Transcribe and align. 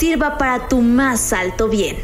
sirva 0.00 0.38
para 0.38 0.66
tu 0.66 0.80
más 0.80 1.30
alto 1.30 1.68
bien. 1.68 1.98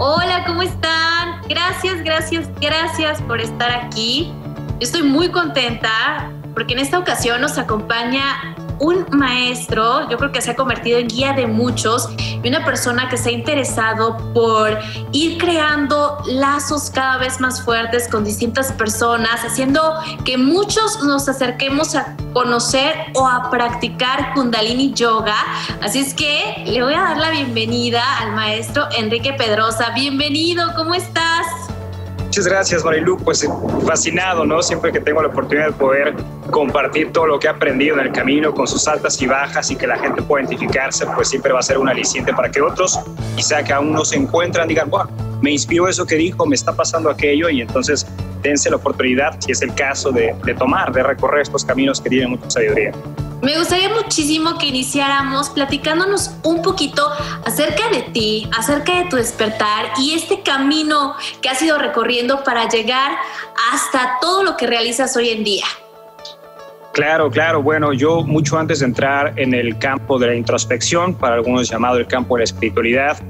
Hola, 0.00 0.42
¿cómo 0.48 0.62
están? 0.62 1.42
Gracias, 1.48 2.02
gracias, 2.02 2.50
gracias 2.60 3.22
por 3.22 3.40
estar 3.40 3.70
aquí. 3.70 4.34
Estoy 4.80 5.04
muy 5.04 5.30
contenta 5.30 6.32
porque 6.54 6.72
en 6.72 6.80
esta 6.80 6.98
ocasión 6.98 7.40
nos 7.40 7.56
acompaña 7.56 8.51
un 8.82 9.06
maestro, 9.12 10.10
yo 10.10 10.18
creo 10.18 10.32
que 10.32 10.42
se 10.42 10.50
ha 10.50 10.56
convertido 10.56 10.98
en 10.98 11.06
guía 11.06 11.32
de 11.32 11.46
muchos 11.46 12.08
y 12.18 12.48
una 12.48 12.64
persona 12.64 13.08
que 13.08 13.16
se 13.16 13.28
ha 13.28 13.32
interesado 13.32 14.32
por 14.34 14.76
ir 15.12 15.38
creando 15.38 16.18
lazos 16.26 16.90
cada 16.90 17.18
vez 17.18 17.40
más 17.40 17.62
fuertes 17.62 18.08
con 18.08 18.24
distintas 18.24 18.72
personas, 18.72 19.44
haciendo 19.44 19.94
que 20.24 20.36
muchos 20.36 21.00
nos 21.04 21.28
acerquemos 21.28 21.94
a 21.94 22.16
conocer 22.32 22.92
o 23.14 23.26
a 23.26 23.50
practicar 23.50 24.34
Kundalini 24.34 24.92
Yoga. 24.92 25.36
Así 25.80 26.00
es 26.00 26.12
que 26.12 26.64
le 26.66 26.82
voy 26.82 26.94
a 26.94 27.02
dar 27.02 27.18
la 27.18 27.30
bienvenida 27.30 28.02
al 28.18 28.32
maestro 28.32 28.88
Enrique 28.98 29.32
Pedrosa. 29.32 29.90
Bienvenido, 29.94 30.74
¿cómo 30.74 30.94
estás? 30.94 31.71
Muchas 32.32 32.46
gracias, 32.46 32.82
Marilu. 32.82 33.18
Pues 33.18 33.46
fascinado, 33.86 34.46
¿no? 34.46 34.62
Siempre 34.62 34.90
que 34.90 35.00
tengo 35.00 35.20
la 35.20 35.28
oportunidad 35.28 35.66
de 35.66 35.72
poder 35.72 36.14
compartir 36.50 37.12
todo 37.12 37.26
lo 37.26 37.38
que 37.38 37.46
he 37.46 37.50
aprendido 37.50 38.00
en 38.00 38.06
el 38.06 38.10
camino 38.10 38.54
con 38.54 38.66
sus 38.66 38.88
altas 38.88 39.20
y 39.20 39.26
bajas 39.26 39.70
y 39.70 39.76
que 39.76 39.86
la 39.86 39.98
gente 39.98 40.22
pueda 40.22 40.42
identificarse, 40.42 41.04
pues 41.14 41.28
siempre 41.28 41.52
va 41.52 41.58
a 41.58 41.62
ser 41.62 41.76
un 41.76 41.90
aliciente 41.90 42.32
para 42.32 42.50
que 42.50 42.62
otros, 42.62 42.98
quizá 43.36 43.62
que 43.62 43.74
aún 43.74 43.92
no 43.92 44.02
se 44.06 44.16
encuentran, 44.16 44.66
digan, 44.66 44.88
wow, 44.88 45.04
me 45.42 45.50
inspiró 45.50 45.88
eso 45.88 46.06
que 46.06 46.14
dijo, 46.14 46.46
me 46.46 46.54
está 46.54 46.74
pasando 46.74 47.10
aquello 47.10 47.50
y 47.50 47.60
entonces 47.60 48.06
dense 48.40 48.70
la 48.70 48.76
oportunidad, 48.76 49.38
si 49.38 49.52
es 49.52 49.60
el 49.60 49.74
caso, 49.74 50.10
de, 50.10 50.34
de 50.42 50.54
tomar, 50.54 50.90
de 50.90 51.02
recorrer 51.02 51.42
estos 51.42 51.66
caminos 51.66 52.00
que 52.00 52.08
tienen 52.08 52.30
mucha 52.30 52.48
sabiduría. 52.48 52.92
Me 53.42 53.58
gustaría 53.58 53.88
muchísimo 53.88 54.56
que 54.56 54.66
iniciáramos 54.66 55.50
platicándonos 55.50 56.36
un 56.44 56.62
poquito 56.62 57.10
acerca 57.44 57.90
de 57.90 58.02
ti, 58.12 58.48
acerca 58.56 59.00
de 59.00 59.10
tu 59.10 59.16
despertar 59.16 59.86
y 59.98 60.14
este 60.14 60.42
camino 60.42 61.16
que 61.40 61.48
has 61.48 61.60
ido 61.60 61.76
recorriendo 61.76 62.44
para 62.44 62.68
llegar 62.68 63.10
hasta 63.72 64.18
todo 64.20 64.44
lo 64.44 64.56
que 64.56 64.68
realizas 64.68 65.16
hoy 65.16 65.30
en 65.30 65.42
día. 65.42 65.64
Claro, 66.92 67.32
claro. 67.32 67.60
Bueno, 67.60 67.92
yo 67.92 68.22
mucho 68.22 68.58
antes 68.58 68.78
de 68.78 68.86
entrar 68.86 69.32
en 69.34 69.54
el 69.54 69.76
campo 69.76 70.20
de 70.20 70.28
la 70.28 70.34
introspección, 70.36 71.12
para 71.12 71.34
algunos 71.34 71.68
llamado 71.68 71.98
el 71.98 72.06
campo 72.06 72.36
de 72.36 72.40
la 72.40 72.44
espiritualidad, 72.44 73.20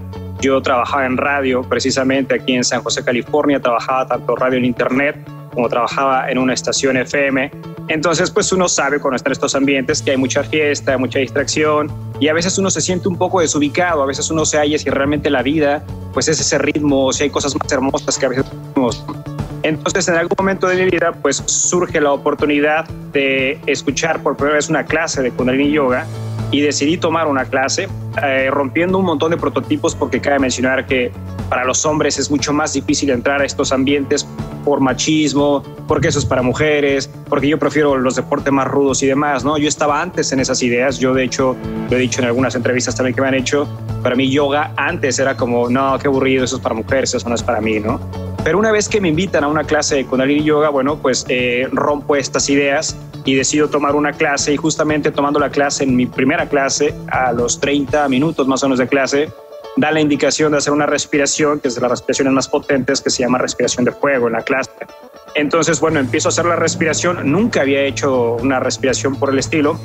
yo 0.42 0.60
trabajaba 0.60 1.06
en 1.06 1.16
radio, 1.16 1.62
precisamente 1.62 2.34
aquí 2.34 2.52
en 2.52 2.64
San 2.64 2.82
José, 2.82 3.02
California, 3.02 3.60
trabajaba 3.60 4.06
tanto 4.06 4.36
radio 4.36 4.58
en 4.58 4.66
internet 4.66 5.16
como 5.52 5.68
trabajaba 5.68 6.30
en 6.30 6.38
una 6.38 6.54
estación 6.54 6.96
FM 6.96 7.50
entonces, 7.88 8.30
pues 8.30 8.52
uno 8.52 8.68
sabe 8.68 9.00
cuando 9.00 9.16
está 9.16 9.28
en 9.28 9.32
estos 9.32 9.54
ambientes 9.54 10.02
que 10.02 10.12
hay 10.12 10.16
mucha 10.16 10.44
fiesta, 10.44 10.96
mucha 10.98 11.18
distracción 11.18 11.90
y 12.20 12.28
a 12.28 12.32
veces 12.32 12.56
uno 12.58 12.70
se 12.70 12.80
siente 12.80 13.08
un 13.08 13.16
poco 13.16 13.40
desubicado, 13.40 14.02
a 14.02 14.06
veces 14.06 14.30
uno 14.30 14.44
se 14.44 14.58
halla 14.58 14.78
si 14.78 14.88
realmente 14.88 15.30
la 15.30 15.42
vida, 15.42 15.84
pues 16.12 16.28
es 16.28 16.40
ese 16.40 16.58
ritmo, 16.58 17.12
si 17.12 17.24
hay 17.24 17.30
cosas 17.30 17.54
más 17.56 17.70
hermosas 17.70 18.18
que 18.18 18.26
a 18.26 18.28
veces 18.28 18.44
tenemos. 18.74 19.04
Entonces, 19.64 20.08
en 20.08 20.14
algún 20.14 20.34
momento 20.38 20.66
de 20.66 20.76
mi 20.76 20.90
vida, 20.90 21.12
pues 21.12 21.42
surge 21.46 22.00
la 22.00 22.12
oportunidad 22.12 22.88
de 23.12 23.60
escuchar 23.66 24.20
por 24.22 24.36
primera 24.36 24.56
vez 24.56 24.68
una 24.68 24.84
clase 24.84 25.22
de 25.22 25.30
Kundalini 25.30 25.70
Yoga 25.70 26.06
y 26.52 26.60
decidí 26.60 26.98
tomar 26.98 27.26
una 27.26 27.46
clase 27.46 27.88
eh, 28.22 28.48
rompiendo 28.50 28.98
un 28.98 29.06
montón 29.06 29.30
de 29.30 29.38
prototipos 29.38 29.96
porque 29.96 30.20
cabe 30.20 30.38
mencionar 30.38 30.86
que 30.86 31.10
para 31.48 31.64
los 31.64 31.84
hombres 31.84 32.18
es 32.18 32.30
mucho 32.30 32.52
más 32.52 32.74
difícil 32.74 33.10
entrar 33.10 33.40
a 33.40 33.44
estos 33.44 33.72
ambientes 33.72 34.28
por 34.64 34.80
machismo, 34.80 35.62
porque 35.88 36.08
eso 36.08 36.18
es 36.18 36.24
para 36.24 36.42
mujeres, 36.42 37.10
porque 37.28 37.48
yo 37.48 37.58
prefiero 37.58 37.96
los 37.96 38.14
deportes 38.16 38.52
más 38.52 38.68
rudos 38.68 39.02
y 39.02 39.06
demás, 39.06 39.44
¿no? 39.44 39.58
Yo 39.58 39.66
estaba 39.66 40.00
antes 40.00 40.30
en 40.30 40.40
esas 40.40 40.62
ideas, 40.62 40.98
yo 40.98 41.14
de 41.14 41.24
hecho 41.24 41.56
lo 41.90 41.96
he 41.96 42.00
dicho 42.00 42.20
en 42.20 42.26
algunas 42.26 42.54
entrevistas 42.54 42.94
también 42.94 43.14
que 43.14 43.22
me 43.22 43.28
han 43.28 43.34
hecho, 43.34 43.66
para 44.02 44.14
mí 44.14 44.30
yoga 44.30 44.72
antes 44.76 45.18
era 45.18 45.36
como, 45.36 45.68
no, 45.68 45.98
qué 45.98 46.06
aburrido, 46.06 46.44
eso 46.44 46.56
es 46.56 46.62
para 46.62 46.74
mujeres, 46.74 47.14
eso 47.14 47.28
no 47.28 47.34
es 47.34 47.42
para 47.42 47.60
mí, 47.60 47.80
¿no? 47.80 47.98
Pero 48.44 48.58
una 48.58 48.72
vez 48.72 48.88
que 48.88 49.00
me 49.00 49.08
invitan 49.08 49.44
a 49.44 49.48
una 49.48 49.64
clase 49.64 49.96
de 49.96 50.04
Kundalini 50.04 50.42
Yoga, 50.42 50.68
bueno, 50.68 50.96
pues 50.96 51.24
eh, 51.28 51.68
rompo 51.72 52.16
estas 52.16 52.50
ideas 52.50 52.96
y 53.24 53.34
decido 53.34 53.68
tomar 53.68 53.94
una 53.94 54.12
clase 54.12 54.52
y 54.52 54.56
justamente 54.56 55.10
tomando 55.10 55.38
la 55.38 55.50
clase 55.50 55.84
en 55.84 55.94
mi 55.96 56.06
primera 56.06 56.48
clase, 56.48 56.94
a 57.08 57.32
los 57.32 57.60
30 57.60 58.08
minutos 58.08 58.46
más 58.46 58.62
o 58.62 58.66
menos 58.66 58.78
de 58.78 58.88
clase, 58.88 59.32
da 59.76 59.90
la 59.90 60.00
indicación 60.00 60.52
de 60.52 60.58
hacer 60.58 60.72
una 60.72 60.86
respiración, 60.86 61.60
que 61.60 61.68
es 61.68 61.74
de 61.74 61.80
las 61.80 61.90
respiraciones 61.90 62.32
más 62.32 62.48
potentes, 62.48 63.00
que 63.00 63.10
se 63.10 63.22
llama 63.22 63.38
respiración 63.38 63.84
de 63.84 63.92
fuego 63.92 64.26
en 64.26 64.34
la 64.34 64.42
clase. 64.42 64.70
Entonces, 65.34 65.80
bueno, 65.80 65.98
empiezo 65.98 66.28
a 66.28 66.30
hacer 66.30 66.44
la 66.44 66.56
respiración, 66.56 67.30
nunca 67.30 67.62
había 67.62 67.82
hecho 67.82 68.34
una 68.34 68.60
respiración 68.60 69.16
por 69.16 69.30
el 69.30 69.38
estilo 69.38 69.78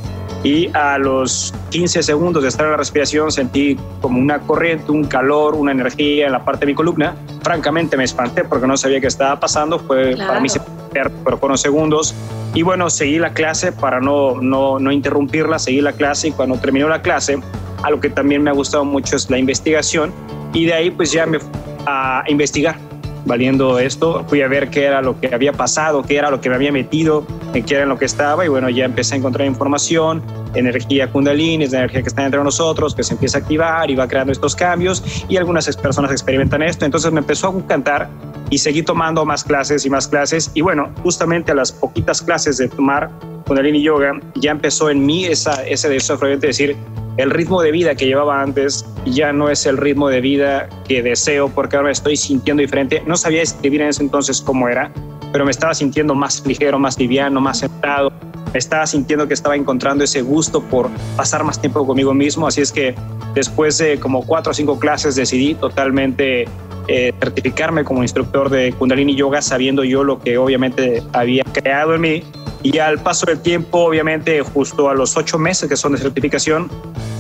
y 0.44 0.70
a 0.74 0.98
los 0.98 1.54
15 1.70 2.04
segundos 2.04 2.44
de 2.44 2.50
estar 2.50 2.66
en 2.66 2.72
la 2.72 2.78
respiración 2.78 3.32
sentí 3.32 3.78
como 4.02 4.20
una 4.20 4.40
corriente, 4.40 4.92
un 4.92 5.06
calor, 5.06 5.56
una 5.56 5.72
energía 5.72 6.28
en 6.28 6.34
la 6.34 6.44
parte 6.44 6.66
de 6.66 6.74
mi 6.74 6.76
columna. 6.76 7.16
Francamente 7.42 7.96
me 7.98 8.04
espanté 8.04 8.44
porque 8.44 8.68
no 8.68 8.76
sabía 8.78 9.00
qué 9.00 9.08
estaba 9.08 9.40
pasando, 9.40 9.80
fue 9.80 10.16
para 10.18 10.40
mí 10.40 10.50
pero 10.92 11.38
fueron 11.38 11.58
segundos. 11.58 12.16
Y 12.54 12.64
bueno, 12.64 12.90
seguí 12.90 13.20
la 13.20 13.34
clase 13.34 13.72
para 13.72 14.00
no, 14.00 14.42
no, 14.42 14.80
no 14.80 14.92
interrumpirla, 14.92 15.60
seguí 15.60 15.82
la 15.82 15.94
clase 15.94 16.30
y 16.30 16.32
cuando 16.32 16.58
terminó 16.58 16.88
la 16.90 17.02
clase, 17.02 17.40
algo 17.84 18.00
que 18.00 18.10
también 18.10 18.44
me 18.44 18.50
ha 18.50 18.54
gustado 18.54 18.86
mucho 18.86 19.16
es 19.16 19.30
la 19.30 19.38
investigación 19.38 20.12
y 20.54 20.66
de 20.66 20.74
ahí 20.74 20.92
pues 20.92 21.12
ya 21.12 21.26
me 21.26 21.40
fui 21.40 21.50
a 21.86 22.24
investigar 22.28 22.78
valiendo 23.26 23.78
esto, 23.78 24.24
fui 24.28 24.42
a 24.42 24.48
ver 24.48 24.70
qué 24.70 24.86
era 24.86 25.02
lo 25.02 25.20
que 25.20 25.34
había 25.34 25.52
pasado, 25.52 26.02
qué 26.02 26.18
era 26.18 26.32
lo 26.32 26.40
que 26.40 26.50
me 26.50 26.56
había 26.56 26.72
metido, 26.72 27.28
en 27.54 27.64
qué 27.64 27.76
era 27.76 27.84
en 27.84 27.90
lo 27.90 27.98
que 27.98 28.06
estaba 28.06 28.46
y 28.46 28.48
bueno, 28.48 28.70
ya 28.70 28.86
empecé 28.86 29.16
a 29.16 29.18
encontrar 29.18 29.46
información, 29.46 30.24
energía 30.60 31.12
kundalini, 31.12 31.64
es 31.64 31.72
la 31.72 31.80
energía 31.80 32.02
que 32.02 32.10
está 32.10 32.26
entre 32.26 32.44
nosotros, 32.44 32.96
que 32.96 33.04
se 33.04 33.14
empieza 33.14 33.38
a 33.38 33.42
activar 33.42 33.90
y 33.90 33.96
va 33.96 34.08
creando 34.08 34.32
estos 34.32 34.56
cambios 34.56 35.04
y 35.30 35.38
algunas 35.38 35.76
personas 35.78 36.12
experimentan 36.12 36.62
esto, 36.62 36.86
entonces 36.86 37.12
me 37.12 37.20
empezó 37.20 37.50
a 37.50 37.52
encantar 37.52 38.10
y 38.50 38.58
seguí 38.58 38.82
tomando 38.82 39.26
más 39.26 39.44
clases 39.44 39.86
y 39.86 39.90
más 39.90 40.08
clases 40.08 40.52
y 40.54 40.62
bueno, 40.62 40.90
justamente 41.04 41.52
a 41.52 41.56
las 41.56 41.72
poquitas 41.72 42.22
clases 42.22 42.58
de 42.58 42.70
tomar 42.70 43.10
kundalini 43.46 43.82
yoga 43.82 44.20
ya 44.36 44.52
empezó 44.52 44.90
en 44.90 45.06
mí 45.06 45.26
esa, 45.26 45.66
ese 45.68 45.90
deseo 45.90 46.18
de 46.18 46.38
decir, 46.38 46.76
el 47.18 47.32
ritmo 47.32 47.62
de 47.62 47.72
vida 47.72 47.96
que 47.96 48.06
llevaba 48.06 48.42
antes 48.42 48.86
ya 49.06 49.34
no 49.34 49.50
es 49.50 49.66
el 49.66 49.78
ritmo 49.78 50.08
de 50.10 50.22
vida 50.22 50.70
que 50.88 51.02
deseo 51.02 51.50
porque 51.50 51.76
ahora 51.76 51.88
me 51.88 51.92
estoy 51.92 52.16
sintiendo 52.16 52.62
diferente. 52.62 53.02
No 53.08 53.18
sabía 53.18 53.42
escribir 53.42 53.82
en 53.82 53.88
ese 53.88 54.04
entonces 54.04 54.40
cómo 54.40 54.68
era, 54.70 54.92
pero 55.32 55.44
me 55.44 55.52
estaba 55.52 55.74
sintiendo 55.74 56.14
más 56.14 56.46
ligero, 56.46 56.78
más 56.78 57.00
liviano, 57.00 57.42
más 57.42 57.62
centrado. 57.62 58.12
Estaba 58.58 58.88
sintiendo 58.88 59.28
que 59.28 59.34
estaba 59.34 59.56
encontrando 59.56 60.04
ese 60.04 60.22
gusto 60.22 60.62
por 60.62 60.90
pasar 61.16 61.44
más 61.44 61.60
tiempo 61.60 61.86
conmigo 61.86 62.14
mismo. 62.14 62.48
Así 62.48 62.62
es 62.62 62.72
que 62.72 62.96
después 63.34 63.78
de 63.78 64.00
como 64.00 64.26
cuatro 64.26 64.52
o 64.52 64.54
cinco 64.54 64.80
clases 64.80 65.16
decidí 65.16 65.56
totalmente 65.56 66.48
eh, 66.88 67.14
certificarme 67.20 67.84
como 67.84 68.02
instructor 68.02 68.50
de 68.50 68.74
Kundalini 68.74 69.16
Yoga, 69.16 69.42
sabiendo 69.42 69.84
yo 69.84 70.04
lo 70.04 70.20
que 70.20 70.38
obviamente 70.38 71.04
había 71.14 71.44
creado 71.44 71.96
en 71.96 72.02
mí 72.02 72.24
y 72.64 72.80
al 72.80 73.00
paso 73.00 73.26
del 73.26 73.40
tiempo, 73.40 73.80
obviamente, 73.80 74.42
justo 74.42 74.90
a 74.90 74.94
los 74.94 75.16
ocho 75.16 75.38
meses 75.38 75.70
que 75.70 75.78
son 75.78 75.94
de 75.94 76.00
certificación, 76.00 76.70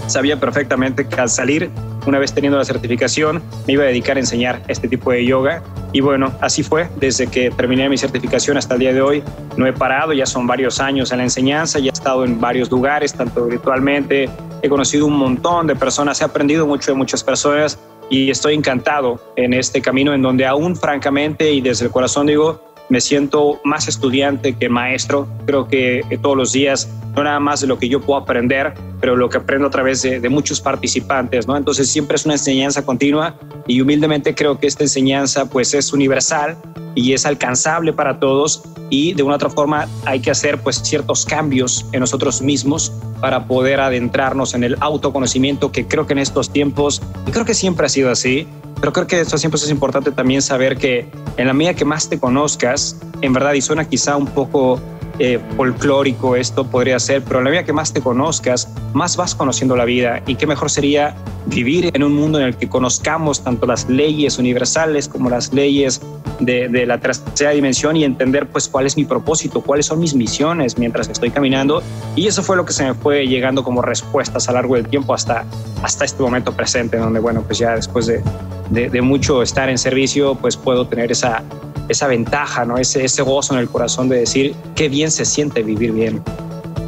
sabía 0.07 0.39
perfectamente 0.39 1.07
que 1.07 1.21
al 1.21 1.29
salir, 1.29 1.69
una 2.07 2.19
vez 2.19 2.33
teniendo 2.33 2.57
la 2.57 2.65
certificación, 2.65 3.41
me 3.67 3.73
iba 3.73 3.83
a 3.83 3.87
dedicar 3.87 4.17
a 4.17 4.19
enseñar 4.19 4.61
este 4.67 4.87
tipo 4.87 5.11
de 5.11 5.25
yoga. 5.25 5.61
Y 5.93 6.01
bueno, 6.01 6.33
así 6.41 6.63
fue. 6.63 6.89
Desde 6.97 7.27
que 7.27 7.51
terminé 7.51 7.89
mi 7.89 7.97
certificación 7.97 8.57
hasta 8.57 8.73
el 8.75 8.79
día 8.79 8.93
de 8.93 9.01
hoy, 9.01 9.23
no 9.57 9.67
he 9.67 9.73
parado. 9.73 10.13
Ya 10.13 10.25
son 10.25 10.47
varios 10.47 10.79
años 10.79 11.11
en 11.11 11.19
la 11.19 11.23
enseñanza, 11.23 11.79
ya 11.79 11.89
he 11.89 11.93
estado 11.93 12.25
en 12.25 12.39
varios 12.39 12.71
lugares, 12.71 13.13
tanto 13.13 13.45
virtualmente. 13.45 14.29
He 14.61 14.69
conocido 14.69 15.05
un 15.05 15.17
montón 15.17 15.67
de 15.67 15.75
personas, 15.75 16.21
he 16.21 16.23
aprendido 16.23 16.65
mucho 16.65 16.91
de 16.91 16.97
muchas 16.97 17.23
personas 17.23 17.79
y 18.09 18.29
estoy 18.29 18.55
encantado 18.55 19.19
en 19.35 19.53
este 19.53 19.81
camino 19.81 20.13
en 20.13 20.21
donde 20.21 20.45
aún 20.45 20.75
francamente 20.75 21.51
y 21.51 21.61
desde 21.61 21.85
el 21.85 21.91
corazón 21.91 22.27
digo, 22.27 22.61
me 22.89 23.01
siento 23.01 23.59
más 23.63 23.87
estudiante 23.87 24.53
que 24.53 24.69
maestro. 24.69 25.27
Creo 25.45 25.67
que, 25.67 26.03
todos 26.21 26.37
los 26.37 26.51
días, 26.53 26.89
no 27.15 27.23
nada 27.23 27.39
más 27.39 27.61
de 27.61 27.67
lo 27.67 27.77
que 27.77 27.89
yo 27.89 28.01
puedo 28.01 28.19
aprender, 28.19 28.73
pero 28.99 29.15
lo 29.15 29.29
que 29.29 29.37
aprendo 29.37 29.67
a 29.67 29.71
través 29.71 30.01
de, 30.01 30.27
muchos 30.29 30.61
participantes, 30.61 31.47
¿no? 31.47 31.55
Entonces 31.57 31.89
siempre 31.89 32.15
es 32.15 32.25
una 32.25 32.35
enseñanza 32.35 32.85
continua 32.85 33.35
y 33.65 33.81
humildemente 33.81 34.35
creo 34.35 34.59
que 34.59 34.67
esta 34.67 34.83
enseñanza 34.83 35.49
pues 35.49 35.73
es 35.73 35.93
universal 35.93 36.57
y 36.95 37.13
es 37.13 37.25
alcanzable 37.25 37.93
para 37.93 38.19
todos 38.19 38.63
y 38.89 39.13
de 39.13 39.23
una 39.23 39.35
otra 39.35 39.49
forma 39.49 39.87
hay 40.05 40.19
que 40.19 40.31
hacer 40.31 40.59
pues 40.59 40.77
ciertos 40.77 41.25
cambios 41.25 41.85
en 41.91 42.01
nosotros 42.01 42.41
mismos 42.41 42.91
para 43.21 43.47
poder 43.47 43.79
adentrarnos 43.79 44.53
en 44.53 44.63
el 44.63 44.77
autoconocimiento 44.79 45.71
que 45.71 45.87
creo 45.87 46.05
que 46.05 46.13
en 46.13 46.19
estos 46.19 46.51
tiempos, 46.51 47.01
y 47.25 47.31
creo 47.31 47.45
que 47.45 47.53
siempre 47.53 47.85
ha 47.85 47.89
sido 47.89 48.11
así, 48.11 48.47
pero 48.79 48.93
creo 48.93 49.07
que 49.07 49.15
en 49.15 49.21
estos 49.23 49.41
tiempos 49.41 49.63
es 49.63 49.69
importante 49.69 50.11
también 50.11 50.41
saber 50.41 50.77
que 50.77 51.09
en 51.37 51.47
la 51.47 51.53
medida 51.53 51.73
que 51.73 51.85
más 51.85 52.09
te 52.09 52.19
conozcas, 52.19 52.97
en 53.21 53.33
verdad, 53.33 53.53
y 53.53 53.61
suena 53.61 53.85
quizá 53.85 54.15
un 54.17 54.27
poco 54.27 54.79
eh, 55.19 55.39
folclórico 55.55 56.35
esto 56.35 56.65
podría 56.65 56.99
ser, 56.99 57.23
pero 57.23 57.39
en 57.39 57.45
la 57.45 57.49
medida 57.49 57.65
que 57.65 57.73
más 57.73 57.91
te 57.91 58.01
conozcas, 58.01 58.69
más 58.93 59.17
vas 59.17 59.33
conociendo 59.33 59.75
la 59.75 59.85
vida 59.85 60.21
y 60.27 60.35
qué 60.35 60.45
mejor 60.45 60.69
sería 60.69 61.15
vivir 61.47 61.89
en 61.93 62.03
un 62.03 62.13
mundo 62.13 62.39
en 62.39 62.45
el 62.45 62.55
que 62.55 62.69
conozcamos 62.69 63.43
tanto 63.43 63.65
las 63.65 63.89
leyes 63.89 64.37
universales 64.37 65.07
como 65.07 65.29
las 65.29 65.53
leyes 65.53 66.01
de, 66.39 66.85
la 66.85 66.99
tercera 66.99 67.51
dimensión 67.51 67.95
y 67.95 68.03
entender 68.03 68.47
pues 68.47 68.67
cuál 68.67 68.85
es 68.85 68.95
mi 68.95 69.05
propósito, 69.05 69.61
cuáles 69.61 69.87
son 69.87 69.99
mis 69.99 70.13
misiones 70.13 70.77
mientras 70.77 71.09
estoy 71.09 71.31
caminando. 71.31 71.81
Y 72.15 72.27
eso 72.27 72.43
fue 72.43 72.55
lo 72.55 72.65
que 72.65 72.73
se 72.73 72.85
me 72.85 72.93
fue 72.93 73.27
llegando 73.27 73.63
como 73.63 73.81
respuestas 73.81 74.47
a 74.47 74.51
lo 74.51 74.57
largo 74.57 74.75
del 74.75 74.87
tiempo 74.87 75.13
hasta, 75.13 75.45
hasta 75.81 76.05
este 76.05 76.21
momento 76.21 76.53
presente, 76.53 76.97
donde 76.97 77.19
bueno, 77.19 77.41
pues 77.41 77.57
ya 77.57 77.75
después 77.75 78.05
de, 78.05 78.21
de, 78.69 78.89
de 78.89 79.01
mucho 79.01 79.41
estar 79.41 79.69
en 79.69 79.77
servicio, 79.77 80.35
pues 80.35 80.57
puedo 80.57 80.85
tener 80.87 81.11
esa 81.11 81.43
esa 81.89 82.07
ventaja, 82.07 82.65
¿no? 82.65 82.77
Ese, 82.77 83.03
ese 83.03 83.21
gozo 83.21 83.53
en 83.53 83.59
el 83.59 83.69
corazón 83.69 84.09
de 84.09 84.19
decir 84.19 84.55
qué 84.75 84.89
bien 84.89 85.11
se 85.11 85.25
siente 85.25 85.63
vivir 85.63 85.91
bien. 85.91 86.23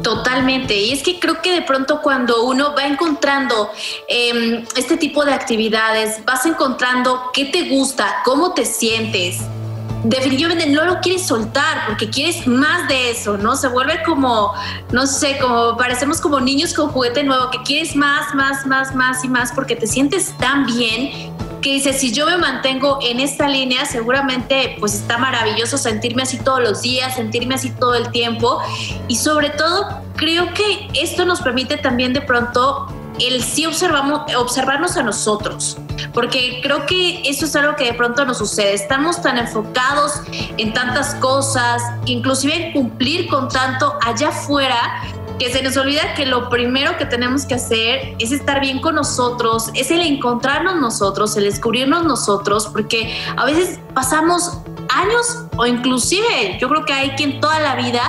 Totalmente. 0.02 0.74
Y 0.76 0.92
es 0.92 1.02
que 1.02 1.18
creo 1.18 1.42
que 1.42 1.52
de 1.52 1.62
pronto 1.62 2.00
cuando 2.02 2.44
uno 2.44 2.74
va 2.74 2.86
encontrando 2.86 3.70
eh, 4.08 4.64
este 4.76 4.96
tipo 4.96 5.24
de 5.24 5.32
actividades, 5.32 6.24
vas 6.24 6.46
encontrando 6.46 7.30
qué 7.32 7.46
te 7.46 7.68
gusta, 7.68 8.22
cómo 8.24 8.54
te 8.54 8.64
sientes. 8.64 9.38
Definitivamente 10.02 10.66
no 10.66 10.86
lo 10.86 11.00
quieres 11.00 11.26
soltar 11.26 11.84
porque 11.86 12.08
quieres 12.08 12.46
más 12.46 12.88
de 12.88 13.10
eso, 13.10 13.36
¿no? 13.36 13.54
Se 13.54 13.68
vuelve 13.68 14.02
como, 14.02 14.54
no 14.92 15.06
sé, 15.06 15.36
como 15.38 15.76
parecemos 15.76 16.22
como 16.22 16.40
niños 16.40 16.72
con 16.72 16.88
juguete 16.88 17.22
nuevo, 17.22 17.50
que 17.50 17.62
quieres 17.64 17.94
más, 17.94 18.34
más, 18.34 18.66
más, 18.66 18.94
más 18.94 19.22
y 19.22 19.28
más 19.28 19.52
porque 19.52 19.76
te 19.76 19.86
sientes 19.86 20.34
tan 20.38 20.64
bien 20.64 21.29
que 21.60 21.72
dice, 21.72 21.92
si 21.92 22.12
yo 22.12 22.26
me 22.26 22.36
mantengo 22.36 22.98
en 23.02 23.20
esta 23.20 23.48
línea, 23.48 23.84
seguramente 23.84 24.76
pues 24.80 24.94
está 24.94 25.18
maravilloso 25.18 25.78
sentirme 25.78 26.22
así 26.22 26.38
todos 26.38 26.60
los 26.60 26.82
días, 26.82 27.14
sentirme 27.14 27.54
así 27.54 27.70
todo 27.70 27.94
el 27.94 28.10
tiempo 28.10 28.60
y 29.08 29.16
sobre 29.16 29.50
todo 29.50 30.02
creo 30.16 30.52
que 30.54 30.88
esto 30.94 31.24
nos 31.24 31.40
permite 31.40 31.76
también 31.76 32.12
de 32.12 32.20
pronto 32.20 32.88
el 33.18 33.42
sí 33.42 33.66
observamos, 33.66 34.22
observarnos 34.34 34.96
a 34.96 35.02
nosotros, 35.02 35.76
porque 36.14 36.60
creo 36.62 36.86
que 36.86 37.22
eso 37.28 37.44
es 37.44 37.54
algo 37.56 37.76
que 37.76 37.84
de 37.84 37.94
pronto 37.94 38.24
nos 38.24 38.38
sucede. 38.38 38.72
Estamos 38.72 39.20
tan 39.20 39.36
enfocados 39.36 40.22
en 40.56 40.72
tantas 40.72 41.14
cosas, 41.16 41.82
inclusive 42.06 42.54
en 42.54 42.72
cumplir 42.72 43.28
con 43.28 43.48
tanto 43.48 43.98
allá 44.04 44.28
afuera, 44.28 45.02
que 45.40 45.50
se 45.50 45.62
nos 45.62 45.74
olvida 45.78 46.12
que 46.14 46.26
lo 46.26 46.50
primero 46.50 46.98
que 46.98 47.06
tenemos 47.06 47.46
que 47.46 47.54
hacer 47.54 48.14
es 48.18 48.30
estar 48.30 48.60
bien 48.60 48.78
con 48.78 48.94
nosotros, 48.94 49.70
es 49.72 49.90
el 49.90 50.02
encontrarnos 50.02 50.76
nosotros, 50.76 51.34
el 51.34 51.44
descubrirnos 51.44 52.04
nosotros, 52.04 52.66
porque 52.66 53.18
a 53.38 53.46
veces 53.46 53.80
pasamos 53.94 54.58
años 54.90 55.46
o 55.56 55.64
inclusive 55.64 56.58
yo 56.60 56.68
creo 56.68 56.84
que 56.84 56.92
hay 56.92 57.10
quien 57.12 57.40
toda 57.40 57.58
la 57.58 57.74
vida 57.76 58.02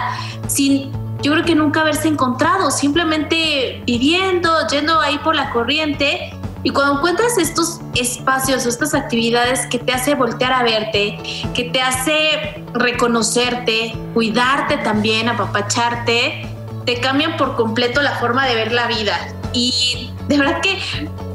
sin 0.47 0.91
yo 1.21 1.31
creo 1.31 1.45
que 1.45 1.55
nunca 1.55 1.81
haberse 1.81 2.09
encontrado, 2.09 2.69
simplemente 2.69 3.81
viviendo, 3.85 4.67
yendo 4.67 4.99
ahí 4.99 5.17
por 5.19 5.35
la 5.35 5.51
corriente. 5.51 6.33
Y 6.63 6.71
cuando 6.71 6.95
encuentras 6.95 7.37
estos 7.37 7.79
espacios, 7.93 8.65
estas 8.65 8.93
actividades 8.93 9.67
que 9.67 9.77
te 9.79 9.93
hace 9.93 10.15
voltear 10.15 10.51
a 10.51 10.63
verte, 10.63 11.19
que 11.53 11.65
te 11.65 11.79
hace 11.79 12.63
reconocerte, 12.73 13.95
cuidarte 14.13 14.77
también, 14.77 15.29
apapacharte, 15.29 16.50
te 16.85 16.99
cambian 16.99 17.37
por 17.37 17.55
completo 17.55 18.01
la 18.01 18.15
forma 18.15 18.45
de 18.47 18.55
ver 18.55 18.71
la 18.71 18.87
vida. 18.87 19.17
Y 19.53 20.11
de 20.27 20.37
verdad 20.37 20.61
que 20.61 20.77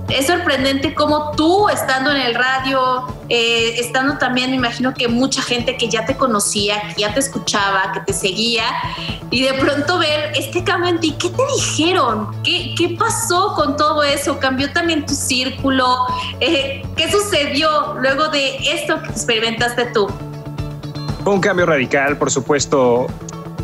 es 0.08 0.26
sorprendente 0.26 0.94
cómo 0.94 1.32
tú, 1.32 1.68
estando 1.68 2.10
en 2.10 2.18
el 2.18 2.34
radio, 2.34 3.06
eh, 3.28 3.74
estando 3.78 4.18
también, 4.18 4.50
me 4.50 4.56
imagino 4.56 4.94
que 4.94 5.08
mucha 5.08 5.42
gente 5.42 5.76
que 5.76 5.88
ya 5.88 6.04
te 6.06 6.16
conocía, 6.16 6.80
que 6.94 7.02
ya 7.02 7.12
te 7.12 7.20
escuchaba, 7.20 7.92
que 7.92 8.00
te 8.00 8.12
seguía, 8.12 8.64
y 9.30 9.42
de 9.42 9.54
pronto 9.54 9.98
ver 9.98 10.32
este 10.36 10.62
cambio 10.62 10.90
en 10.90 11.00
ti, 11.00 11.16
¿qué 11.18 11.30
te 11.30 11.42
dijeron? 11.56 12.30
¿Qué, 12.42 12.74
qué 12.78 12.96
pasó 12.96 13.54
con 13.54 13.76
todo 13.76 14.02
eso? 14.04 14.38
¿Cambió 14.38 14.72
también 14.72 15.04
tu 15.04 15.14
círculo? 15.14 16.06
Eh, 16.40 16.86
¿Qué 16.96 17.10
sucedió 17.10 17.94
luego 18.00 18.28
de 18.28 18.56
esto 18.72 19.02
que 19.02 19.10
experimentaste 19.10 19.86
tú? 19.86 20.08
Un 21.24 21.40
cambio 21.40 21.66
radical, 21.66 22.16
por 22.16 22.30
supuesto. 22.30 23.08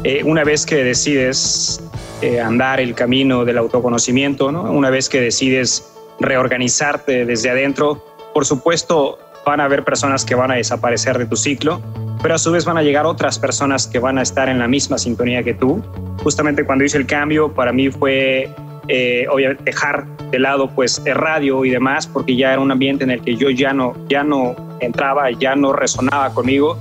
Eh, 0.04 0.22
una 0.24 0.42
vez 0.42 0.66
que 0.66 0.82
decides 0.82 1.80
eh, 2.22 2.40
andar 2.40 2.80
el 2.80 2.94
camino 2.94 3.44
del 3.44 3.56
autoconocimiento, 3.58 4.50
¿no? 4.50 4.62
una 4.62 4.90
vez 4.90 5.08
que 5.08 5.20
decides 5.20 5.92
reorganizarte 6.18 7.24
desde 7.24 7.50
adentro, 7.50 8.04
por 8.34 8.44
supuesto 8.44 9.18
van 9.46 9.60
a 9.60 9.64
haber 9.64 9.84
personas 9.84 10.24
que 10.24 10.34
van 10.34 10.50
a 10.50 10.54
desaparecer 10.54 11.18
de 11.18 11.26
tu 11.26 11.36
ciclo, 11.36 11.80
pero 12.20 12.34
a 12.34 12.38
su 12.38 12.50
vez 12.50 12.64
van 12.64 12.78
a 12.78 12.82
llegar 12.82 13.06
otras 13.06 13.38
personas 13.38 13.86
que 13.86 14.00
van 14.00 14.18
a 14.18 14.22
estar 14.22 14.48
en 14.48 14.58
la 14.58 14.66
misma 14.66 14.98
sintonía 14.98 15.42
que 15.44 15.54
tú. 15.54 15.80
Justamente 16.22 16.64
cuando 16.64 16.84
hice 16.84 16.98
el 16.98 17.06
cambio, 17.06 17.52
para 17.52 17.72
mí 17.72 17.90
fue 17.90 18.50
eh, 18.88 19.26
dejar 19.64 20.06
de 20.30 20.38
lado 20.38 20.68
pues 20.68 21.00
el 21.04 21.14
radio 21.14 21.64
y 21.64 21.70
demás, 21.70 22.08
porque 22.08 22.34
ya 22.34 22.52
era 22.52 22.60
un 22.60 22.72
ambiente 22.72 23.04
en 23.04 23.10
el 23.10 23.22
que 23.22 23.36
yo 23.36 23.50
ya 23.50 23.72
no, 23.72 23.94
ya 24.08 24.24
no 24.24 24.56
entraba, 24.80 25.30
ya 25.30 25.54
no 25.54 25.72
resonaba 25.72 26.32
conmigo 26.34 26.76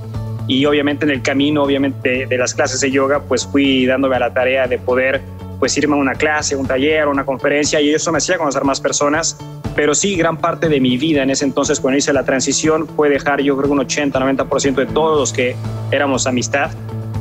y 0.48 0.64
obviamente 0.66 1.04
en 1.04 1.10
el 1.10 1.22
camino, 1.22 1.62
obviamente 1.62 2.26
de, 2.26 2.38
las 2.38 2.54
clases 2.54 2.80
de 2.80 2.90
yoga, 2.90 3.20
pues 3.20 3.46
fui 3.46 3.86
dándome 3.86 4.16
a 4.16 4.20
la 4.20 4.32
tarea 4.32 4.66
de 4.66 4.78
poder 4.78 5.20
pues 5.58 5.76
irme 5.78 5.94
a 5.94 5.98
una 5.98 6.14
clase, 6.14 6.56
un 6.56 6.66
taller, 6.66 7.06
una 7.06 7.24
conferencia 7.24 7.80
y 7.80 7.90
eso 7.90 8.10
me 8.10 8.18
hacía 8.18 8.36
conocer 8.36 8.64
más 8.64 8.80
personas. 8.80 9.36
Pero 9.76 9.94
sí, 9.94 10.16
gran 10.16 10.36
parte 10.36 10.68
de 10.68 10.80
mi 10.80 10.98
vida 10.98 11.22
en 11.22 11.30
ese 11.30 11.44
entonces, 11.44 11.80
cuando 11.80 11.98
hice 11.98 12.12
la 12.12 12.24
transición, 12.24 12.86
fue 12.88 13.08
dejar 13.08 13.40
yo 13.40 13.56
creo 13.56 13.70
un 13.70 13.80
80, 13.80 14.18
90% 14.18 14.74
de 14.74 14.86
todos 14.86 15.18
los 15.18 15.32
que 15.32 15.56
éramos 15.90 16.26
amistad 16.26 16.72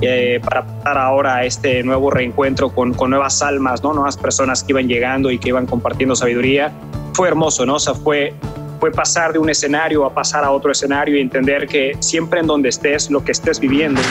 eh, 0.01 0.41
para 0.43 0.65
pasar 0.65 0.97
ahora 0.97 1.35
a 1.37 1.45
este 1.45 1.83
nuevo 1.83 2.09
reencuentro 2.09 2.69
con, 2.69 2.93
con, 2.95 3.11
nuevas 3.11 3.43
almas, 3.43 3.83
¿no? 3.83 3.93
nuevas 3.93 4.17
personas 4.17 4.63
que 4.63 4.71
iban 4.71 4.87
llegando 4.87 5.29
y 5.29 5.37
que 5.37 5.49
iban 5.49 5.67
compartiendo 5.67 6.15
sabiduría. 6.15 6.71
Fue 7.13 7.27
hermoso, 7.27 7.67
¿no? 7.67 7.75
O 7.75 7.79
sea, 7.79 7.93
fue 7.93 8.33
fue 8.81 8.91
pasar 8.91 9.31
de 9.31 9.37
un 9.37 9.47
escenario 9.47 10.03
a 10.03 10.13
pasar 10.13 10.43
a 10.43 10.49
otro 10.49 10.71
escenario 10.71 11.15
y 11.15 11.21
entender 11.21 11.67
que 11.67 11.95
siempre 11.99 12.39
en 12.39 12.47
donde 12.47 12.69
estés, 12.69 13.11
lo 13.11 13.23
que 13.23 13.31
estés 13.31 13.59
viviendo, 13.59 14.01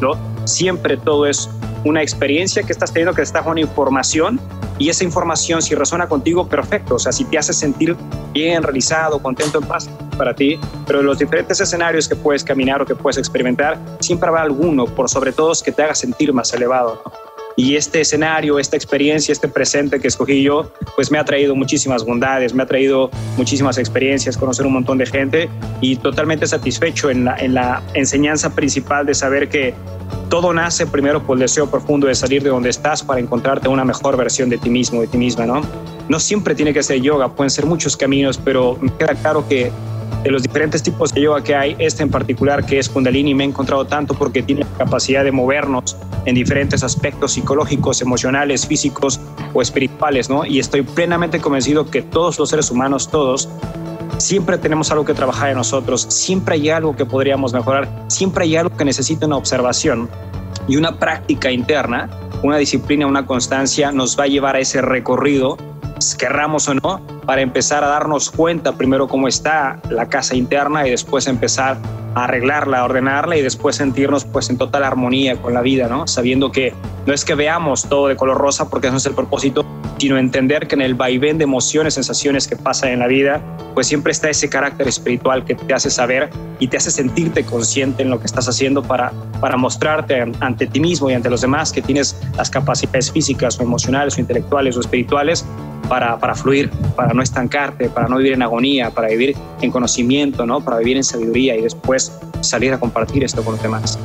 ¿no? 0.00 0.14
siempre 0.46 0.96
todo 0.96 1.26
es 1.26 1.50
una 1.84 2.02
experiencia 2.02 2.62
que 2.62 2.72
estás 2.72 2.92
teniendo, 2.92 3.12
que 3.12 3.20
te 3.20 3.24
está 3.24 3.44
información 3.58 4.40
y 4.78 4.88
esa 4.88 5.04
información 5.04 5.60
si 5.60 5.74
resuena 5.74 6.08
contigo, 6.08 6.48
perfecto, 6.48 6.94
o 6.94 6.98
sea, 6.98 7.12
si 7.12 7.26
te 7.26 7.36
hace 7.36 7.52
sentir 7.52 7.94
bien, 8.32 8.62
realizado, 8.62 9.20
contento, 9.20 9.58
en 9.58 9.64
paz 9.66 9.90
para 10.16 10.34
ti, 10.34 10.58
pero 10.86 11.02
los 11.02 11.18
diferentes 11.18 11.60
escenarios 11.60 12.08
que 12.08 12.16
puedes 12.16 12.42
caminar 12.42 12.80
o 12.80 12.86
que 12.86 12.94
puedes 12.94 13.18
experimentar, 13.18 13.78
siempre 14.00 14.30
habrá 14.30 14.42
alguno, 14.42 14.86
por 14.86 15.10
sobre 15.10 15.32
todo, 15.32 15.52
que 15.62 15.72
te 15.72 15.82
haga 15.82 15.94
sentir 15.94 16.32
más 16.32 16.54
elevado. 16.54 17.02
Y 17.56 17.76
este 17.76 18.00
escenario, 18.00 18.58
esta 18.58 18.76
experiencia, 18.76 19.32
este 19.32 19.48
presente 19.48 20.00
que 20.00 20.08
escogí 20.08 20.42
yo, 20.42 20.72
pues 20.96 21.10
me 21.10 21.18
ha 21.18 21.24
traído 21.24 21.54
muchísimas 21.54 22.04
bondades, 22.04 22.54
me 22.54 22.62
ha 22.62 22.66
traído 22.66 23.10
muchísimas 23.36 23.76
experiencias, 23.78 24.36
conocer 24.36 24.66
un 24.66 24.72
montón 24.72 24.98
de 24.98 25.06
gente 25.06 25.48
y 25.80 25.96
totalmente 25.96 26.46
satisfecho 26.46 27.10
en 27.10 27.24
la, 27.24 27.36
en 27.36 27.54
la 27.54 27.82
enseñanza 27.94 28.54
principal 28.54 29.06
de 29.06 29.14
saber 29.14 29.48
que 29.48 29.74
todo 30.28 30.52
nace 30.52 30.86
primero 30.86 31.22
por 31.26 31.36
el 31.36 31.40
deseo 31.40 31.68
profundo 31.68 32.06
de 32.06 32.14
salir 32.14 32.42
de 32.42 32.50
donde 32.50 32.70
estás 32.70 33.02
para 33.02 33.20
encontrarte 33.20 33.68
una 33.68 33.84
mejor 33.84 34.16
versión 34.16 34.48
de 34.48 34.58
ti 34.58 34.70
mismo, 34.70 35.00
de 35.00 35.08
ti 35.08 35.18
misma, 35.18 35.44
¿no? 35.44 35.62
No 36.10 36.18
siempre 36.18 36.56
tiene 36.56 36.74
que 36.74 36.82
ser 36.82 37.00
yoga, 37.00 37.28
pueden 37.28 37.50
ser 37.50 37.66
muchos 37.66 37.96
caminos, 37.96 38.36
pero 38.36 38.76
me 38.80 38.92
queda 38.92 39.14
claro 39.14 39.46
que 39.46 39.70
de 40.24 40.30
los 40.32 40.42
diferentes 40.42 40.82
tipos 40.82 41.14
de 41.14 41.20
yoga 41.20 41.40
que 41.40 41.54
hay, 41.54 41.76
este 41.78 42.02
en 42.02 42.10
particular 42.10 42.66
que 42.66 42.80
es 42.80 42.88
Kundalini 42.88 43.32
me 43.32 43.44
he 43.44 43.46
encontrado 43.46 43.84
tanto 43.84 44.14
porque 44.14 44.42
tiene 44.42 44.66
capacidad 44.76 45.22
de 45.22 45.30
movernos 45.30 45.96
en 46.24 46.34
diferentes 46.34 46.82
aspectos 46.82 47.34
psicológicos, 47.34 48.02
emocionales, 48.02 48.66
físicos 48.66 49.20
o 49.54 49.62
espirituales, 49.62 50.28
¿no? 50.28 50.44
Y 50.44 50.58
estoy 50.58 50.82
plenamente 50.82 51.38
convencido 51.38 51.88
que 51.88 52.02
todos 52.02 52.40
los 52.40 52.50
seres 52.50 52.72
humanos, 52.72 53.08
todos, 53.08 53.48
siempre 54.18 54.58
tenemos 54.58 54.90
algo 54.90 55.04
que 55.04 55.14
trabajar 55.14 55.50
en 55.50 55.58
nosotros, 55.58 56.06
siempre 56.08 56.56
hay 56.56 56.70
algo 56.70 56.96
que 56.96 57.06
podríamos 57.06 57.52
mejorar, 57.52 57.88
siempre 58.08 58.46
hay 58.46 58.56
algo 58.56 58.76
que 58.76 58.84
necesita 58.84 59.26
una 59.26 59.36
observación 59.36 60.10
y 60.66 60.74
una 60.74 60.98
práctica 60.98 61.52
interna, 61.52 62.10
una 62.42 62.56
disciplina, 62.56 63.06
una 63.06 63.26
constancia 63.26 63.92
nos 63.92 64.18
va 64.18 64.24
a 64.24 64.26
llevar 64.26 64.56
a 64.56 64.58
ese 64.58 64.82
recorrido 64.82 65.56
querramos 66.18 66.68
o 66.68 66.74
no, 66.74 67.00
para 67.26 67.40
empezar 67.40 67.84
a 67.84 67.88
darnos 67.88 68.30
cuenta 68.30 68.72
primero 68.72 69.06
cómo 69.08 69.28
está 69.28 69.80
la 69.90 70.08
casa 70.08 70.34
interna 70.34 70.86
y 70.86 70.90
después 70.90 71.26
empezar 71.26 71.76
arreglarla, 72.14 72.84
ordenarla 72.84 73.36
y 73.36 73.42
después 73.42 73.76
sentirnos 73.76 74.24
pues 74.24 74.50
en 74.50 74.58
total 74.58 74.84
armonía 74.84 75.40
con 75.40 75.54
la 75.54 75.60
vida, 75.60 75.88
¿no? 75.88 76.06
Sabiendo 76.06 76.50
que 76.50 76.74
no 77.06 77.14
es 77.14 77.24
que 77.24 77.34
veamos 77.34 77.88
todo 77.88 78.08
de 78.08 78.16
color 78.16 78.38
rosa 78.38 78.68
porque 78.68 78.88
ese 78.88 78.96
es 78.96 79.06
el 79.06 79.14
propósito, 79.14 79.64
sino 79.98 80.18
entender 80.18 80.66
que 80.66 80.74
en 80.74 80.82
el 80.82 80.94
vaivén 80.94 81.38
de 81.38 81.44
emociones, 81.44 81.94
sensaciones 81.94 82.48
que 82.48 82.56
pasan 82.56 82.90
en 82.90 82.98
la 82.98 83.06
vida, 83.06 83.40
pues 83.74 83.86
siempre 83.86 84.12
está 84.12 84.28
ese 84.28 84.48
carácter 84.48 84.88
espiritual 84.88 85.44
que 85.44 85.54
te 85.54 85.72
hace 85.72 85.90
saber 85.90 86.30
y 86.58 86.68
te 86.68 86.76
hace 86.76 86.90
sentirte 86.90 87.44
consciente 87.44 88.02
en 88.02 88.10
lo 88.10 88.18
que 88.18 88.26
estás 88.26 88.48
haciendo 88.48 88.82
para, 88.82 89.12
para 89.40 89.56
mostrarte 89.56 90.20
ante 90.40 90.66
ti 90.66 90.80
mismo 90.80 91.10
y 91.10 91.14
ante 91.14 91.30
los 91.30 91.40
demás 91.40 91.72
que 91.72 91.82
tienes 91.82 92.16
las 92.36 92.50
capacidades 92.50 93.10
físicas 93.12 93.58
o 93.58 93.62
emocionales 93.62 94.16
o 94.16 94.20
intelectuales 94.20 94.76
o 94.76 94.80
espirituales 94.80 95.44
para, 95.90 96.18
para 96.18 96.36
fluir, 96.36 96.70
para 96.94 97.12
no 97.12 97.20
estancarte, 97.20 97.88
para 97.90 98.08
no 98.08 98.18
vivir 98.18 98.34
en 98.34 98.42
agonía, 98.42 98.90
para 98.90 99.08
vivir 99.08 99.36
en 99.60 99.70
conocimiento, 99.72 100.46
¿no? 100.46 100.60
para 100.60 100.78
vivir 100.78 100.96
en 100.96 101.04
sabiduría 101.04 101.56
y 101.56 101.62
después 101.62 102.09
salir 102.40 102.72
a 102.72 102.80
compartir 102.80 103.24
esto 103.24 103.42
con 103.42 103.54
los 103.54 103.62
demás. 103.62 103.98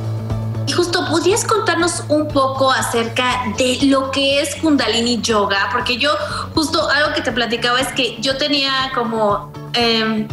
Y 0.66 0.72
justo, 0.72 1.06
¿podrías 1.08 1.44
contarnos 1.44 2.02
un 2.08 2.26
poco 2.26 2.72
acerca 2.72 3.44
de 3.56 3.78
lo 3.82 4.10
que 4.10 4.40
es 4.40 4.56
Kundalini 4.56 5.20
Yoga? 5.20 5.68
Porque 5.70 5.96
yo, 5.96 6.10
justo 6.54 6.88
algo 6.90 7.14
que 7.14 7.22
te 7.22 7.30
platicaba 7.30 7.80
es 7.80 7.88
que 7.88 8.20
yo 8.20 8.36
tenía 8.36 8.90
como 8.92 9.52
em, 9.74 10.26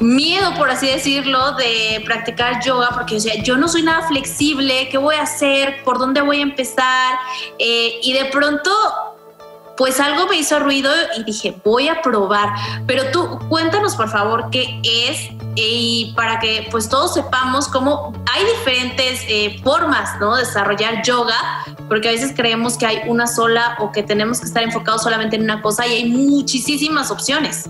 miedo, 0.00 0.54
por 0.56 0.70
así 0.70 0.86
decirlo, 0.86 1.52
de 1.52 2.02
practicar 2.06 2.62
yoga, 2.64 2.88
porque 2.94 3.16
o 3.16 3.20
sea, 3.20 3.42
yo 3.42 3.56
no 3.56 3.68
soy 3.68 3.82
nada 3.82 4.06
flexible, 4.08 4.88
¿qué 4.88 4.96
voy 4.96 5.16
a 5.16 5.22
hacer? 5.22 5.82
¿Por 5.84 5.98
dónde 5.98 6.22
voy 6.22 6.38
a 6.38 6.42
empezar? 6.42 7.18
Eh, 7.58 8.00
y 8.02 8.14
de 8.14 8.26
pronto 8.26 8.70
pues 9.76 10.00
algo 10.00 10.26
me 10.26 10.38
hizo 10.38 10.58
ruido 10.58 10.90
y 11.18 11.24
dije, 11.24 11.54
voy 11.64 11.88
a 11.88 12.00
probar. 12.00 12.48
Pero 12.86 13.10
tú 13.12 13.38
cuéntanos 13.48 13.94
por 13.94 14.08
favor 14.08 14.48
qué 14.50 14.80
es 14.82 15.28
y 15.56 16.12
para 16.14 16.38
que 16.38 16.68
pues 16.70 16.88
todos 16.88 17.14
sepamos 17.14 17.66
cómo 17.66 18.12
hay 18.32 18.44
diferentes 18.44 19.22
eh, 19.26 19.58
formas 19.64 20.20
¿no? 20.20 20.36
de 20.36 20.44
desarrollar 20.44 21.02
yoga, 21.02 21.64
porque 21.88 22.08
a 22.08 22.12
veces 22.12 22.32
creemos 22.36 22.76
que 22.76 22.86
hay 22.86 23.00
una 23.06 23.26
sola 23.26 23.76
o 23.80 23.90
que 23.90 24.02
tenemos 24.02 24.38
que 24.38 24.46
estar 24.46 24.62
enfocados 24.62 25.02
solamente 25.02 25.36
en 25.36 25.42
una 25.42 25.62
cosa 25.62 25.86
y 25.86 25.94
hay 25.94 26.04
muchísimas 26.10 27.10
opciones. 27.10 27.68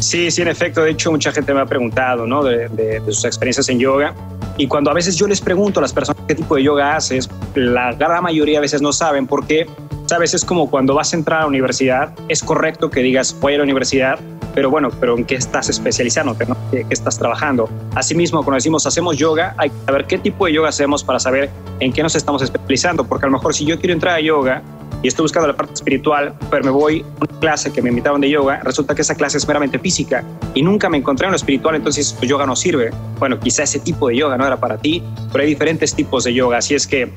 Sí, 0.00 0.30
sí, 0.30 0.42
en 0.42 0.48
efecto. 0.48 0.82
De 0.82 0.90
hecho, 0.90 1.10
mucha 1.10 1.32
gente 1.32 1.52
me 1.52 1.60
ha 1.60 1.66
preguntado 1.66 2.26
¿no? 2.26 2.44
de, 2.44 2.68
de 2.68 3.02
sus 3.06 3.24
experiencias 3.24 3.68
en 3.68 3.80
yoga. 3.80 4.14
Y 4.56 4.68
cuando 4.68 4.90
a 4.90 4.94
veces 4.94 5.16
yo 5.16 5.26
les 5.26 5.40
pregunto 5.40 5.80
a 5.80 5.82
las 5.82 5.92
personas 5.92 6.22
qué 6.26 6.34
tipo 6.34 6.56
de 6.56 6.64
yoga 6.64 6.94
haces, 6.94 7.28
la 7.54 7.92
gran 7.92 8.22
mayoría 8.22 8.58
a 8.58 8.60
veces 8.60 8.82
no 8.82 8.92
saben 8.92 9.26
por 9.26 9.46
qué 9.46 9.66
Sabes, 10.08 10.32
es 10.32 10.42
como 10.42 10.70
cuando 10.70 10.94
vas 10.94 11.12
a 11.12 11.16
entrar 11.16 11.40
a 11.40 11.42
la 11.42 11.48
universidad, 11.48 12.14
es 12.30 12.42
correcto 12.42 12.88
que 12.88 13.00
digas 13.00 13.36
voy 13.42 13.52
a 13.52 13.58
la 13.58 13.64
universidad, 13.64 14.18
pero 14.54 14.70
bueno, 14.70 14.88
pero 14.98 15.18
¿en 15.18 15.26
qué 15.26 15.34
estás 15.34 15.68
especializándote? 15.68 16.46
¿no? 16.46 16.56
¿Qué, 16.70 16.78
¿Qué, 16.78 16.94
estás 16.94 17.18
trabajando? 17.18 17.68
Asimismo, 17.94 18.42
cuando 18.42 18.54
decimos 18.54 18.86
hacemos 18.86 19.18
yoga, 19.18 19.54
hay 19.58 19.68
que 19.68 19.76
saber 19.84 20.06
qué 20.06 20.16
tipo 20.16 20.46
de 20.46 20.54
yoga 20.54 20.70
hacemos 20.70 21.04
para 21.04 21.20
saber 21.20 21.50
en 21.80 21.92
qué 21.92 22.02
nos 22.02 22.16
estamos 22.16 22.40
especializando, 22.40 23.04
porque 23.04 23.26
a 23.26 23.28
lo 23.28 23.36
mejor 23.36 23.54
si 23.54 23.66
yo 23.66 23.78
quiero 23.78 23.92
entrar 23.92 24.14
a 24.14 24.20
yoga 24.20 24.62
y 25.02 25.08
estoy 25.08 25.24
buscando 25.24 25.46
la 25.46 25.54
parte 25.54 25.74
espiritual, 25.74 26.32
pero 26.50 26.64
me 26.64 26.70
voy 26.70 27.04
a 27.20 27.24
una 27.24 27.40
clase 27.40 27.70
que 27.70 27.82
me 27.82 27.90
invitaron 27.90 28.22
de 28.22 28.30
yoga, 28.30 28.60
resulta 28.64 28.94
que 28.94 29.02
esa 29.02 29.14
clase 29.14 29.36
es 29.36 29.46
meramente 29.46 29.78
física 29.78 30.24
y 30.54 30.62
nunca 30.62 30.88
me 30.88 30.96
encontré 30.96 31.26
en 31.26 31.32
lo 31.32 31.36
espiritual, 31.36 31.74
entonces 31.74 32.14
pues, 32.18 32.30
yoga 32.30 32.46
no 32.46 32.56
sirve. 32.56 32.92
Bueno, 33.18 33.38
quizá 33.38 33.64
ese 33.64 33.78
tipo 33.78 34.08
de 34.08 34.16
yoga 34.16 34.38
no 34.38 34.46
era 34.46 34.56
para 34.56 34.78
ti, 34.78 35.02
pero 35.30 35.42
hay 35.44 35.50
diferentes 35.50 35.94
tipos 35.94 36.24
de 36.24 36.32
yoga, 36.32 36.56
así 36.56 36.74
es 36.74 36.86
que 36.86 37.12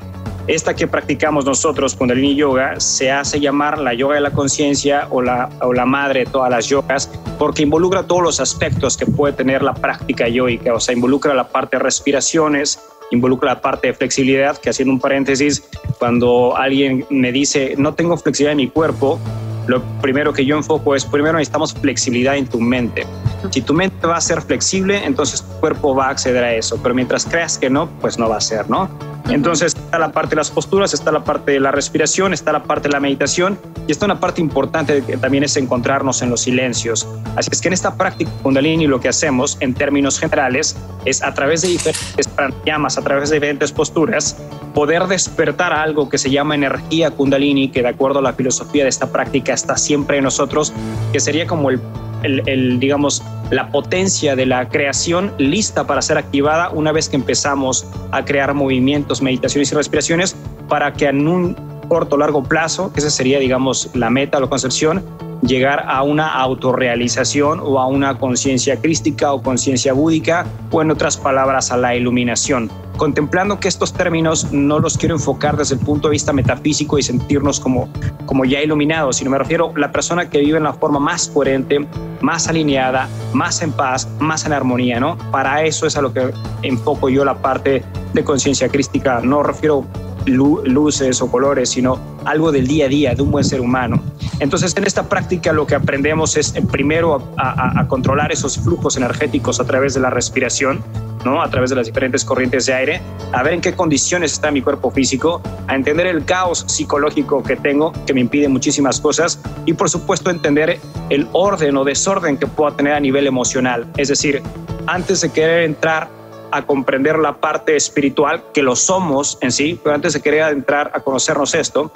esta 0.46 0.74
que 0.74 0.88
practicamos 0.88 1.44
nosotros, 1.44 1.94
Kundalini 1.94 2.34
Yoga, 2.34 2.80
se 2.80 3.10
hace 3.10 3.38
llamar 3.38 3.78
la 3.78 3.94
yoga 3.94 4.16
de 4.16 4.20
la 4.20 4.32
conciencia 4.32 5.06
o 5.10 5.22
la, 5.22 5.48
o 5.60 5.72
la 5.72 5.86
madre 5.86 6.20
de 6.20 6.26
todas 6.26 6.50
las 6.50 6.66
yogas, 6.68 7.10
porque 7.38 7.62
involucra 7.62 8.06
todos 8.06 8.22
los 8.22 8.40
aspectos 8.40 8.96
que 8.96 9.06
puede 9.06 9.34
tener 9.34 9.62
la 9.62 9.74
práctica 9.74 10.28
yoica, 10.28 10.74
o 10.74 10.80
sea, 10.80 10.94
involucra 10.94 11.34
la 11.34 11.48
parte 11.48 11.76
de 11.76 11.82
respiraciones, 11.84 12.80
involucra 13.12 13.54
la 13.54 13.60
parte 13.60 13.88
de 13.88 13.94
flexibilidad, 13.94 14.56
que 14.58 14.70
haciendo 14.70 14.92
un 14.92 15.00
paréntesis, 15.00 15.62
cuando 15.98 16.56
alguien 16.56 17.06
me 17.10 17.30
dice, 17.30 17.74
no 17.78 17.94
tengo 17.94 18.16
flexibilidad 18.16 18.52
en 18.52 18.58
mi 18.58 18.68
cuerpo, 18.68 19.20
lo 19.66 19.80
primero 20.00 20.32
que 20.32 20.44
yo 20.44 20.56
enfoco 20.56 20.96
es, 20.96 21.04
primero 21.04 21.34
necesitamos 21.34 21.72
flexibilidad 21.74 22.36
en 22.36 22.46
tu 22.46 22.60
mente. 22.60 23.06
Si 23.50 23.60
tu 23.60 23.74
mente 23.74 24.06
va 24.06 24.16
a 24.16 24.20
ser 24.20 24.42
flexible, 24.42 25.04
entonces 25.04 25.42
tu 25.42 25.60
cuerpo 25.60 25.94
va 25.94 26.06
a 26.06 26.10
acceder 26.10 26.42
a 26.42 26.54
eso, 26.54 26.80
pero 26.82 26.94
mientras 26.94 27.24
creas 27.24 27.58
que 27.58 27.70
no, 27.70 27.88
pues 28.00 28.18
no 28.18 28.28
va 28.28 28.38
a 28.38 28.40
ser, 28.40 28.68
¿no? 28.68 28.88
Entonces 29.28 29.71
está 29.92 29.98
la 29.98 30.12
parte 30.12 30.30
de 30.30 30.36
las 30.36 30.50
posturas, 30.50 30.94
está 30.94 31.12
la 31.12 31.22
parte 31.22 31.52
de 31.52 31.60
la 31.60 31.70
respiración, 31.70 32.32
está 32.32 32.50
la 32.50 32.62
parte 32.62 32.88
de 32.88 32.94
la 32.94 33.00
meditación 33.00 33.58
y 33.86 33.92
está 33.92 34.06
una 34.06 34.18
parte 34.18 34.40
importante 34.40 35.04
que 35.04 35.18
también 35.18 35.44
es 35.44 35.54
encontrarnos 35.58 36.22
en 36.22 36.30
los 36.30 36.40
silencios. 36.40 37.06
Así 37.36 37.50
es 37.52 37.60
que 37.60 37.68
en 37.68 37.74
esta 37.74 37.94
práctica 37.94 38.30
Kundalini 38.42 38.86
lo 38.86 39.00
que 39.00 39.10
hacemos 39.10 39.58
en 39.60 39.74
términos 39.74 40.18
generales 40.18 40.78
es 41.04 41.22
a 41.22 41.34
través 41.34 41.60
de 41.60 41.68
diferentes 41.68 42.26
pranayamas, 42.26 42.96
a 42.96 43.02
través 43.02 43.28
de 43.28 43.36
diferentes 43.36 43.70
posturas, 43.70 44.34
poder 44.72 45.06
despertar 45.08 45.74
algo 45.74 46.08
que 46.08 46.16
se 46.16 46.30
llama 46.30 46.54
energía 46.54 47.10
Kundalini, 47.10 47.68
que 47.68 47.82
de 47.82 47.88
acuerdo 47.88 48.20
a 48.20 48.22
la 48.22 48.32
filosofía 48.32 48.84
de 48.84 48.88
esta 48.88 49.12
práctica 49.12 49.52
está 49.52 49.76
siempre 49.76 50.16
en 50.16 50.24
nosotros, 50.24 50.72
que 51.12 51.20
sería 51.20 51.46
como 51.46 51.68
el 51.68 51.82
el, 52.22 52.78
digamos, 52.80 53.22
la 53.50 53.68
potencia 53.70 54.36
de 54.36 54.46
la 54.46 54.68
creación 54.68 55.32
lista 55.38 55.86
para 55.86 56.02
ser 56.02 56.18
activada 56.18 56.70
una 56.70 56.92
vez 56.92 57.08
que 57.08 57.16
empezamos 57.16 57.86
a 58.10 58.24
crear 58.24 58.54
movimientos, 58.54 59.22
meditaciones 59.22 59.72
y 59.72 59.74
respiraciones 59.74 60.36
para 60.68 60.92
que 60.92 61.06
en 61.06 61.28
un 61.28 61.54
corto 61.88 62.16
o 62.16 62.18
largo 62.18 62.42
plazo, 62.42 62.92
que 62.92 63.00
esa 63.00 63.10
sería, 63.10 63.38
digamos, 63.38 63.90
la 63.94 64.08
meta 64.08 64.38
o 64.38 64.40
la 64.40 64.46
concepción, 64.46 65.04
llegar 65.42 65.84
a 65.88 66.02
una 66.02 66.32
autorrealización 66.32 67.60
o 67.60 67.78
a 67.78 67.86
una 67.86 68.18
conciencia 68.18 68.76
crística 68.80 69.32
o 69.32 69.42
conciencia 69.42 69.92
búdica 69.92 70.46
o 70.70 70.80
en 70.80 70.90
otras 70.90 71.16
palabras 71.16 71.72
a 71.72 71.76
la 71.76 71.94
iluminación. 71.94 72.70
Contemplando 72.96 73.58
que 73.58 73.68
estos 73.68 73.92
términos 73.92 74.52
no 74.52 74.78
los 74.78 74.96
quiero 74.98 75.14
enfocar 75.14 75.56
desde 75.56 75.74
el 75.74 75.80
punto 75.80 76.08
de 76.08 76.12
vista 76.12 76.32
metafísico 76.32 76.98
y 76.98 77.02
sentirnos 77.02 77.58
como, 77.58 77.88
como 78.26 78.44
ya 78.44 78.60
iluminados, 78.60 79.16
sino 79.16 79.30
me 79.30 79.38
refiero 79.38 79.72
a 79.74 79.78
la 79.78 79.90
persona 79.92 80.28
que 80.28 80.38
vive 80.38 80.58
en 80.58 80.64
la 80.64 80.72
forma 80.72 80.98
más 80.98 81.28
coherente, 81.28 81.86
más 82.20 82.48
alineada, 82.48 83.08
más 83.32 83.62
en 83.62 83.72
paz, 83.72 84.08
más 84.20 84.46
en 84.46 84.52
armonía, 84.52 85.00
¿no? 85.00 85.16
Para 85.30 85.64
eso 85.64 85.86
es 85.86 85.96
a 85.96 86.02
lo 86.02 86.12
que 86.12 86.32
enfoco 86.62 87.08
yo 87.08 87.24
la 87.24 87.36
parte 87.36 87.82
de 88.12 88.24
conciencia 88.24 88.68
crística. 88.68 89.20
No 89.20 89.42
refiero 89.42 89.84
luces 90.26 91.20
o 91.20 91.30
colores, 91.30 91.70
sino 91.70 91.98
algo 92.24 92.52
del 92.52 92.66
día 92.66 92.86
a 92.86 92.88
día 92.88 93.14
de 93.14 93.22
un 93.22 93.30
buen 93.30 93.44
ser 93.44 93.60
humano. 93.60 94.02
Entonces, 94.40 94.76
en 94.76 94.84
esta 94.84 95.08
práctica 95.08 95.52
lo 95.52 95.66
que 95.66 95.74
aprendemos 95.74 96.36
es 96.36 96.54
eh, 96.54 96.62
primero 96.62 97.22
a, 97.36 97.86
controlar 97.88 98.32
esos 98.32 98.58
flujos 98.58 98.96
energéticos 98.96 99.60
a 99.60 99.64
través 99.64 99.94
de 99.94 100.00
la 100.00 100.10
respiración, 100.10 100.82
¿no? 101.24 101.42
a 101.42 101.50
través 101.50 101.70
de 101.70 101.76
las 101.76 101.86
diferentes 101.86 102.24
corrientes 102.24 102.66
de 102.66 102.74
aire, 102.74 103.00
a 103.32 103.42
ver 103.42 103.54
en 103.54 103.60
qué 103.60 103.74
condiciones 103.74 104.32
está 104.32 104.50
mi 104.50 104.62
cuerpo 104.62 104.90
físico, 104.90 105.40
a 105.68 105.74
entender 105.74 106.06
el 106.06 106.24
caos 106.24 106.64
psicológico 106.66 107.42
que 107.42 107.56
tengo, 107.56 107.92
que 108.06 108.14
me 108.14 108.20
impide 108.20 108.48
muchísimas 108.48 109.00
cosas, 109.00 109.40
y 109.66 109.74
por 109.74 109.90
supuesto 109.90 110.30
entender 110.30 110.78
el 111.10 111.28
orden 111.32 111.76
o 111.76 111.84
desorden 111.84 112.36
que 112.36 112.46
pueda 112.46 112.76
tener 112.76 112.94
a 112.94 113.00
nivel 113.00 113.26
emocional. 113.26 113.86
Es 113.96 114.08
decir, 114.08 114.42
antes 114.86 115.20
de 115.20 115.30
querer 115.30 115.64
entrar 115.64 116.08
a 116.52 116.62
comprender 116.62 117.18
la 117.18 117.34
parte 117.34 117.74
espiritual, 117.76 118.42
que 118.54 118.62
lo 118.62 118.76
somos 118.76 119.38
en 119.40 119.50
sí, 119.50 119.80
pero 119.82 119.94
antes 119.94 120.12
de 120.12 120.20
querer 120.20 120.52
entrar 120.52 120.90
a 120.94 121.00
conocernos 121.00 121.54
esto, 121.54 121.90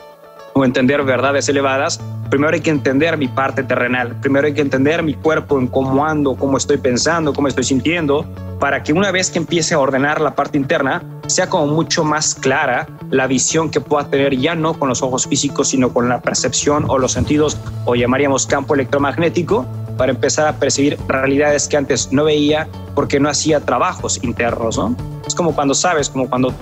o 0.56 0.64
entender 0.64 1.02
verdades 1.02 1.50
elevadas, 1.50 2.00
primero 2.30 2.54
hay 2.54 2.62
que 2.62 2.70
entender 2.70 3.18
mi 3.18 3.28
parte 3.28 3.62
terrenal, 3.62 4.18
primero 4.22 4.46
hay 4.46 4.54
que 4.54 4.62
entender 4.62 5.02
mi 5.02 5.12
cuerpo, 5.12 5.58
en 5.58 5.66
cómo 5.66 6.06
ando, 6.06 6.34
cómo 6.34 6.56
estoy 6.56 6.78
pensando, 6.78 7.34
cómo 7.34 7.46
estoy 7.46 7.64
sintiendo, 7.64 8.24
para 8.58 8.82
que 8.82 8.94
una 8.94 9.10
vez 9.10 9.30
que 9.30 9.38
empiece 9.38 9.74
a 9.74 9.78
ordenar 9.78 10.18
la 10.18 10.34
parte 10.34 10.56
interna, 10.56 11.02
sea 11.26 11.50
como 11.50 11.66
mucho 11.66 12.04
más 12.04 12.34
clara 12.34 12.88
la 13.10 13.26
visión 13.26 13.70
que 13.70 13.82
pueda 13.82 14.08
tener 14.08 14.34
ya 14.38 14.54
no 14.54 14.78
con 14.78 14.88
los 14.88 15.02
ojos 15.02 15.26
físicos, 15.26 15.68
sino 15.68 15.92
con 15.92 16.08
la 16.08 16.22
percepción 16.22 16.86
o 16.88 16.96
los 16.98 17.12
sentidos, 17.12 17.58
o 17.84 17.94
llamaríamos 17.94 18.46
campo 18.46 18.74
electromagnético, 18.74 19.66
para 19.96 20.12
empezar 20.12 20.46
a 20.46 20.56
percibir 20.56 20.98
realidades 21.08 21.68
que 21.68 21.76
antes 21.76 22.12
no 22.12 22.24
veía 22.24 22.68
porque 22.94 23.20
no 23.20 23.28
hacía 23.28 23.60
trabajos 23.60 24.22
internos, 24.22 24.78
¿no? 24.78 24.96
Es 25.26 25.34
como 25.34 25.54
cuando 25.54 25.74
sabes, 25.74 26.08
como 26.08 26.28
cuando 26.28 26.54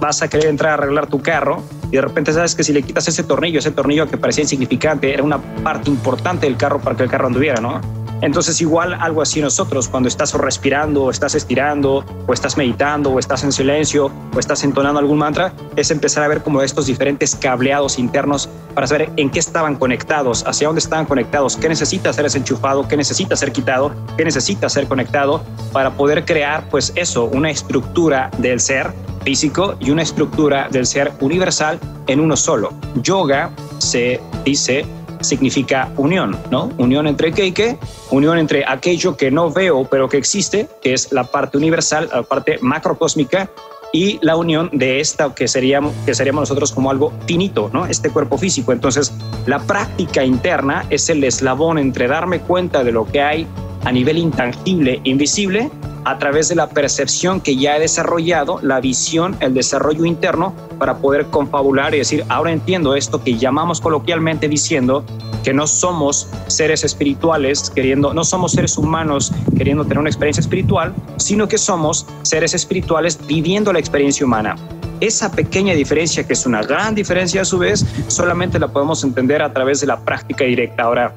vas 0.00 0.22
a 0.22 0.28
querer 0.28 0.46
entrar 0.46 0.72
a 0.72 0.74
arreglar 0.74 1.06
tu 1.06 1.20
carro 1.20 1.62
y 1.90 1.96
de 1.96 2.00
repente 2.02 2.32
sabes 2.32 2.54
que 2.54 2.64
si 2.64 2.72
le 2.72 2.82
quitas 2.82 3.06
ese 3.08 3.22
tornillo, 3.22 3.58
ese 3.58 3.70
tornillo 3.70 4.08
que 4.08 4.16
parecía 4.16 4.42
insignificante, 4.42 5.12
era 5.12 5.22
una 5.22 5.38
parte 5.62 5.90
importante 5.90 6.46
del 6.46 6.56
carro 6.56 6.80
para 6.80 6.96
que 6.96 7.02
el 7.02 7.10
carro 7.10 7.26
anduviera, 7.26 7.60
¿no? 7.60 7.80
Entonces 8.22 8.60
igual 8.60 8.94
algo 8.94 9.22
así 9.22 9.40
nosotros, 9.40 9.88
cuando 9.88 10.08
estás 10.08 10.34
respirando, 10.34 11.04
o 11.04 11.10
estás 11.10 11.34
estirando, 11.34 12.04
o 12.26 12.32
estás 12.32 12.56
meditando, 12.56 13.10
o 13.10 13.18
estás 13.18 13.44
en 13.44 13.52
silencio, 13.52 14.10
o 14.34 14.38
estás 14.38 14.62
entonando 14.64 15.00
algún 15.00 15.18
mantra, 15.18 15.52
es 15.76 15.90
empezar 15.90 16.24
a 16.24 16.28
ver 16.28 16.42
como 16.42 16.62
estos 16.62 16.86
diferentes 16.86 17.34
cableados 17.34 17.98
internos 17.98 18.48
para 18.74 18.86
saber 18.86 19.10
en 19.16 19.30
qué 19.30 19.38
estaban 19.38 19.76
conectados, 19.76 20.44
hacia 20.46 20.68
dónde 20.68 20.80
estaban 20.80 21.06
conectados, 21.06 21.56
qué 21.56 21.68
necesita 21.68 22.12
ser 22.12 22.24
desenchufado, 22.24 22.86
qué 22.86 22.96
necesita 22.96 23.36
ser 23.36 23.52
quitado, 23.52 23.92
qué 24.16 24.24
necesita 24.24 24.68
ser 24.68 24.86
conectado 24.86 25.42
para 25.72 25.90
poder 25.92 26.24
crear 26.24 26.68
pues 26.70 26.92
eso, 26.96 27.24
una 27.24 27.50
estructura 27.50 28.30
del 28.38 28.60
ser 28.60 28.92
físico 29.24 29.76
y 29.80 29.90
una 29.90 30.02
estructura 30.02 30.68
del 30.70 30.86
ser 30.86 31.12
universal 31.20 31.78
en 32.06 32.20
uno 32.20 32.36
solo. 32.36 32.72
Yoga 33.02 33.50
se 33.78 34.20
dice 34.44 34.84
significa 35.20 35.92
unión, 35.96 36.36
¿no? 36.50 36.70
Unión 36.78 37.06
entre 37.06 37.32
qué 37.32 37.46
y 37.46 37.52
qué, 37.52 37.78
unión 38.10 38.38
entre 38.38 38.64
aquello 38.66 39.16
que 39.16 39.30
no 39.30 39.50
veo 39.50 39.84
pero 39.84 40.08
que 40.08 40.16
existe, 40.16 40.68
que 40.82 40.92
es 40.92 41.12
la 41.12 41.24
parte 41.24 41.56
universal, 41.56 42.08
la 42.12 42.22
parte 42.22 42.58
macrocósmica, 42.60 43.50
y 43.92 44.18
la 44.22 44.36
unión 44.36 44.70
de 44.72 45.00
esta 45.00 45.34
que 45.34 45.48
seríamos, 45.48 45.92
que 46.06 46.14
seríamos 46.14 46.42
nosotros 46.42 46.72
como 46.72 46.90
algo 46.90 47.12
finito, 47.26 47.70
¿no? 47.72 47.86
Este 47.86 48.10
cuerpo 48.10 48.38
físico. 48.38 48.72
Entonces, 48.72 49.12
la 49.46 49.58
práctica 49.58 50.24
interna 50.24 50.84
es 50.90 51.08
el 51.10 51.24
eslabón 51.24 51.78
entre 51.78 52.06
darme 52.06 52.40
cuenta 52.40 52.84
de 52.84 52.92
lo 52.92 53.04
que 53.04 53.20
hay 53.20 53.46
a 53.84 53.92
nivel 53.92 54.18
intangible, 54.18 55.00
invisible, 55.04 55.70
a 56.04 56.18
través 56.18 56.48
de 56.48 56.54
la 56.54 56.68
percepción 56.68 57.40
que 57.40 57.56
ya 57.56 57.76
he 57.76 57.80
desarrollado, 57.80 58.58
la 58.62 58.80
visión, 58.80 59.36
el 59.40 59.54
desarrollo 59.54 60.04
interno, 60.04 60.54
para 60.78 60.98
poder 60.98 61.26
confabular 61.26 61.94
y 61.94 61.98
decir, 61.98 62.24
ahora 62.28 62.52
entiendo 62.52 62.94
esto 62.94 63.22
que 63.22 63.36
llamamos 63.36 63.80
coloquialmente 63.80 64.48
diciendo 64.48 65.04
que 65.44 65.52
no 65.52 65.66
somos 65.66 66.28
seres 66.48 66.84
espirituales 66.84 67.70
queriendo, 67.70 68.14
no 68.14 68.24
somos 68.24 68.52
seres 68.52 68.76
humanos 68.78 69.32
queriendo 69.56 69.84
tener 69.84 69.98
una 69.98 70.10
experiencia 70.10 70.40
espiritual, 70.40 70.94
sino 71.16 71.48
que 71.48 71.58
somos 71.58 72.06
seres 72.22 72.54
espirituales 72.54 73.18
viviendo 73.26 73.72
la 73.72 73.78
experiencia 73.78 74.24
humana. 74.24 74.56
Esa 75.00 75.32
pequeña 75.32 75.72
diferencia, 75.72 76.26
que 76.26 76.34
es 76.34 76.44
una 76.44 76.62
gran 76.62 76.94
diferencia 76.94 77.40
a 77.40 77.44
su 77.46 77.58
vez, 77.58 77.86
solamente 78.08 78.58
la 78.58 78.68
podemos 78.68 79.02
entender 79.02 79.42
a 79.42 79.52
través 79.52 79.80
de 79.80 79.86
la 79.86 79.98
práctica 79.98 80.44
directa. 80.44 80.82
Ahora, 80.82 81.14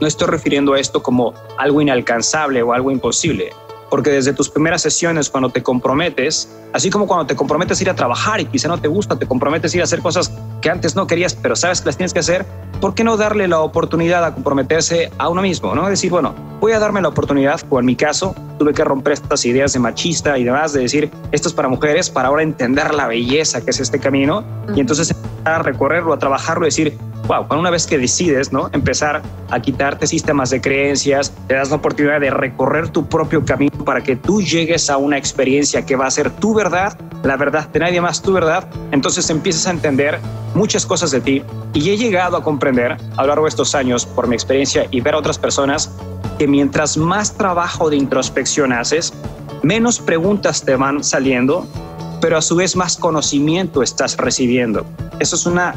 no 0.00 0.06
estoy 0.06 0.28
refiriendo 0.28 0.72
a 0.72 0.80
esto 0.80 1.02
como 1.02 1.34
algo 1.58 1.82
inalcanzable 1.82 2.62
o 2.62 2.72
algo 2.72 2.90
imposible 2.90 3.52
porque 3.92 4.08
desde 4.08 4.32
tus 4.32 4.48
primeras 4.48 4.80
sesiones, 4.80 5.28
cuando 5.28 5.50
te 5.50 5.62
comprometes, 5.62 6.48
así 6.72 6.88
como 6.88 7.06
cuando 7.06 7.26
te 7.26 7.36
comprometes 7.36 7.78
a 7.78 7.82
ir 7.82 7.90
a 7.90 7.94
trabajar 7.94 8.40
y 8.40 8.46
quizá 8.46 8.66
no 8.66 8.80
te 8.80 8.88
gusta, 8.88 9.18
te 9.18 9.26
comprometes 9.26 9.74
a 9.74 9.76
ir 9.76 9.80
a 9.82 9.84
hacer 9.84 10.00
cosas 10.00 10.32
que 10.62 10.70
antes 10.70 10.96
no 10.96 11.06
querías, 11.06 11.34
pero 11.34 11.54
sabes 11.56 11.82
que 11.82 11.88
las 11.90 11.98
tienes 11.98 12.14
que 12.14 12.20
hacer, 12.20 12.46
¿por 12.80 12.94
qué 12.94 13.04
no 13.04 13.18
darle 13.18 13.48
la 13.48 13.60
oportunidad 13.60 14.24
a 14.24 14.32
comprometerse 14.32 15.10
a 15.18 15.28
uno 15.28 15.42
mismo? 15.42 15.74
¿no? 15.74 15.90
Decir, 15.90 16.10
bueno, 16.10 16.34
voy 16.58 16.72
a 16.72 16.78
darme 16.78 17.02
la 17.02 17.08
oportunidad, 17.08 17.60
o 17.68 17.80
en 17.80 17.84
mi 17.84 17.94
caso, 17.94 18.34
tuve 18.58 18.72
que 18.72 18.82
romper 18.82 19.12
estas 19.12 19.44
ideas 19.44 19.74
de 19.74 19.80
machista 19.80 20.38
y 20.38 20.44
demás, 20.44 20.72
de 20.72 20.80
decir, 20.80 21.10
esto 21.30 21.48
es 21.48 21.54
para 21.54 21.68
mujeres, 21.68 22.08
para 22.08 22.28
ahora 22.28 22.42
entender 22.42 22.94
la 22.94 23.06
belleza 23.08 23.62
que 23.62 23.72
es 23.72 23.80
este 23.80 23.98
camino, 23.98 24.42
y 24.74 24.80
entonces 24.80 25.14
a 25.44 25.58
recorrerlo, 25.58 26.14
a 26.14 26.18
trabajarlo, 26.18 26.64
decir, 26.64 26.96
wow, 27.26 27.46
una 27.58 27.70
vez 27.70 27.86
que 27.86 27.98
decides, 27.98 28.52
¿no? 28.52 28.68
Empezar 28.72 29.22
a 29.50 29.60
quitarte 29.60 30.06
sistemas 30.06 30.50
de 30.50 30.60
creencias, 30.60 31.32
te 31.46 31.54
das 31.54 31.70
la 31.70 31.76
oportunidad 31.76 32.20
de 32.20 32.30
recorrer 32.30 32.88
tu 32.88 33.06
propio 33.08 33.44
camino 33.44 33.84
para 33.84 34.02
que 34.02 34.16
tú 34.16 34.42
llegues 34.42 34.90
a 34.90 34.96
una 34.96 35.16
experiencia 35.16 35.84
que 35.84 35.96
va 35.96 36.06
a 36.06 36.10
ser 36.10 36.30
tu 36.30 36.54
verdad, 36.54 36.98
la 37.22 37.36
verdad 37.36 37.68
de 37.68 37.80
nadie 37.80 38.00
más, 38.00 38.22
tu 38.22 38.32
verdad. 38.32 38.68
Entonces 38.90 39.28
empiezas 39.30 39.66
a 39.66 39.70
entender 39.70 40.18
muchas 40.54 40.84
cosas 40.84 41.10
de 41.10 41.20
ti 41.20 41.42
y 41.72 41.90
he 41.90 41.96
llegado 41.96 42.36
a 42.36 42.42
comprender 42.42 42.96
a 43.16 43.22
lo 43.22 43.28
largo 43.28 43.44
de 43.44 43.50
estos 43.50 43.74
años 43.74 44.04
por 44.04 44.26
mi 44.26 44.34
experiencia 44.34 44.86
y 44.90 45.00
ver 45.00 45.14
a 45.14 45.18
otras 45.18 45.38
personas 45.38 45.90
que 46.38 46.46
mientras 46.46 46.96
más 46.96 47.34
trabajo 47.34 47.88
de 47.88 47.96
introspección 47.96 48.72
haces, 48.72 49.12
menos 49.62 50.00
preguntas 50.00 50.62
te 50.62 50.76
van 50.76 51.04
saliendo, 51.04 51.66
pero 52.20 52.36
a 52.36 52.42
su 52.42 52.56
vez 52.56 52.74
más 52.76 52.96
conocimiento 52.96 53.82
estás 53.82 54.16
recibiendo. 54.16 54.84
Eso 55.20 55.36
es 55.36 55.46
una 55.46 55.74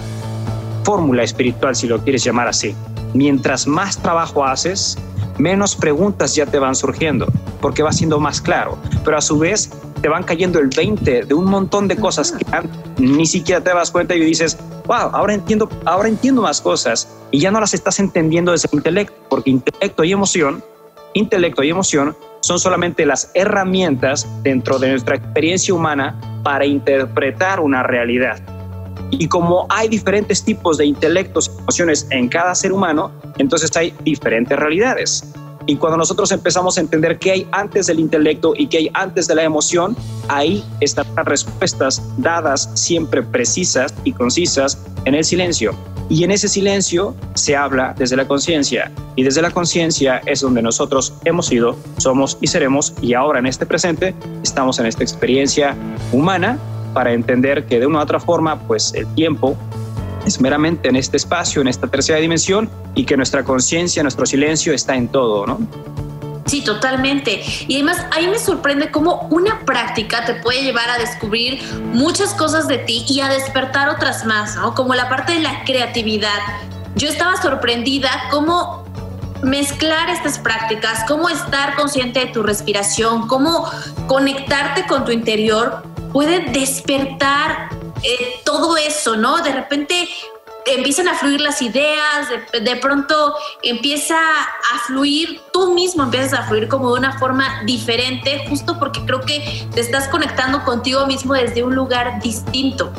fórmula 0.85 1.23
espiritual, 1.23 1.75
si 1.75 1.87
lo 1.87 1.99
quieres 1.99 2.23
llamar 2.23 2.47
así. 2.47 2.75
Mientras 3.13 3.65
más 3.65 3.97
trabajo 3.97 4.45
haces, 4.45 4.97
menos 5.39 5.75
preguntas 5.75 6.35
ya 6.35 6.45
te 6.45 6.59
van 6.59 6.75
surgiendo, 6.75 7.27
porque 7.59 7.83
va 7.83 7.91
siendo 7.91 8.19
más 8.19 8.39
claro, 8.39 8.77
pero 9.03 9.17
a 9.17 9.21
su 9.21 9.39
vez 9.39 9.71
te 10.01 10.07
van 10.07 10.23
cayendo 10.23 10.59
el 10.59 10.67
20 10.67 11.23
de 11.23 11.33
un 11.33 11.45
montón 11.45 11.87
de 11.87 11.95
cosas 11.97 12.31
que 12.31 12.45
ni 12.97 13.25
siquiera 13.25 13.61
te 13.61 13.73
das 13.73 13.89
cuenta 13.89 14.15
y 14.15 14.19
dices, 14.19 14.57
wow, 14.85 15.09
ahora 15.11 15.33
entiendo, 15.33 15.67
ahora 15.85 16.07
entiendo 16.07 16.43
más 16.43 16.61
cosas 16.61 17.07
y 17.31 17.39
ya 17.39 17.49
no 17.49 17.59
las 17.59 17.73
estás 17.73 17.99
entendiendo 17.99 18.51
desde 18.51 18.69
el 18.71 18.77
intelecto, 18.77 19.15
porque 19.29 19.49
intelecto 19.49 20.03
y 20.03 20.11
emoción, 20.11 20.63
intelecto 21.13 21.63
y 21.63 21.71
emoción 21.71 22.15
son 22.41 22.59
solamente 22.59 23.07
las 23.07 23.31
herramientas 23.33 24.27
dentro 24.43 24.77
de 24.77 24.89
nuestra 24.89 25.15
experiencia 25.15 25.73
humana 25.73 26.19
para 26.43 26.67
interpretar 26.67 27.59
una 27.59 27.81
realidad. 27.81 28.39
Y 29.11 29.27
como 29.27 29.65
hay 29.69 29.87
diferentes 29.87 30.43
tipos 30.43 30.77
de 30.77 30.85
intelectos 30.85 31.51
y 31.53 31.61
emociones 31.61 32.07
en 32.09 32.27
cada 32.27 32.55
ser 32.55 32.71
humano, 32.71 33.11
entonces 33.37 33.75
hay 33.75 33.93
diferentes 34.03 34.57
realidades. 34.57 35.23
Y 35.67 35.77
cuando 35.77 35.97
nosotros 35.97 36.31
empezamos 36.31 36.77
a 36.77 36.81
entender 36.81 37.17
qué 37.17 37.31
hay 37.31 37.47
antes 37.51 37.87
del 37.87 37.99
intelecto 37.99 38.53
y 38.55 38.67
qué 38.67 38.77
hay 38.77 38.91
antes 38.93 39.27
de 39.27 39.35
la 39.35 39.43
emoción, 39.43 39.95
ahí 40.27 40.63
están 40.79 41.05
las 41.15 41.25
respuestas 41.25 42.03
dadas 42.17 42.69
siempre 42.75 43.23
precisas 43.23 43.93
y 44.03 44.11
concisas 44.13 44.77
en 45.05 45.15
el 45.15 45.23
silencio. 45.23 45.73
Y 46.07 46.23
en 46.23 46.29
ese 46.29 46.47
silencio 46.47 47.15
se 47.33 47.55
habla 47.55 47.95
desde 47.97 48.15
la 48.15 48.27
conciencia. 48.27 48.91
Y 49.15 49.23
desde 49.23 49.41
la 49.41 49.49
conciencia 49.49 50.21
es 50.27 50.41
donde 50.41 50.61
nosotros 50.61 51.13
hemos 51.25 51.47
sido, 51.47 51.75
somos 51.97 52.37
y 52.41 52.47
seremos. 52.47 52.93
Y 53.01 53.15
ahora 53.15 53.39
en 53.39 53.47
este 53.47 53.65
presente 53.65 54.13
estamos 54.43 54.77
en 54.77 54.85
esta 54.85 55.01
experiencia 55.01 55.75
humana 56.11 56.59
para 56.95 57.11
entender 57.11 57.65
que 57.65 57.77
de 57.81 57.85
una 57.85 57.99
u 57.99 58.01
otra 58.01 58.21
forma, 58.21 58.57
pues 58.57 58.93
el 58.93 59.05
tiempo 59.15 59.57
es 60.25 60.39
meramente 60.39 60.87
en 60.87 60.95
este 60.95 61.17
espacio, 61.17 61.61
en 61.61 61.67
esta 61.67 61.87
tercera 61.87 62.19
dimensión, 62.19 62.69
y 62.95 63.03
que 63.03 63.17
nuestra 63.17 63.43
conciencia, 63.43 64.01
nuestro 64.01 64.25
silencio 64.25 64.73
está 64.73 64.95
en 64.95 65.09
todo, 65.09 65.45
¿no? 65.45 65.59
Sí, 66.45 66.63
totalmente. 66.63 67.43
Y 67.67 67.75
además, 67.75 67.97
ahí 68.11 68.27
me 68.27 68.39
sorprende 68.39 68.91
cómo 68.91 69.27
una 69.29 69.59
práctica 69.65 70.23
te 70.25 70.35
puede 70.35 70.63
llevar 70.63 70.89
a 70.89 70.97
descubrir 70.97 71.61
muchas 71.91 72.33
cosas 72.33 72.69
de 72.69 72.77
ti 72.77 73.03
y 73.09 73.19
a 73.19 73.27
despertar 73.27 73.89
otras 73.89 74.25
más, 74.25 74.55
¿no? 74.55 74.73
Como 74.73 74.95
la 74.95 75.09
parte 75.09 75.33
de 75.33 75.39
la 75.39 75.65
creatividad. 75.65 76.39
Yo 76.95 77.09
estaba 77.09 77.35
sorprendida 77.41 78.09
cómo 78.31 78.85
mezclar 79.43 80.09
estas 80.09 80.39
prácticas, 80.39 81.03
cómo 81.09 81.27
estar 81.27 81.75
consciente 81.75 82.21
de 82.21 82.27
tu 82.27 82.41
respiración, 82.41 83.27
cómo 83.27 83.69
conectarte 84.07 84.85
con 84.87 85.03
tu 85.03 85.11
interior 85.11 85.83
puede 86.15 86.39
despertar 86.51 87.67
eh, 88.01 88.39
todo 88.45 88.77
eso, 88.77 89.17
¿no? 89.17 89.41
De 89.41 89.51
repente 89.51 90.07
empiezan 90.65 91.09
a 91.09 91.13
fluir 91.15 91.41
las 91.41 91.61
ideas, 91.61 92.29
de, 92.53 92.75
pronto 92.77 93.35
empieza 93.61 94.15
a 94.15 94.79
fluir, 94.87 95.41
tú 95.51 95.73
mismo 95.73 96.03
empiezas 96.03 96.39
a 96.39 96.43
fluir 96.43 96.69
como 96.69 96.93
de 96.93 96.99
una 96.99 97.19
forma 97.19 97.61
diferente, 97.65 98.45
justo 98.47 98.79
porque 98.79 99.01
creo 99.05 99.19
que 99.19 99.67
te 99.73 99.81
estás 99.81 100.07
conectando 100.07 100.63
contigo 100.63 101.05
mismo 101.05 101.33
desde 101.33 101.65
un 101.65 101.75
lugar 101.75 102.21
distinto. 102.21 102.93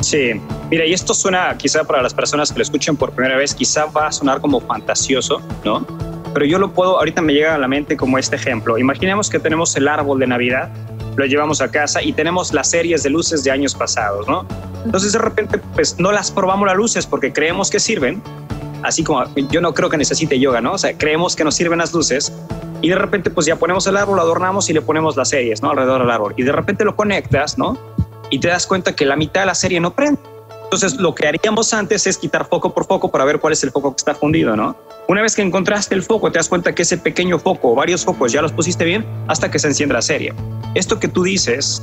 Sí, 0.00 0.40
mira, 0.70 0.84
y 0.86 0.94
esto 0.94 1.14
suena 1.14 1.56
quizá 1.56 1.84
para 1.84 2.02
las 2.02 2.14
personas 2.14 2.50
que 2.50 2.58
lo 2.58 2.64
escuchen 2.64 2.96
por 2.96 3.12
primera 3.12 3.36
vez, 3.36 3.54
quizá 3.54 3.84
va 3.84 4.08
a 4.08 4.12
sonar 4.12 4.40
como 4.40 4.58
fantasioso, 4.60 5.40
¿no? 5.64 5.86
Pero 6.34 6.46
yo 6.46 6.58
lo 6.58 6.72
puedo, 6.72 6.98
ahorita 6.98 7.22
me 7.22 7.32
llega 7.32 7.54
a 7.54 7.58
la 7.58 7.68
mente 7.68 7.96
como 7.96 8.18
este 8.18 8.34
ejemplo. 8.34 8.76
Imaginemos 8.76 9.30
que 9.30 9.38
tenemos 9.38 9.76
el 9.76 9.86
árbol 9.86 10.18
de 10.18 10.26
Navidad 10.26 10.68
lo 11.18 11.26
llevamos 11.26 11.60
a 11.60 11.68
casa 11.68 12.00
y 12.00 12.12
tenemos 12.12 12.54
las 12.54 12.70
series 12.70 13.02
de 13.02 13.10
luces 13.10 13.42
de 13.42 13.50
años 13.50 13.74
pasados, 13.74 14.28
¿no? 14.28 14.46
Entonces 14.84 15.12
de 15.12 15.18
repente 15.18 15.58
pues 15.74 15.98
no 15.98 16.12
las 16.12 16.30
probamos 16.30 16.68
las 16.68 16.76
luces 16.76 17.06
porque 17.06 17.32
creemos 17.32 17.70
que 17.70 17.80
sirven, 17.80 18.22
así 18.84 19.02
como 19.02 19.24
yo 19.50 19.60
no 19.60 19.74
creo 19.74 19.90
que 19.90 19.96
necesite 19.96 20.38
yoga, 20.38 20.60
¿no? 20.60 20.74
O 20.74 20.78
sea, 20.78 20.96
creemos 20.96 21.34
que 21.34 21.42
nos 21.42 21.56
sirven 21.56 21.80
las 21.80 21.92
luces 21.92 22.32
y 22.82 22.88
de 22.88 22.94
repente 22.94 23.30
pues 23.30 23.46
ya 23.46 23.56
ponemos 23.56 23.84
el 23.88 23.96
árbol, 23.96 24.16
lo 24.16 24.22
adornamos 24.22 24.70
y 24.70 24.72
le 24.72 24.80
ponemos 24.80 25.16
las 25.16 25.30
series, 25.30 25.60
¿no? 25.60 25.70
Alrededor 25.70 26.02
del 26.02 26.10
árbol 26.10 26.34
y 26.36 26.44
de 26.44 26.52
repente 26.52 26.84
lo 26.84 26.94
conectas, 26.94 27.58
¿no? 27.58 27.76
Y 28.30 28.38
te 28.38 28.46
das 28.46 28.68
cuenta 28.68 28.94
que 28.94 29.04
la 29.04 29.16
mitad 29.16 29.40
de 29.40 29.46
la 29.46 29.56
serie 29.56 29.80
no 29.80 29.94
prende. 29.94 30.20
Entonces 30.68 30.96
lo 30.96 31.14
que 31.14 31.26
haríamos 31.26 31.72
antes 31.72 32.06
es 32.06 32.18
quitar 32.18 32.46
foco 32.46 32.74
por 32.74 32.84
foco 32.84 33.10
para 33.10 33.24
ver 33.24 33.40
cuál 33.40 33.54
es 33.54 33.62
el 33.64 33.70
foco 33.70 33.92
que 33.92 33.96
está 33.96 34.14
fundido, 34.14 34.54
¿no? 34.54 34.76
Una 35.08 35.22
vez 35.22 35.34
que 35.34 35.40
encontraste 35.40 35.94
el 35.94 36.02
foco, 36.02 36.30
te 36.30 36.38
das 36.38 36.50
cuenta 36.50 36.74
que 36.74 36.82
ese 36.82 36.98
pequeño 36.98 37.38
foco 37.38 37.74
varios 37.74 38.04
focos 38.04 38.32
ya 38.32 38.42
los 38.42 38.52
pusiste 38.52 38.84
bien 38.84 39.06
hasta 39.28 39.50
que 39.50 39.58
se 39.58 39.68
encienda 39.68 39.94
la 39.94 40.02
serie. 40.02 40.34
Esto 40.74 41.00
que 41.00 41.08
tú 41.08 41.22
dices 41.22 41.82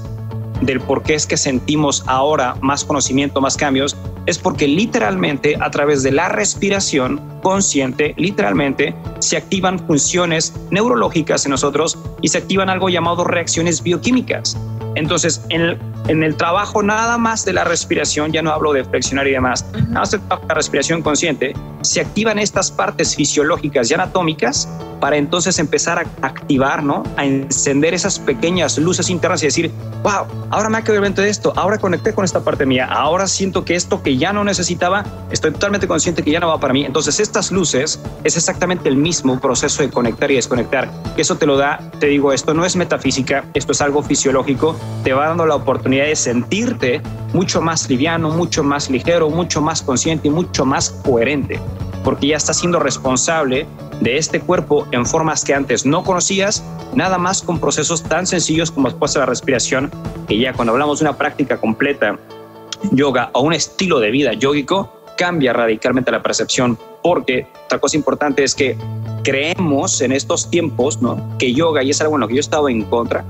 del 0.62 0.80
por 0.82 1.02
qué 1.02 1.16
es 1.16 1.26
que 1.26 1.36
sentimos 1.36 2.04
ahora 2.06 2.56
más 2.62 2.86
conocimiento, 2.86 3.42
más 3.42 3.58
cambios, 3.58 3.98
es 4.28 4.38
porque 4.38 4.68
literalmente 4.68 5.58
a 5.60 5.72
través 5.72 6.04
de 6.04 6.12
la 6.12 6.30
respiración 6.30 7.20
consciente, 7.42 8.14
literalmente, 8.18 8.96
se 9.18 9.38
activan 9.38 9.80
funciones 9.80 10.54
neurológicas 10.70 11.46
en 11.46 11.52
nosotros 11.52 11.98
y 12.22 12.28
se 12.28 12.38
activan 12.38 12.70
algo 12.70 12.90
llamado 12.90 13.24
reacciones 13.24 13.82
bioquímicas. 13.82 14.56
Entonces, 14.96 15.42
en 15.50 15.62
el, 15.62 15.80
en 16.08 16.24
el 16.24 16.36
trabajo 16.36 16.82
nada 16.82 17.18
más 17.18 17.46
de 17.46 17.54
la 17.54 17.64
respiración, 17.64 18.32
ya 18.32 18.42
no 18.42 18.52
hablo 18.52 18.74
de 18.74 18.84
flexionar 18.84 19.28
y 19.28 19.32
demás, 19.32 19.66
nada 19.74 20.02
más 20.02 20.12
de 20.12 20.20
la 20.30 20.54
respiración 20.54 21.02
consciente, 21.02 21.54
se 21.82 22.02
activan 22.02 22.40
estas 22.40 22.72
partes 22.72 23.16
fisiológicas 23.16 23.92
y 23.92 23.94
anatómicas 23.94 24.68
para 25.00 25.18
entonces 25.18 25.60
empezar 25.60 26.00
a 26.00 26.26
activar, 26.26 26.84
¿no? 26.84 27.04
A 27.18 27.26
encender 27.26 27.94
esas 27.94 28.18
pequeñas 28.18 28.78
luces 28.78 29.10
internas 29.10 29.44
y 29.44 29.48
decir, 29.48 29.72
wow, 30.02 30.26
ahora 30.50 30.70
me 30.70 30.78
ha 30.78 30.82
quedado 30.82 30.96
de 30.96 31.30
esto, 31.30 31.54
ahora 31.56 31.78
conecté 31.78 32.14
con 32.14 32.26
esta 32.26 32.40
parte 32.40 32.66
mía, 32.66 32.88
ahora 32.90 33.28
siento 33.28 33.66
que 33.66 33.76
esto 33.76 34.02
que 34.02 34.18
ya 34.18 34.34
no 34.34 34.44
necesitaba, 34.44 35.04
estoy 35.30 35.52
totalmente 35.52 35.88
consciente 35.88 36.24
que 36.24 36.32
ya 36.32 36.40
no 36.40 36.48
va 36.48 36.60
para 36.60 36.74
mí. 36.74 36.86
Entonces, 36.86 37.20
estas 37.20 37.52
luces 37.52 38.00
es 38.24 38.38
exactamente 38.38 38.90
el 38.90 38.96
mismo 38.96 39.40
proceso 39.40 39.84
de 39.84 39.90
conectar 39.90 40.32
y 40.32 40.36
desconectar. 40.36 40.90
Eso 41.18 41.36
te 41.36 41.46
lo 41.46 41.58
da, 41.58 41.80
te 42.00 42.08
digo, 42.08 42.32
esto 42.34 42.54
no 42.54 42.66
es 42.66 42.76
metafísica, 42.76 43.44
esto 43.54 43.74
es 43.74 43.82
algo 43.82 44.02
fisiológico, 44.02 44.76
te 45.04 45.14
va 45.14 45.28
dando 45.28 45.46
la 45.46 45.56
oportunidad 45.56 46.06
de 46.06 46.16
sentirte 46.16 47.02
mucho 47.34 47.62
más 47.62 47.90
liviano, 47.90 48.30
mucho 48.30 48.64
más 48.64 48.90
ligero, 48.90 49.30
mucho 49.30 49.62
más 49.62 49.82
consciente 49.82 50.28
y 50.28 50.32
mucho 50.32 50.66
más 50.66 50.90
coherente. 51.06 51.60
porque 52.04 52.28
ya 52.28 52.38
estás 52.38 52.60
siendo 52.60 52.78
responsable 52.78 53.66
de 54.00 54.18
este 54.18 54.40
cuerpo 54.40 54.86
en 54.92 55.08
formas 55.08 55.44
que 55.44 55.56
antes 55.56 55.88
no 55.88 56.04
conocías, 56.04 56.64
nada 56.94 57.18
más 57.18 57.42
con 57.42 57.60
procesos 57.60 58.04
tan 58.04 58.28
sencillos 58.28 58.70
como 58.70 58.90
después 58.90 59.14
de 59.14 59.22
la 59.22 59.26
respiración, 59.26 59.90
que 60.28 60.38
ya 60.38 60.54
cuando 60.54 60.74
hablamos 60.74 61.00
de 61.00 61.06
una 61.06 61.18
práctica 61.18 61.58
completa, 61.58 62.20
yoga 62.92 63.32
o 63.34 63.42
un 63.42 63.54
estilo 63.54 64.00
de 64.00 64.12
vida 64.12 64.34
yógico, 64.34 64.92
cambia 65.18 65.54
radicalmente 65.54 66.12
la 66.12 66.22
percepción, 66.22 66.78
porque 67.02 67.48
otra 67.66 67.80
cosa 67.80 67.98
importante 67.98 68.44
es 68.44 68.54
que 68.54 68.78
creemos 69.24 70.02
en 70.02 70.12
estos 70.12 70.50
tiempos 70.50 71.02
¿no? 71.02 71.38
que 71.40 71.54
yoga, 71.54 71.82
y 71.84 71.90
es 71.90 72.02
algo 72.02 72.16
en 72.16 72.22
lo 72.22 72.28
que 72.28 72.36
yo 72.36 72.40
he 72.40 72.42
estado 72.42 72.70
en 72.70 72.84
contra, 72.84 73.26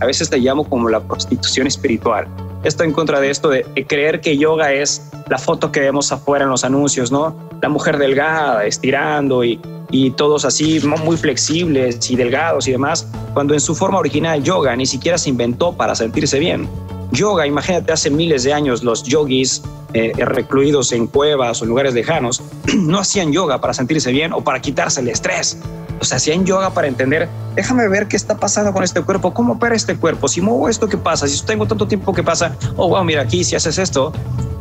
a 0.00 0.06
veces 0.06 0.30
te 0.30 0.38
llamo 0.38 0.64
como 0.68 0.88
la 0.88 1.00
prostitución 1.00 1.66
espiritual. 1.66 2.26
Estoy 2.64 2.88
en 2.88 2.92
contra 2.92 3.20
de 3.20 3.30
esto 3.30 3.50
de, 3.50 3.64
creer 3.86 4.20
que 4.20 4.36
yoga 4.38 4.72
es 4.72 5.10
la 5.28 5.38
foto 5.38 5.70
que 5.70 5.80
vemos 5.80 6.10
afuera 6.12 6.44
en 6.44 6.50
los 6.50 6.64
anuncios, 6.64 7.12
¿no? 7.12 7.36
La 7.60 7.68
mujer 7.68 7.98
delgada, 7.98 8.64
estirando 8.64 9.44
y, 9.44 9.60
y 9.90 10.10
todos 10.12 10.44
así 10.44 10.80
muy 11.04 11.16
flexibles 11.16 12.10
y 12.10 12.16
delgados 12.16 12.66
y 12.66 12.72
demás, 12.72 13.06
cuando 13.34 13.54
en 13.54 13.60
su 13.60 13.74
forma 13.74 13.98
original 13.98 14.42
yoga 14.42 14.74
ni 14.76 14.86
siquiera 14.86 15.18
se 15.18 15.28
inventó 15.30 15.72
para 15.74 15.94
sentirse 15.94 16.38
bien. 16.38 16.68
Yoga, 17.12 17.46
imagínate 17.46 17.92
hace 17.92 18.10
miles 18.10 18.42
de 18.42 18.52
años 18.52 18.82
los 18.82 19.04
yogis 19.04 19.62
eh, 19.92 20.12
recluidos 20.16 20.90
en 20.90 21.06
cuevas 21.06 21.62
o 21.62 21.66
lugares 21.66 21.94
lejanos, 21.94 22.42
no 22.76 22.98
hacían 22.98 23.32
yoga 23.32 23.60
para 23.60 23.72
sentirse 23.72 24.10
bien 24.10 24.32
o 24.32 24.42
para 24.42 24.60
quitarse 24.60 25.00
el 25.00 25.08
estrés. 25.08 25.58
O 26.00 26.04
sea, 26.04 26.16
hacían 26.16 26.44
yoga 26.44 26.74
para 26.74 26.88
entender, 26.88 27.28
déjame 27.54 27.88
ver 27.88 28.08
qué 28.08 28.16
está 28.16 28.36
pasando 28.36 28.72
con 28.72 28.82
este 28.82 29.00
cuerpo, 29.02 29.32
cómo 29.32 29.54
opera 29.54 29.74
este 29.74 29.96
cuerpo, 29.96 30.28
si 30.28 30.40
muevo 30.40 30.68
esto, 30.68 30.88
¿qué 30.88 30.96
pasa? 30.96 31.26
Si 31.26 31.44
tengo 31.44 31.66
tanto 31.66 31.86
tiempo, 31.86 32.12
¿qué 32.12 32.22
pasa? 32.22 32.56
Oh, 32.76 32.88
wow, 32.88 33.04
mira 33.04 33.22
aquí, 33.22 33.44
si 33.44 33.56
haces 33.56 33.78
esto, 33.78 34.12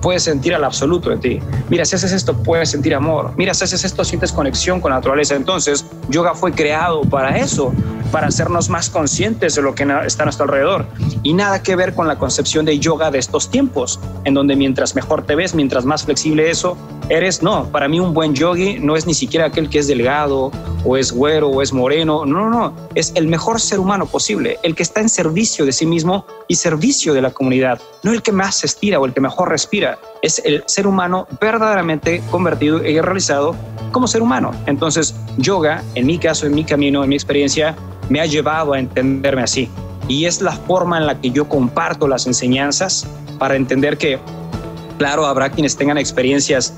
puedes 0.03 0.23
sentir 0.23 0.53
al 0.53 0.63
absoluto 0.65 1.12
en 1.12 1.19
ti. 1.21 1.39
Mira, 1.69 1.86
si 1.86 1.95
haces 1.95 2.12
esto, 2.12 2.36
puedes 2.36 2.69
sentir 2.69 2.93
amor. 2.93 3.32
Mira, 3.38 3.53
si 3.53 3.63
haces 3.63 3.86
esto, 3.86 4.03
sientes 4.03 4.34
conexión 4.34 4.82
con 4.82 4.91
la 4.91 4.97
naturaleza. 4.97 5.34
Entonces, 5.34 5.86
yoga 6.10 6.36
fue 6.36 6.51
creado 6.51 7.03
para 7.03 7.38
eso, 7.38 7.71
para 8.12 8.27
hacernos 8.27 8.69
más 8.69 8.89
conscientes 8.89 9.56
de 9.56 9.62
lo 9.62 9.73
que 9.73 9.88
está 10.06 10.23
a 10.23 10.25
nuestro 10.25 10.43
alrededor. 10.43 10.86
Y 11.23 11.34
nada 11.34 11.63
que 11.63 11.77
ver 11.77 11.95
con 11.95 12.08
la 12.08 12.19
concepción 12.19 12.65
de 12.65 12.79
yoga 12.79 13.12
de 13.12 13.17
estos 13.17 13.49
tiempos, 13.49 13.97
en 14.25 14.34
donde 14.34 14.58
mientras 14.58 14.93
mejor 14.93 15.25
te 15.25 15.36
ves, 15.36 15.56
mientras 15.56 15.86
más 15.86 16.03
flexible 16.03 16.51
eso, 16.51 16.77
eres, 17.08 17.41
no, 17.41 17.65
para 17.67 17.88
mí 17.88 17.99
un 17.99 18.13
buen 18.13 18.34
yogi 18.34 18.79
no 18.79 18.97
es 18.97 19.06
ni 19.08 19.13
siquiera 19.13 19.47
aquel 19.47 19.69
que 19.69 19.79
es 19.79 19.88
delgado 19.88 20.51
o 20.84 20.97
es 20.97 21.12
güero 21.12 21.47
o 21.47 21.62
es 21.62 21.71
moreno, 21.71 22.25
no, 22.25 22.49
no, 22.49 22.49
no, 22.49 22.73
es 22.95 23.12
el 23.15 23.27
mejor 23.27 23.60
ser 23.60 23.79
humano 23.79 24.06
posible, 24.06 24.60
el 24.63 24.75
que 24.75 24.84
está 24.84 25.01
en 25.01 25.10
servicio 25.10 25.65
de 25.65 25.71
sí 25.71 25.86
mismo 25.86 26.25
y 26.47 26.56
servicio 26.56 27.13
de 27.13 27.21
la 27.21 27.32
comunidad, 27.32 27.82
no 28.03 28.12
el 28.12 28.21
que 28.21 28.32
más 28.32 28.63
estira 28.63 28.99
o 28.99 29.06
el 29.06 29.13
que 29.13 29.21
mejor 29.21 29.49
respira, 29.49 29.97
es 30.21 30.41
el 30.45 30.63
ser 30.67 30.88
humano 30.88 31.27
verdaderamente 31.41 32.21
convertido 32.29 32.86
y 32.86 32.99
realizado 33.01 33.56
como 33.91 34.08
ser 34.08 34.21
humano. 34.21 34.51
Entonces, 34.65 35.15
yoga, 35.38 35.84
en 35.95 36.06
mi 36.06 36.17
caso, 36.17 36.45
en 36.45 36.56
mi 36.56 36.63
camino, 36.63 37.03
en 37.03 37.10
mi 37.10 37.15
experiencia, 37.15 37.75
me 38.10 38.21
ha 38.21 38.25
llevado 38.25 38.73
a 38.73 38.79
entenderme 38.79 39.43
así. 39.43 39.69
Y 40.08 40.25
es 40.25 40.41
la 40.41 40.51
forma 40.51 40.97
en 40.97 41.08
la 41.08 41.19
que 41.19 41.32
yo 41.32 41.47
comparto 41.47 42.08
las 42.08 42.27
enseñanzas 42.27 43.08
para 43.39 43.56
entender 43.56 43.97
que, 43.97 44.19
claro, 44.97 45.25
habrá 45.25 45.49
quienes 45.49 45.77
tengan 45.77 45.97
experiencias 45.97 46.73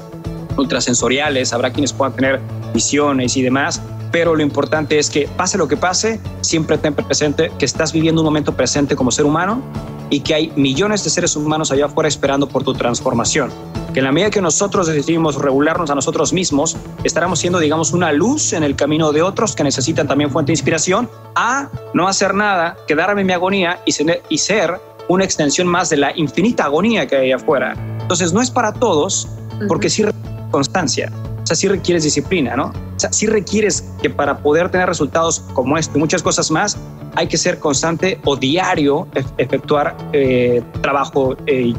ultrasensoriales, 0.58 1.52
habrá 1.54 1.72
quienes 1.72 1.92
puedan 1.92 2.16
tener 2.16 2.40
visiones 2.76 3.36
y 3.36 3.42
demás, 3.42 3.82
pero 4.12 4.36
lo 4.36 4.44
importante 4.44 5.00
es 5.00 5.10
que 5.10 5.28
pase 5.28 5.58
lo 5.58 5.68
que 5.68 5.76
pase, 5.78 6.22
siempre 6.42 6.78
ten 6.78 6.94
presente 6.94 7.52
que 7.58 7.66
estás 7.66 7.92
viviendo 7.92 8.22
un 8.22 8.26
momento 8.26 8.56
presente 8.56 8.96
como 8.96 9.12
ser 9.12 9.26
humano 9.26 9.62
y 10.10 10.20
que 10.20 10.34
hay 10.34 10.54
millones 10.56 11.04
de 11.04 11.10
seres 11.10 11.36
humanos 11.36 11.72
allá 11.72 11.88
afuera 11.88 12.08
esperando 12.08 12.48
por 12.48 12.64
tu 12.64 12.74
transformación. 12.74 13.52
Que 13.94 14.00
en 14.00 14.06
la 14.06 14.12
medida 14.12 14.30
que 14.30 14.42
nosotros 14.42 14.88
decidimos 14.88 15.36
regularnos 15.36 15.90
a 15.90 15.96
nosotros 15.96 16.34
mismos, 16.34 16.78
estaremos 17.04 17.40
siendo, 17.40 17.60
digamos, 17.60 17.92
una 17.92 18.12
luz 18.12 18.54
en 18.54 18.64
el 18.64 18.76
camino 18.76 19.12
de 19.12 19.22
otros 19.22 19.56
que 19.56 19.64
necesitan 19.64 20.08
también 20.08 20.30
fuente 20.30 20.52
de 20.52 20.54
inspiración, 20.54 21.10
a 21.36 21.70
no 21.94 22.08
hacer 22.08 22.34
nada, 22.34 22.78
quedarme 22.88 23.22
en 23.22 23.28
mi 23.28 23.34
agonía 23.34 23.82
y 23.86 23.94
ser, 23.94 24.22
y 24.30 24.38
ser 24.38 24.80
una 25.08 25.24
extensión 25.24 25.68
más 25.68 25.90
de 25.90 25.98
la 25.98 26.18
infinita 26.18 26.66
agonía 26.66 27.08
que 27.08 27.16
hay 27.16 27.32
afuera. 27.32 27.74
Entonces, 28.02 28.34
no 28.34 28.42
es 28.42 28.52
para 28.52 28.74
todos, 28.74 29.28
porque 29.68 29.90
sí 29.90 30.04
constancia. 30.52 31.12
O 31.46 31.48
sea, 31.48 31.56
sí 31.56 31.68
requieres 31.68 32.04
disciplina, 32.04 32.56
¿no? 32.56 32.66
O 32.66 33.00
sea, 33.00 33.14
sí 33.14 33.28
requieres 33.28 33.88
que 34.02 34.10
para 34.10 34.40
poder 34.40 34.72
tener 34.72 34.88
resultados 34.88 35.42
como 35.54 35.78
esto 35.78 35.96
y 35.96 36.00
muchas 36.00 36.24
cosas 36.24 36.50
más, 36.50 36.76
hay 37.14 37.28
que 37.28 37.38
ser 37.38 37.60
constante 37.60 38.20
o 38.26 38.36
diario 38.36 39.08
efectuar 39.38 39.96
eh, 40.12 40.64
trabajo 40.82 41.38
eh, 41.46 41.72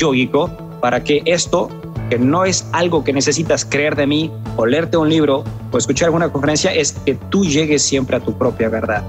para 0.80 1.02
que 1.02 1.20
esto, 1.24 1.68
que 2.10 2.16
no 2.16 2.44
es 2.44 2.64
algo 2.70 3.02
que 3.02 3.12
necesitas 3.12 3.64
creer 3.64 3.96
de 3.96 4.06
mí 4.06 4.30
o 4.56 4.66
leerte 4.66 4.98
un 4.98 5.08
libro 5.08 5.42
o 5.72 5.78
escuchar 5.78 6.06
alguna 6.06 6.30
conferencia, 6.30 6.72
es 6.72 6.92
que 7.04 7.16
tú 7.16 7.44
llegues 7.44 7.82
siempre 7.82 8.18
a 8.18 8.20
tu 8.20 8.38
propia 8.38 8.68
verdad. 8.68 9.02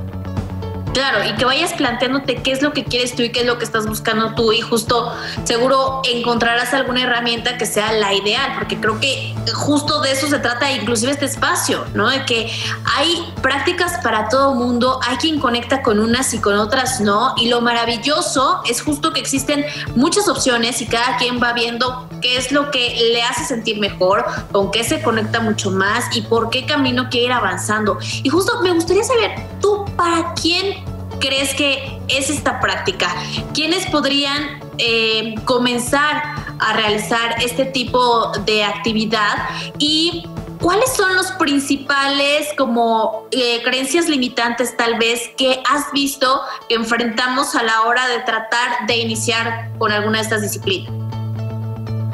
Claro, 0.98 1.24
y 1.24 1.36
que 1.36 1.46
vayas 1.46 1.74
planteándote 1.74 2.42
qué 2.42 2.52
es 2.52 2.64
lo 2.64 2.74
que 2.74 2.84
quieres 2.84 3.16
tú 3.16 3.22
y 3.22 3.32
qué 3.32 3.42
es 3.42 3.46
lo 3.46 3.60
que 3.60 3.66
estás 3.66 3.86
buscando 3.86 4.34
tú 4.34 4.52
y 4.52 4.62
justo 4.62 5.14
seguro 5.44 6.02
encontrarás 6.12 6.74
alguna 6.74 7.04
herramienta 7.04 7.56
que 7.60 7.68
sea 7.68 7.92
la 7.92 8.16
ideal, 8.16 8.54
porque 8.58 8.80
creo 8.80 9.00
que 9.00 9.36
justo 9.54 10.02
de 10.02 10.14
eso 10.14 10.26
se 10.26 10.40
trata 10.40 10.72
inclusive 10.72 11.12
este 11.12 11.26
espacio, 11.26 11.86
¿no? 11.94 12.10
De 12.10 12.26
que 12.26 12.52
hay 12.96 13.32
prácticas 13.44 14.00
para 14.02 14.28
todo 14.28 14.56
mundo, 14.56 15.00
hay 15.08 15.18
quien 15.18 15.40
conecta 15.40 15.84
con 15.84 16.00
unas 16.00 16.34
y 16.34 16.40
con 16.40 16.56
otras 16.56 17.00
no, 17.00 17.36
y 17.38 17.48
lo 17.48 17.62
maravilloso 17.62 18.62
es 18.68 18.82
justo 18.82 19.14
que 19.14 19.20
existen 19.20 19.68
muchas 19.96 20.28
opciones 20.28 20.82
y 20.82 20.88
cada 20.88 21.18
quien 21.18 21.40
va 21.40 21.54
viendo 21.54 22.10
qué 22.24 22.38
es 22.38 22.52
lo 22.52 22.72
que 22.72 23.12
le 23.14 23.22
hace 23.22 23.46
sentir 23.46 23.80
mejor, 23.80 24.26
con 24.52 24.72
qué 24.72 24.84
se 24.84 25.04
conecta 25.04 25.42
mucho 25.42 25.70
más 25.70 26.06
y 26.16 26.24
por 26.24 26.50
qué 26.50 26.66
camino 26.66 27.08
quiere 27.12 27.28
ir 27.28 27.34
avanzando. 27.34 28.00
Y 28.24 28.30
justo 28.30 28.60
me 28.64 28.72
gustaría 28.72 29.04
saber, 29.04 29.36
tú, 29.62 29.86
¿para 29.96 30.34
quién 30.34 30.87
crees 31.20 31.54
que 31.54 32.00
es 32.08 32.30
esta 32.30 32.60
práctica? 32.60 33.14
¿Quiénes 33.54 33.86
podrían 33.88 34.60
eh, 34.78 35.36
comenzar 35.46 36.24
a 36.60 36.74
realizar 36.74 37.42
este 37.42 37.66
tipo 37.66 38.32
de 38.46 38.64
actividad? 38.64 39.50
Y 39.80 40.26
¿Cuáles 40.60 40.92
son 40.96 41.16
los 41.16 41.32
principales 41.34 42.48
como 42.58 43.28
eh, 43.30 43.62
creencias 43.64 44.10
limitantes 44.10 44.76
tal 44.76 44.98
vez 44.98 45.30
que 45.38 45.62
has 45.70 45.92
visto 45.92 46.42
que 46.68 46.74
enfrentamos 46.74 47.54
a 47.56 47.62
la 47.62 47.84
hora 47.84 48.08
de 48.08 48.20
tratar 48.22 48.88
de 48.88 48.98
iniciar 48.98 49.70
con 49.78 49.92
alguna 49.92 50.18
de 50.18 50.24
estas 50.24 50.42
disciplinas? 50.42 50.92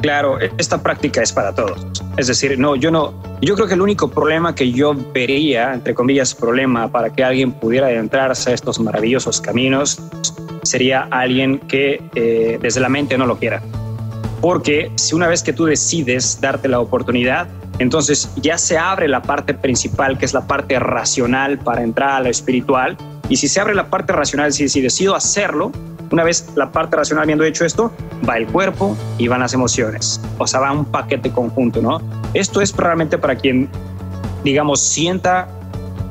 Claro, 0.04 0.38
esta 0.58 0.82
práctica 0.82 1.22
es 1.22 1.32
para 1.32 1.54
todos. 1.54 1.86
Es 2.18 2.26
decir, 2.26 2.58
no, 2.58 2.76
yo 2.76 2.90
no, 2.90 3.14
yo 3.40 3.54
creo 3.54 3.66
que 3.66 3.72
el 3.72 3.80
único 3.80 4.10
problema 4.10 4.54
que 4.54 4.70
yo 4.70 4.94
vería, 5.14 5.72
entre 5.72 5.94
comillas, 5.94 6.34
problema 6.34 6.92
para 6.92 7.08
que 7.08 7.24
alguien 7.24 7.52
pudiera 7.52 7.86
adentrarse 7.86 8.50
a 8.50 8.52
estos 8.52 8.78
maravillosos 8.78 9.40
caminos 9.40 9.98
sería 10.62 11.08
alguien 11.10 11.58
que 11.58 12.02
eh, 12.14 12.58
desde 12.60 12.80
la 12.80 12.90
mente 12.90 13.16
no 13.16 13.24
lo 13.24 13.38
quiera. 13.38 13.62
Porque 14.42 14.92
si 14.96 15.14
una 15.14 15.26
vez 15.26 15.42
que 15.42 15.54
tú 15.54 15.64
decides 15.64 16.38
darte 16.38 16.68
la 16.68 16.80
oportunidad, 16.80 17.48
entonces 17.78 18.30
ya 18.36 18.58
se 18.58 18.76
abre 18.76 19.08
la 19.08 19.22
parte 19.22 19.54
principal, 19.54 20.18
que 20.18 20.26
es 20.26 20.34
la 20.34 20.46
parte 20.46 20.78
racional 20.78 21.58
para 21.60 21.82
entrar 21.82 22.10
a 22.10 22.20
lo 22.20 22.28
espiritual. 22.28 22.98
Y 23.30 23.36
si 23.36 23.48
se 23.48 23.58
abre 23.58 23.74
la 23.74 23.88
parte 23.88 24.12
racional, 24.12 24.52
si, 24.52 24.68
si 24.68 24.82
decido 24.82 25.14
hacerlo, 25.14 25.72
una 26.10 26.24
vez 26.24 26.46
la 26.56 26.70
parte 26.70 26.94
racional 26.94 27.22
habiendo 27.22 27.44
hecho 27.44 27.64
esto, 27.64 27.90
va 28.28 28.36
el 28.36 28.46
cuerpo 28.46 28.96
y 29.18 29.28
van 29.28 29.40
las 29.40 29.54
emociones. 29.54 30.20
O 30.38 30.46
sea, 30.46 30.60
va 30.60 30.72
un 30.72 30.84
paquete 30.84 31.30
conjunto, 31.30 31.80
¿no? 31.80 32.00
Esto 32.34 32.60
es 32.60 32.74
realmente 32.76 33.18
para 33.18 33.36
quien, 33.36 33.68
digamos, 34.42 34.80
sienta 34.80 35.48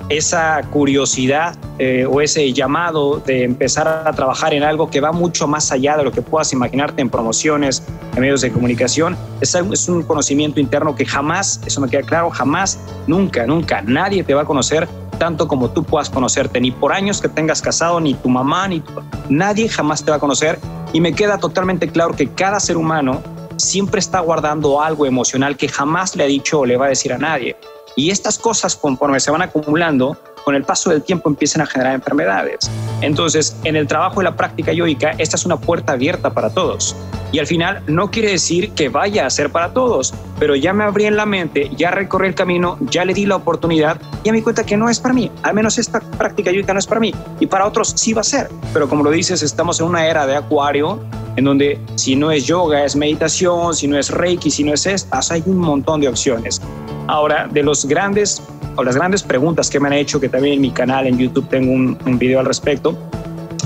esa 0.09 0.61
curiosidad 0.71 1.55
eh, 1.79 2.05
o 2.05 2.21
ese 2.21 2.51
llamado 2.53 3.21
de 3.25 3.43
empezar 3.43 3.87
a 3.87 4.11
trabajar 4.11 4.53
en 4.53 4.63
algo 4.63 4.89
que 4.89 4.99
va 4.99 5.11
mucho 5.11 5.47
más 5.47 5.71
allá 5.71 5.97
de 5.97 6.03
lo 6.03 6.11
que 6.11 6.21
puedas 6.21 6.51
imaginarte 6.53 7.01
en 7.01 7.09
promociones, 7.09 7.83
en 8.15 8.21
medios 8.21 8.41
de 8.41 8.51
comunicación. 8.51 9.17
Es, 9.41 9.55
es 9.55 9.89
un 9.89 10.03
conocimiento 10.03 10.59
interno 10.59 10.95
que 10.95 11.05
jamás, 11.05 11.61
eso 11.65 11.81
me 11.81 11.89
queda 11.89 12.03
claro, 12.03 12.29
jamás, 12.29 12.79
nunca, 13.07 13.45
nunca, 13.47 13.81
nadie 13.81 14.23
te 14.23 14.33
va 14.33 14.41
a 14.41 14.45
conocer 14.45 14.87
tanto 15.17 15.47
como 15.47 15.69
tú 15.69 15.83
puedas 15.83 16.09
conocerte, 16.09 16.59
ni 16.59 16.71
por 16.71 16.91
años 16.91 17.21
que 17.21 17.29
tengas 17.29 17.61
casado, 17.61 17.99
ni 17.99 18.13
tu 18.13 18.29
mamá, 18.29 18.67
ni 18.67 18.83
nadie 19.29 19.69
jamás 19.69 20.03
te 20.03 20.11
va 20.11 20.17
a 20.17 20.19
conocer. 20.19 20.59
Y 20.93 21.01
me 21.01 21.13
queda 21.13 21.39
totalmente 21.39 21.89
claro 21.89 22.15
que 22.15 22.29
cada 22.29 22.59
ser 22.59 22.77
humano 22.77 23.21
siempre 23.57 23.99
está 23.99 24.19
guardando 24.19 24.81
algo 24.81 25.05
emocional 25.05 25.57
que 25.57 25.67
jamás 25.67 26.15
le 26.15 26.23
ha 26.23 26.27
dicho 26.27 26.59
o 26.59 26.65
le 26.65 26.77
va 26.77 26.85
a 26.85 26.89
decir 26.89 27.11
a 27.11 27.17
nadie. 27.17 27.55
Y 27.95 28.11
estas 28.11 28.37
cosas, 28.37 28.75
conforme 28.75 29.19
se 29.19 29.31
van 29.31 29.41
acumulando, 29.41 30.17
con 30.43 30.55
el 30.55 30.63
paso 30.63 30.89
del 30.89 31.03
tiempo 31.03 31.29
empiezan 31.29 31.61
a 31.61 31.65
generar 31.65 31.93
enfermedades. 31.93 32.69
Entonces, 33.01 33.55
en 33.63 33.75
el 33.75 33.87
trabajo 33.87 34.21
y 34.21 34.23
la 34.23 34.35
práctica 34.35 34.71
yoica, 34.71 35.11
esta 35.17 35.35
es 35.35 35.45
una 35.45 35.57
puerta 35.57 35.93
abierta 35.93 36.33
para 36.33 36.49
todos. 36.49 36.95
Y 37.31 37.39
al 37.39 37.47
final 37.47 37.81
no 37.87 38.11
quiere 38.11 38.31
decir 38.31 38.71
que 38.73 38.89
vaya 38.89 39.25
a 39.25 39.29
ser 39.29 39.49
para 39.49 39.73
todos, 39.73 40.13
pero 40.39 40.55
ya 40.55 40.71
me 40.71 40.83
abrí 40.83 41.05
en 41.05 41.15
la 41.15 41.25
mente, 41.25 41.71
ya 41.75 41.89
recorrí 41.89 42.27
el 42.27 42.35
camino, 42.35 42.77
ya 42.79 43.05
le 43.05 43.13
di 43.13 43.25
la 43.25 43.37
oportunidad 43.37 43.99
y 44.23 44.29
me 44.29 44.37
di 44.37 44.43
cuenta 44.43 44.63
que 44.63 44.77
no 44.77 44.87
es 44.87 44.99
para 44.99 45.15
mí. 45.15 45.31
Al 45.41 45.55
menos 45.55 45.79
esta 45.79 45.99
práctica 45.99 46.51
yoica 46.51 46.73
no 46.73 46.79
es 46.79 46.85
para 46.85 47.01
mí. 47.01 47.13
Y 47.39 47.47
para 47.47 47.65
otros 47.65 47.93
sí 47.95 48.13
va 48.13 48.21
a 48.21 48.23
ser. 48.23 48.49
Pero 48.71 48.87
como 48.87 49.03
lo 49.03 49.09
dices, 49.09 49.41
estamos 49.41 49.79
en 49.79 49.87
una 49.87 50.05
era 50.05 50.27
de 50.27 50.35
acuario 50.35 50.99
en 51.35 51.45
donde 51.45 51.79
si 51.95 52.15
no 52.15 52.31
es 52.31 52.45
yoga 52.45 52.85
es 52.85 52.95
meditación, 52.95 53.73
si 53.73 53.87
no 53.87 53.97
es 53.97 54.11
reiki, 54.11 54.51
si 54.51 54.63
no 54.63 54.73
es 54.73 54.85
esto, 54.85 55.17
hay 55.31 55.43
un 55.45 55.57
montón 55.57 56.01
de 56.01 56.07
opciones. 56.07 56.61
Ahora, 57.07 57.47
de 57.51 57.63
los 57.63 57.85
grandes 57.85 58.41
o 58.75 58.83
las 58.83 58.95
grandes 58.95 59.23
preguntas 59.23 59.69
que 59.69 59.79
me 59.79 59.87
han 59.87 59.93
hecho, 59.93 60.19
que 60.19 60.29
también 60.33 60.55
en 60.55 60.61
mi 60.61 60.71
canal 60.71 61.05
en 61.05 61.19
YouTube 61.19 61.47
tengo 61.47 61.71
un, 61.71 61.95
un 62.07 62.17
video 62.17 62.39
al 62.39 62.47
respecto, 62.47 62.97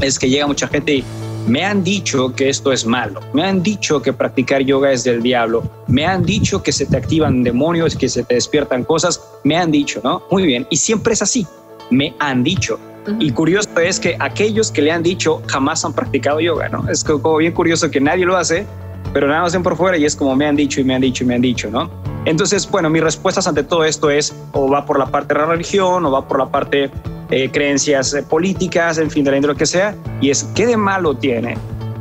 es 0.02 0.20
que 0.20 0.30
llega 0.30 0.46
mucha 0.46 0.68
gente 0.68 0.96
y 0.96 1.04
me 1.48 1.64
han 1.64 1.82
dicho 1.82 2.36
que 2.36 2.50
esto 2.50 2.74
es 2.74 2.86
malo, 2.86 3.22
me 3.34 3.46
han 3.46 3.64
dicho 3.64 4.02
que 4.02 4.12
practicar 4.12 4.62
yoga 4.64 4.92
es 4.92 5.06
del 5.06 5.24
diablo, 5.24 5.64
me 5.88 6.06
han 6.06 6.26
dicho 6.26 6.62
que 6.62 6.74
se 6.74 6.86
te 6.86 6.98
activan 6.98 7.42
demonios, 7.42 7.96
que 7.96 8.10
se 8.10 8.22
te 8.24 8.36
despiertan 8.36 8.84
cosas, 8.84 9.22
me 9.46 9.56
han 9.56 9.72
dicho, 9.72 10.02
¿no? 10.04 10.22
Muy 10.30 10.46
bien, 10.46 10.68
y 10.70 10.76
siempre 10.76 11.14
es 11.14 11.22
así, 11.22 11.48
me 11.90 12.14
han 12.20 12.44
dicho. 12.44 12.78
Y 13.18 13.32
curioso 13.32 13.70
es 13.80 14.02
que 14.02 14.18
aquellos 14.20 14.70
que 14.70 14.82
le 14.82 14.92
han 14.92 15.02
dicho 15.02 15.42
jamás 15.48 15.86
han 15.86 15.94
practicado 15.94 16.42
yoga, 16.42 16.68
¿no? 16.68 16.90
Es 16.90 17.06
como 17.06 17.38
bien 17.38 17.54
curioso 17.54 17.90
que 17.90 18.02
nadie 18.02 18.26
lo 18.26 18.36
hace, 18.36 18.66
pero 19.14 19.28
nada 19.28 19.42
más 19.42 19.54
ven 19.54 19.64
por 19.64 19.76
fuera 19.76 19.98
y 19.98 20.06
es 20.06 20.16
como 20.16 20.36
me 20.36 20.46
han 20.46 20.56
dicho 20.56 20.82
y 20.82 20.84
me 20.84 20.96
han 20.96 21.02
dicho 21.02 21.24
y 21.24 21.28
me 21.28 21.36
han 21.36 21.42
dicho, 21.42 21.70
¿no? 21.70 21.90
Entonces, 22.26 22.70
bueno, 22.70 22.90
mis 22.90 23.02
respuestas 23.02 23.48
ante 23.48 23.64
todo 23.64 23.86
esto 23.86 24.10
es 24.10 24.36
o 24.52 24.70
va 24.70 24.86
por 24.86 25.00
la 25.00 25.06
parte 25.06 25.34
de 25.34 25.40
la 25.40 25.46
religión 25.46 26.06
o 26.06 26.12
va 26.12 26.28
por 26.28 26.40
la 26.40 26.48
parte 26.48 26.92
eh, 27.30 27.50
creencias 27.52 28.14
eh, 28.14 28.24
políticas, 28.24 28.98
en 28.98 29.10
fin, 29.12 29.24
de 29.24 29.32
la 29.32 29.38
índole 29.38 29.56
que 29.56 29.66
sea, 29.66 29.96
y 30.22 30.30
es 30.30 30.44
qué 30.56 30.66
de 30.66 30.78
malo 30.78 31.16
tiene, 31.16 31.58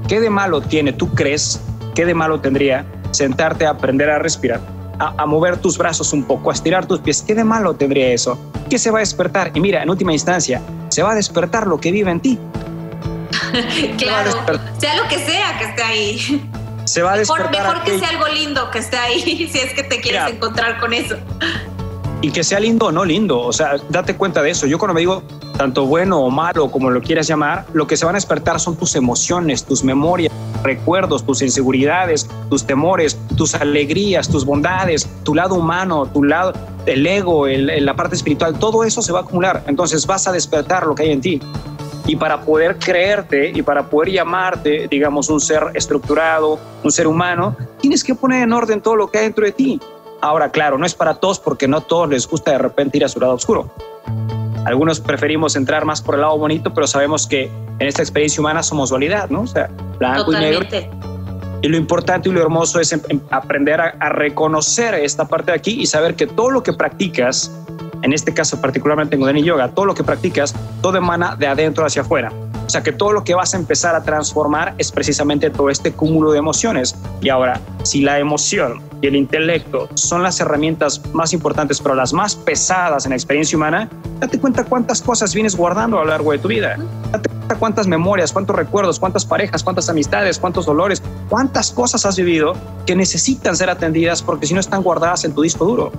qué 0.09 0.21
de 0.21 0.31
malo 0.31 0.61
tiene, 0.61 0.93
tú 0.93 1.13
crees, 1.15 1.61
qué 1.95 2.05
de 2.05 2.15
malo 2.15 2.41
tendría 2.41 2.85
sentarte 3.11 3.67
a 3.67 3.71
aprender 3.71 4.11
a 4.11 4.19
respirar, 4.19 4.61
a, 4.99 5.27
mover 5.27 5.59
tus 5.59 5.79
brazos 5.79 6.13
un 6.13 6.25
poco, 6.25 6.51
a 6.51 6.55
estirar 6.55 6.87
tus 6.87 7.01
pies, 7.01 7.23
qué 7.27 7.35
de 7.35 7.45
malo 7.45 7.75
tendría 7.75 8.13
eso, 8.13 8.39
qué 8.71 8.79
se 8.79 8.91
va 8.91 8.99
a 8.99 9.01
despertar, 9.01 9.51
y 9.55 9.61
mira, 9.61 9.83
en 9.83 9.91
última 9.91 10.13
instancia, 10.13 10.61
se 10.89 11.03
va 11.03 11.13
a 11.13 11.15
despertar 11.15 11.67
lo 11.67 11.79
que 11.79 11.91
vive 11.91 12.11
en 12.11 12.21
ti. 12.21 12.39
claro, 13.99 14.31
sea 14.79 14.97
lo 14.97 15.09
que 15.09 15.19
sea 15.19 15.59
que 15.59 15.65
esté 15.65 15.83
ahí. 15.83 16.51
Se 16.87 17.03
va 17.03 17.13
a 17.13 17.17
despertar. 17.19 17.51
Mejor, 17.51 17.75
mejor 17.75 17.85
que 17.85 17.99
sea 17.99 18.09
algo 18.09 18.29
lindo 18.29 18.71
que 18.71 18.79
esté 18.79 18.97
ahí, 18.97 19.49
si 19.53 19.59
es 19.59 19.75
que 19.75 19.83
te 19.83 20.01
quieres 20.01 20.33
encontrar 20.33 20.81
con 20.81 20.93
eso 20.93 21.17
y 22.23 22.31
que 22.31 22.43
sea 22.43 22.61
lindo 22.61 22.87
o 22.87 22.93
no 22.93 23.05
lindo. 23.05 23.41
O 23.41 23.53
sea, 23.53 23.77
date 23.89 24.17
cuenta 24.17 24.43
de 24.43 24.51
eso. 24.51 24.67
Yo 24.67 24.79
cuando 24.79 24.95
me 24.95 25.01
digo 25.01 25.23
tanto 25.57 25.87
bueno 25.87 26.21
o 26.21 26.31
malo, 26.31 26.71
como 26.71 26.91
lo 26.91 27.01
quieras 27.01 27.27
llamar, 27.27 27.67
lo 27.73 27.87
que 27.87 27.97
se 27.97 28.05
van 28.05 28.15
a 28.15 28.19
despertar 28.19 28.61
son 28.61 28.77
tus 28.77 28.95
emociones, 28.95 29.65
tus 29.65 29.85
memorias, 29.85 30.33
recuerdos, 30.63 31.25
tus 31.25 31.43
inseguridades, 31.43 32.29
tus 32.51 32.65
temores, 32.67 33.19
tus 33.37 33.55
alegrías, 33.55 34.29
tus 34.29 34.45
bondades, 34.45 35.09
tu 35.25 35.35
lado 35.35 35.55
humano, 35.55 36.07
tu 36.07 36.25
lado, 36.25 36.53
el 36.87 37.07
ego, 37.07 37.47
la 37.47 37.95
parte 37.95 38.17
espiritual, 38.17 38.59
todo 38.59 38.85
eso 38.85 39.03
se 39.03 39.13
va 39.13 39.21
a 39.21 39.23
acumular. 39.23 39.63
Entonces 39.67 40.07
vas 40.07 40.27
a 40.27 40.33
despertar 40.33 40.87
lo 40.87 40.95
que 40.95 41.05
hay 41.05 41.13
en 41.13 41.21
ti. 41.21 41.41
Y 42.07 42.17
para 42.17 42.41
poder 42.41 42.79
creerte 42.79 43.51
y 43.55 43.63
para 43.63 43.89
poder 43.89 44.13
llamarte, 44.13 44.87
digamos, 44.89 45.29
un 45.29 45.41
ser 45.41 45.65
estructurado, 45.75 46.59
un 46.85 46.93
ser 46.93 47.07
humano, 47.07 47.57
tienes 47.81 48.05
que 48.05 48.15
poner 48.15 48.43
en 48.43 48.53
orden 48.53 48.81
todo 48.81 48.97
lo 48.97 49.09
que 49.09 49.19
hay 49.19 49.25
dentro 49.25 49.45
de 49.45 49.53
ti. 49.53 49.81
Ahora, 50.21 50.51
claro, 50.51 50.79
no 50.79 50.87
es 50.87 50.95
para 50.95 51.15
todos 51.15 51.39
porque 51.39 51.69
no 51.69 51.79
a 51.79 51.81
todos 51.81 52.09
les 52.09 52.27
gusta 52.27 52.53
de 52.53 52.59
repente 52.59 52.99
ir 52.99 53.05
a 53.05 53.09
su 53.09 53.21
lado 53.21 53.35
oscuro. 53.35 53.71
Algunos 54.65 55.01
preferimos 55.01 55.55
entrar 55.55 55.85
más 55.85 56.03
por 56.03 56.17
el 56.17 56.23
lado 56.23 56.39
bonito, 56.39 56.75
pero 56.75 56.87
sabemos 56.87 57.27
que 57.27 57.45
en 57.79 57.87
esta 57.87 58.03
experiencia 58.03 58.41
humana 58.41 58.63
somos 58.63 58.91
dualidad, 58.91 59.29
¿no? 59.29 59.43
O 59.43 59.47
sea, 59.47 59.69
blanco 59.99 60.33
y 60.33 60.37
negro. 60.37 60.67
Y 61.63 61.69
lo 61.69 61.77
importante 61.77 62.29
y 62.29 62.33
lo 62.33 62.41
hermoso 62.41 62.81
es 62.81 62.93
em, 62.93 63.01
em, 63.09 63.21
aprender 63.31 63.81
a, 63.81 63.95
a, 63.99 64.09
reconocer 64.09 64.95
esta 64.95 65.27
parte 65.27 65.53
de 65.53 65.59
aquí 65.59 65.81
y 65.81 65.87
saber 65.87 66.15
que 66.15 66.27
todo 66.27 66.51
lo 66.51 66.63
que 66.63 66.73
practicas, 66.73 67.51
en 68.03 68.13
este 68.13 68.35
caso 68.35 68.61
particularmente 68.61 69.17
en 69.17 69.23
Udeni 69.23 69.43
Yoga, 69.43 69.69
todo 69.69 69.87
lo 69.87 69.95
que 69.95 70.05
practicas, 70.05 70.55
todo 70.81 70.99
emana 70.99 71.37
de 71.37 71.47
adentro 71.47 71.85
hacia 71.85 72.03
afuera. 72.03 72.33
O 72.67 72.69
sea 72.69 72.83
que 72.83 72.91
todo 72.91 73.13
lo 73.13 73.23
que 73.23 73.35
vas 73.35 73.55
a 73.55 73.57
empezar 73.57 73.95
a 73.95 74.03
transformar 74.03 74.75
es 74.77 74.91
precisamente 74.91 75.51
todo 75.51 75.71
este 75.71 75.93
cúmulo 75.93 76.33
de 76.33 76.39
emociones. 76.39 76.97
Y 77.21 77.29
ahora, 77.29 77.61
si 77.85 78.01
la 78.01 78.19
emoción 78.19 78.83
y 79.01 79.07
el 79.07 79.15
intelecto 79.15 79.89
son 79.95 80.25
las 80.25 80.41
herramientas 80.41 81.01
más 81.13 81.33
importantes, 81.33 81.81
pero 81.81 81.95
las 81.95 82.13
más 82.13 82.35
pesadas 82.35 83.07
en 83.07 83.11
la 83.11 83.17
experiencia 83.17 83.57
humana, 83.57 83.89
date 84.19 84.41
cuenta 84.41 84.65
cuántas 84.65 85.01
cosas 85.01 85.33
vienes 85.33 85.55
guardando 85.55 85.99
a 85.99 86.05
lo 86.05 86.11
largo 86.11 86.33
de 86.33 86.39
tu 86.39 86.49
vida. 86.49 86.77
Date 87.13 87.29
cuenta 87.29 87.55
cuántas 87.55 87.87
memorias, 87.87 88.33
cuántos 88.33 88.57
recuerdos, 88.57 88.99
cuántas 88.99 89.25
parejas, 89.25 89.63
cuántas 89.63 89.89
amistades, 89.89 90.37
cuántos 90.37 90.67
dolores, 90.67 91.01
cuántas 91.29 91.71
cosas 91.71 92.05
has 92.05 92.17
vivido 92.17 92.55
que 92.85 92.97
necesitan 92.97 93.55
ser 93.55 93.71
atendidas 93.71 94.23
porque 94.23 94.45
si 94.45 94.55
no 94.55 94.61
están 94.61 94.83
guardadas 94.83 95.25
en 95.25 95.35
tu 95.35 95.43
disco 95.43 95.65
duro. 95.67 95.93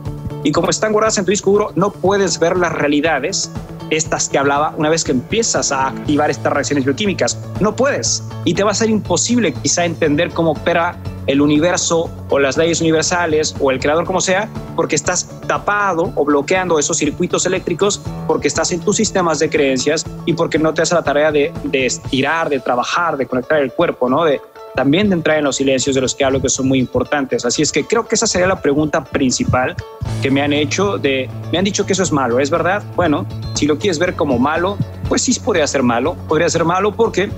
Y 0.48 0.54
como 0.54 0.70
están 0.70 0.94
guardadas 0.94 1.18
en 1.18 1.26
tu 1.26 1.32
disco 1.32 1.52
duro, 1.52 1.74
no 1.76 1.92
puedes 1.92 2.40
ver 2.40 2.56
las 2.56 2.72
realidades 2.72 3.52
estas 3.90 4.30
que 4.30 4.38
hablaba, 4.38 4.74
una 4.78 4.88
vez 4.88 5.04
que 5.04 5.12
empiezas 5.12 5.74
a 5.74 5.90
activar 5.90 6.30
estas 6.30 6.54
reacciones 6.54 6.86
bioquímicas. 6.86 7.38
No 7.60 7.76
puedes 7.76 8.24
y 8.46 8.54
te 8.54 8.64
va 8.64 8.72
a 8.72 8.74
ser 8.74 8.90
imposible 8.90 9.52
quizá 9.52 9.84
entender 9.84 10.30
cómo 10.30 10.52
opera 10.52 10.96
el 11.26 11.42
universo 11.42 12.10
o 12.30 12.40
las 12.40 12.56
leyes 12.56 12.80
universales 12.80 13.56
o 13.60 13.72
el 13.72 13.80
creador 13.82 14.06
como 14.06 14.22
sea, 14.22 14.48
porque 14.78 14.96
estás 14.96 15.30
tapado 15.48 16.14
o 16.16 16.24
bloqueando 16.24 16.80
esos 16.80 16.96
circuitos 16.96 17.46
eléctricos, 17.46 18.00
porque 18.26 18.48
estás 18.48 18.72
en 18.72 18.80
tus 18.80 18.96
sistemas 18.96 19.40
de 19.40 19.50
creencias 19.50 20.06
y 20.26 20.32
porque 20.32 20.58
no 20.58 20.74
te 20.74 20.84
hace 20.84 20.96
la 20.96 21.04
tarea 21.04 21.30
de, 21.30 21.52
de 21.66 21.88
estirar, 21.88 22.48
de 22.48 22.62
trabajar, 22.62 23.18
de 23.18 23.26
conectar 23.26 23.60
el 23.62 23.74
cuerpo, 23.74 24.08
¿no? 24.08 24.24
De, 24.24 24.40
también 24.78 25.10
de 25.10 25.16
entrar 25.16 25.40
en 25.40 25.44
los 25.44 25.56
silencios 25.56 25.96
de 25.96 26.02
los 26.02 26.14
que 26.14 26.24
hablo 26.24 26.40
que 26.40 26.50
son 26.50 26.68
muy 26.68 26.78
importantes. 26.78 27.44
Así 27.46 27.64
es 27.64 27.72
que 27.72 27.84
creo 27.84 28.08
que 28.08 28.14
esa 28.14 28.28
sería 28.28 28.46
la 28.46 28.62
pregunta 28.62 29.04
principal 29.04 29.76
que 30.22 30.30
me 30.30 30.40
han 30.44 30.54
hecho 30.54 31.00
de, 31.00 31.28
me 31.52 31.58
han 31.58 31.66
dicho 31.66 31.84
que 31.84 31.94
eso 31.94 32.04
es 32.04 32.12
malo, 32.12 32.40
¿es 32.40 32.52
verdad? 32.52 32.84
Bueno, 32.96 33.26
si 33.56 33.66
lo 33.66 33.80
quieres 33.80 33.98
ver 33.98 34.16
como 34.16 34.38
malo, 34.38 34.78
pues 35.10 35.24
sí 35.24 35.34
podría 35.40 35.66
ser 35.66 35.82
malo, 35.82 36.16
podría 36.28 36.48
ser 36.48 36.64
malo 36.64 36.92
porque 36.92 37.32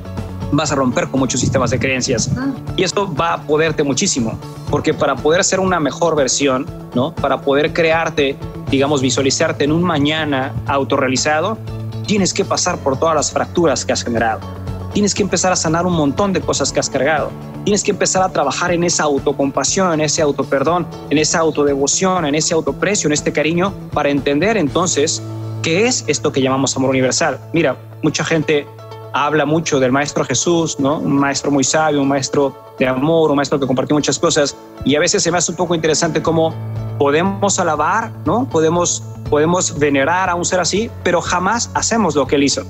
vas 0.51 0.73
a 0.73 0.75
romper 0.75 1.07
con 1.07 1.21
muchos 1.21 1.39
sistemas 1.39 1.71
de 1.71 1.79
creencias 1.79 2.29
y 2.75 2.83
esto 2.83 3.09
va 3.15 3.35
a 3.35 3.41
poderte 3.43 3.83
muchísimo, 3.83 4.37
porque 4.69 4.93
para 4.93 5.15
poder 5.15 5.45
ser 5.45 5.61
una 5.61 5.79
mejor 5.79 6.17
versión, 6.17 6.65
¿no? 6.93 7.15
Para 7.15 7.39
poder 7.39 7.71
crearte, 7.71 8.35
digamos, 8.69 9.01
visualizarte 9.01 9.63
en 9.63 9.71
un 9.71 9.81
mañana 9.81 10.53
autorrealizado, 10.67 11.57
tienes 12.05 12.33
que 12.33 12.43
pasar 12.43 12.79
por 12.79 12.99
todas 12.99 13.15
las 13.15 13.31
fracturas 13.31 13.85
que 13.85 13.93
has 13.93 14.03
generado 14.03 14.58
tienes 14.93 15.13
que 15.13 15.21
empezar 15.21 15.51
a 15.51 15.55
sanar 15.55 15.85
un 15.85 15.93
montón 15.93 16.33
de 16.33 16.41
cosas 16.41 16.71
que 16.71 16.79
has 16.79 16.89
cargado. 16.89 17.31
Tienes 17.63 17.83
que 17.83 17.91
empezar 17.91 18.23
a 18.23 18.29
trabajar 18.29 18.71
en 18.71 18.83
esa 18.83 19.03
autocompasión, 19.03 19.93
en 19.93 20.01
ese 20.01 20.21
autoperdón, 20.21 20.87
en 21.09 21.17
esa 21.17 21.39
autodevoción, 21.39 22.25
en 22.25 22.35
ese 22.35 22.53
autoprecio, 22.53 23.07
en 23.07 23.13
este 23.13 23.31
cariño, 23.31 23.73
para 23.93 24.09
entender 24.09 24.57
entonces 24.57 25.21
qué 25.61 25.85
es 25.85 26.05
esto 26.07 26.31
que 26.31 26.41
llamamos 26.41 26.75
amor 26.75 26.89
universal. 26.89 27.39
Mira, 27.53 27.77
mucha 28.01 28.23
gente 28.23 28.65
habla 29.13 29.45
mucho 29.45 29.79
del 29.79 29.91
maestro 29.91 30.23
Jesús, 30.23 30.79
¿no? 30.79 30.97
Un 30.97 31.17
maestro 31.17 31.51
muy 31.51 31.63
sabio, 31.63 32.01
un 32.01 32.07
maestro 32.07 32.55
de 32.77 32.87
amor, 32.87 33.29
un 33.29 33.35
maestro 33.35 33.59
que 33.59 33.67
compartió 33.67 33.95
muchas 33.95 34.17
cosas 34.17 34.55
y 34.85 34.95
a 34.95 34.99
veces 34.99 35.21
se 35.23 35.31
me 35.31 35.37
hace 35.37 35.51
un 35.51 35.57
poco 35.57 35.75
interesante 35.75 36.21
cómo 36.21 36.53
podemos 36.97 37.59
alabar, 37.59 38.11
¿no? 38.25 38.47
Podemos 38.49 39.03
podemos 39.29 39.77
venerar 39.77 40.29
a 40.29 40.35
un 40.35 40.43
ser 40.43 40.59
así, 40.59 40.89
pero 41.03 41.21
jamás 41.21 41.69
hacemos 41.75 42.15
lo 42.15 42.25
que 42.25 42.35
él 42.35 42.43
hizo. 42.43 42.63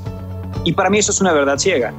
Y 0.63 0.73
para 0.73 0.89
mí 0.89 0.99
eso 0.99 1.11
es 1.11 1.21
una 1.21 1.33
verdad 1.33 1.57
ciega. 1.57 1.93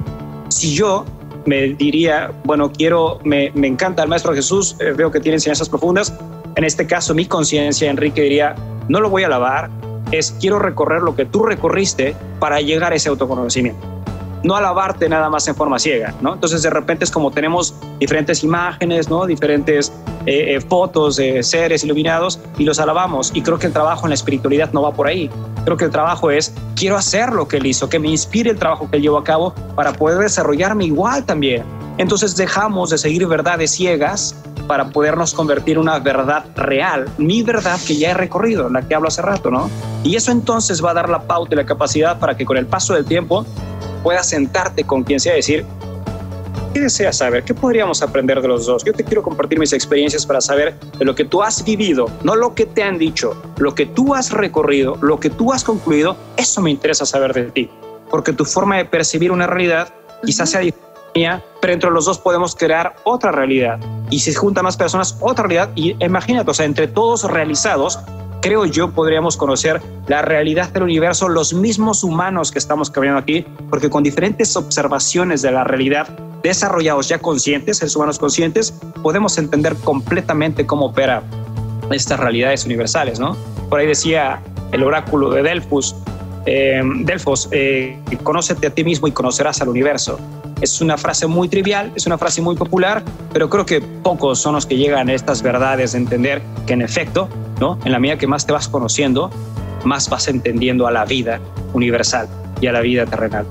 Si 0.48 0.74
yo 0.74 1.04
me 1.46 1.68
diría, 1.68 2.30
bueno, 2.44 2.70
quiero, 2.70 3.18
me, 3.24 3.50
me 3.54 3.66
encanta 3.66 4.02
el 4.02 4.08
Maestro 4.08 4.34
Jesús, 4.34 4.76
eh, 4.80 4.92
veo 4.96 5.10
que 5.10 5.20
tiene 5.20 5.36
enseñanzas 5.36 5.68
profundas, 5.68 6.12
en 6.56 6.64
este 6.64 6.86
caso 6.86 7.14
mi 7.14 7.26
conciencia, 7.26 7.90
Enrique, 7.90 8.22
diría, 8.22 8.54
no 8.88 9.00
lo 9.00 9.08
voy 9.08 9.22
a 9.22 9.26
alabar, 9.26 9.70
es 10.10 10.36
quiero 10.40 10.58
recorrer 10.58 11.02
lo 11.02 11.14
que 11.14 11.24
tú 11.24 11.44
recorriste 11.44 12.14
para 12.38 12.60
llegar 12.60 12.92
a 12.92 12.96
ese 12.96 13.08
autoconocimiento 13.08 14.00
no 14.42 14.56
alabarte 14.56 15.08
nada 15.08 15.28
más 15.28 15.46
en 15.48 15.54
forma 15.54 15.78
ciega, 15.78 16.14
¿no? 16.20 16.34
Entonces 16.34 16.62
de 16.62 16.70
repente 16.70 17.04
es 17.04 17.10
como 17.10 17.30
tenemos 17.30 17.74
diferentes 17.98 18.42
imágenes, 18.42 19.08
¿no? 19.08 19.26
Diferentes 19.26 19.92
eh, 20.26 20.54
eh, 20.54 20.61
fotos 20.61 21.16
de 21.16 21.42
seres 21.42 21.85
iluminados 21.85 22.40
y 22.59 22.64
los 22.64 22.78
alabamos. 22.78 23.30
Y 23.35 23.42
creo 23.42 23.59
que 23.59 23.66
el 23.66 23.72
trabajo 23.72 24.06
en 24.06 24.11
la 24.11 24.14
espiritualidad 24.14 24.72
no 24.72 24.83
va 24.83 24.92
por 24.92 25.06
ahí. 25.06 25.30
Creo 25.64 25.76
que 25.76 25.87
el 25.87 25.90
trabajo 25.90 26.30
es, 26.30 26.52
quiero 26.76 26.96
hacer 26.96 27.33
lo 27.33 27.48
que 27.48 27.59
él 27.59 27.66
hizo, 27.66 27.88
que 27.88 27.98
me 27.98 28.09
inspire 28.09 28.50
el 28.50 28.59
trabajo 28.59 28.88
que 28.90 28.96
él 28.96 29.02
llevó 29.02 29.18
a 29.18 29.24
cabo 29.24 29.54
para 29.74 29.92
poder 29.92 30.18
desarrollarme 30.18 30.85
igual 30.85 31.24
también. 31.24 31.64
Entonces 31.98 32.37
dejamos 32.37 32.90
de 32.90 32.98
seguir 32.98 33.26
verdades 33.26 33.72
ciegas 33.72 34.35
para 34.66 34.90
podernos 34.90 35.35
convertir 35.35 35.74
en 35.74 35.80
una 35.80 35.98
verdad 35.98 36.44
real, 36.54 37.09
mi 37.18 37.42
verdad 37.42 37.78
que 37.87 37.96
ya 37.96 38.12
he 38.12 38.14
recorrido, 38.14 38.68
la 38.68 38.83
que 38.83 38.94
hablo 38.94 39.09
hace 39.09 39.20
rato, 39.20 39.50
¿no? 39.50 39.68
Y 40.04 40.14
eso 40.14 40.30
entonces 40.30 40.83
va 40.83 40.92
a 40.92 40.94
dar 40.94 41.09
la 41.09 41.22
pauta 41.22 41.54
y 41.54 41.56
la 41.56 41.66
capacidad 41.66 42.18
para 42.20 42.37
que 42.37 42.44
con 42.44 42.56
el 42.56 42.66
paso 42.66 42.94
del 42.94 43.04
tiempo 43.04 43.44
puedas 44.04 44.28
sentarte 44.28 44.85
con 44.85 45.02
quien 45.02 45.18
sea 45.18 45.33
y 45.33 45.37
decir, 45.37 45.66
¿qué 46.72 46.80
deseas 46.80 47.18
saber? 47.18 47.44
¿Qué 47.44 47.54
podríamos 47.54 48.02
aprender 48.02 48.40
de 48.40 48.48
los 48.48 48.66
dos? 48.66 48.85
Yo 48.85 48.92
te 48.92 49.04
quiero 49.04 49.22
compartir 49.22 49.59
mis 49.59 49.72
experiencias 49.72 50.26
para 50.26 50.40
saber 50.40 50.74
de 50.98 51.04
lo 51.04 51.14
que 51.14 51.24
tú 51.24 51.42
has 51.42 51.64
vivido, 51.64 52.06
no 52.22 52.37
lo 52.37 52.54
que 52.54 52.66
te 52.66 52.83
han 52.83 52.98
dicho, 52.98 53.40
lo 53.59 53.74
que 53.74 53.87
tú 53.87 54.14
has 54.14 54.30
recorrido, 54.30 54.96
lo 55.00 55.18
que 55.20 55.30
tú 55.30 55.52
has 55.52 55.64
concluido, 55.64 56.16
eso 56.37 56.61
me 56.61 56.70
interesa 56.70 57.06
saber 57.06 57.33
de 57.33 57.44
ti, 57.50 57.70
porque 58.11 58.33
tu 58.33 58.44
forma 58.44 58.76
de 58.76 58.85
percibir 58.85 59.33
una 59.33 59.46
realidad 59.46 59.92
quizás 60.24 60.50
sea 60.50 60.61
diferente 60.61 60.90
pero 61.61 61.72
entre 61.72 61.90
los 61.90 62.04
dos 62.04 62.18
podemos 62.18 62.54
crear 62.54 62.94
otra 63.04 63.33
realidad. 63.33 63.78
Y 64.11 64.20
si 64.20 64.33
se 64.33 64.38
juntan 64.38 64.64
más 64.64 64.76
personas, 64.76 65.16
otra 65.20 65.46
realidad. 65.46 65.70
Y 65.74 65.96
imagínate, 66.04 66.50
o 66.50 66.54
sea, 66.54 66.66
entre 66.66 66.88
todos 66.88 67.24
realizados, 67.24 67.98
creo 68.40 68.64
yo, 68.64 68.90
podríamos 68.90 69.37
conocer 69.37 69.81
la 70.07 70.22
realidad 70.22 70.70
del 70.70 70.85
universo, 70.85 71.29
los 71.29 71.53
mismos 71.53 72.03
humanos 72.05 72.50
que 72.50 72.59
estamos 72.59 72.90
caminando 72.90 73.20
aquí, 73.20 73.44
porque 73.68 73.90
con 73.90 74.03
diferentes 74.03 74.57
observaciones 74.57 75.42
de 75.42 75.53
la 75.53 75.64
realidad 75.64 76.09
desarrollados 76.42 77.09
ya 77.09 77.18
conscientes, 77.18 77.79
seres 77.79 77.94
humanos 77.96 78.18
conscientes, 78.18 78.72
podemos 79.03 79.37
entender 79.38 79.76
completamente 79.76 80.66
cómo 80.66 80.87
opera 80.87 81.22
estas 81.90 82.18
realidades 82.20 82.64
universales, 82.64 83.18
¿no? 83.20 83.37
Por 83.68 83.81
ahí 83.81 83.87
decía 83.87 84.40
el 84.72 84.83
oráculo 84.83 85.31
de 85.31 85.42
Delfos, 85.42 85.96
eh, 86.46 86.81
Delfos, 87.00 87.48
eh, 87.53 87.98
conócete 88.22 88.68
a 88.68 88.70
ti 88.70 88.85
mismo 88.85 89.07
y 89.09 89.12
conocerás 89.12 89.61
al 89.61 89.68
universo. 89.68 90.18
Es 90.61 90.81
una 90.81 90.96
frase 90.96 91.26
muy 91.26 91.48
trivial, 91.48 91.92
es 91.94 92.07
una 92.07 92.18
frase 92.18 92.42
muy 92.42 92.55
popular, 92.55 93.03
pero 93.33 93.48
creo 93.48 93.66
que 93.66 93.81
pocos 93.81 94.38
son 94.38 94.55
los 94.55 94.66
que 94.66 94.76
llegan 94.76 95.09
a 95.09 95.14
estas 95.14 95.42
verdades 95.42 95.92
de 95.92 95.98
entender 95.98 96.42
que 96.66 96.74
en 96.74 96.83
efecto, 96.83 97.29
¿no? 97.60 97.78
En 97.84 97.92
la 97.92 97.98
medida 97.98 98.18
que 98.18 98.26
más 98.26 98.46
te 98.46 98.52
vas 98.52 98.68
conociendo, 98.68 99.30
más 99.84 100.08
vas 100.08 100.28
entendiendo 100.28 100.86
a 100.86 100.90
la 100.90 101.04
vida 101.04 101.40
universal 101.72 102.28
y 102.60 102.66
a 102.66 102.72
la 102.72 102.80
vida 102.80 103.06
terrenal. 103.06 103.46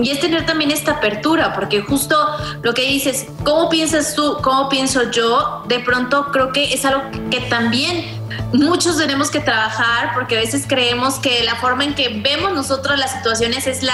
Y 0.00 0.08
es 0.08 0.20
tener 0.20 0.46
también 0.46 0.70
esta 0.70 0.92
apertura, 0.92 1.52
porque 1.54 1.82
justo 1.82 2.16
lo 2.62 2.72
que 2.72 2.82
dices, 2.88 3.26
¿cómo 3.44 3.68
piensas 3.68 4.14
tú? 4.14 4.38
¿Cómo 4.42 4.70
pienso 4.70 5.10
yo? 5.10 5.64
De 5.68 5.80
pronto 5.80 6.28
creo 6.32 6.50
que 6.50 6.72
es 6.72 6.84
algo 6.86 7.02
que 7.30 7.40
también 7.42 8.06
muchos 8.54 8.96
tenemos 8.96 9.30
que 9.30 9.40
trabajar, 9.40 10.14
porque 10.14 10.38
a 10.38 10.40
veces 10.40 10.64
creemos 10.66 11.16
que 11.16 11.44
la 11.44 11.56
forma 11.56 11.84
en 11.84 11.94
que 11.94 12.20
vemos 12.22 12.54
nosotros 12.54 12.98
las 12.98 13.12
situaciones 13.12 13.66
es 13.66 13.82
la 13.82 13.92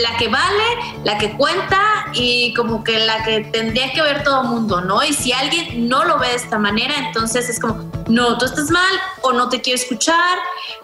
la 0.00 0.16
que 0.16 0.28
vale, 0.28 0.64
la 1.04 1.18
que 1.18 1.32
cuenta 1.32 2.06
y 2.14 2.54
como 2.54 2.82
que 2.82 2.98
la 2.98 3.22
que 3.24 3.40
tendría 3.40 3.92
que 3.92 4.00
ver 4.00 4.24
todo 4.24 4.42
el 4.42 4.48
mundo, 4.48 4.80
¿no? 4.80 5.04
Y 5.04 5.12
si 5.12 5.32
alguien 5.32 5.88
no 5.88 6.04
lo 6.04 6.18
ve 6.18 6.28
de 6.28 6.36
esta 6.36 6.58
manera, 6.58 6.94
entonces 7.06 7.48
es 7.48 7.60
como, 7.60 7.91
no, 8.08 8.38
tú 8.38 8.44
estás 8.44 8.70
mal 8.70 8.92
o 9.22 9.32
no 9.32 9.48
te 9.48 9.60
quiero 9.60 9.78
escuchar, 9.78 10.38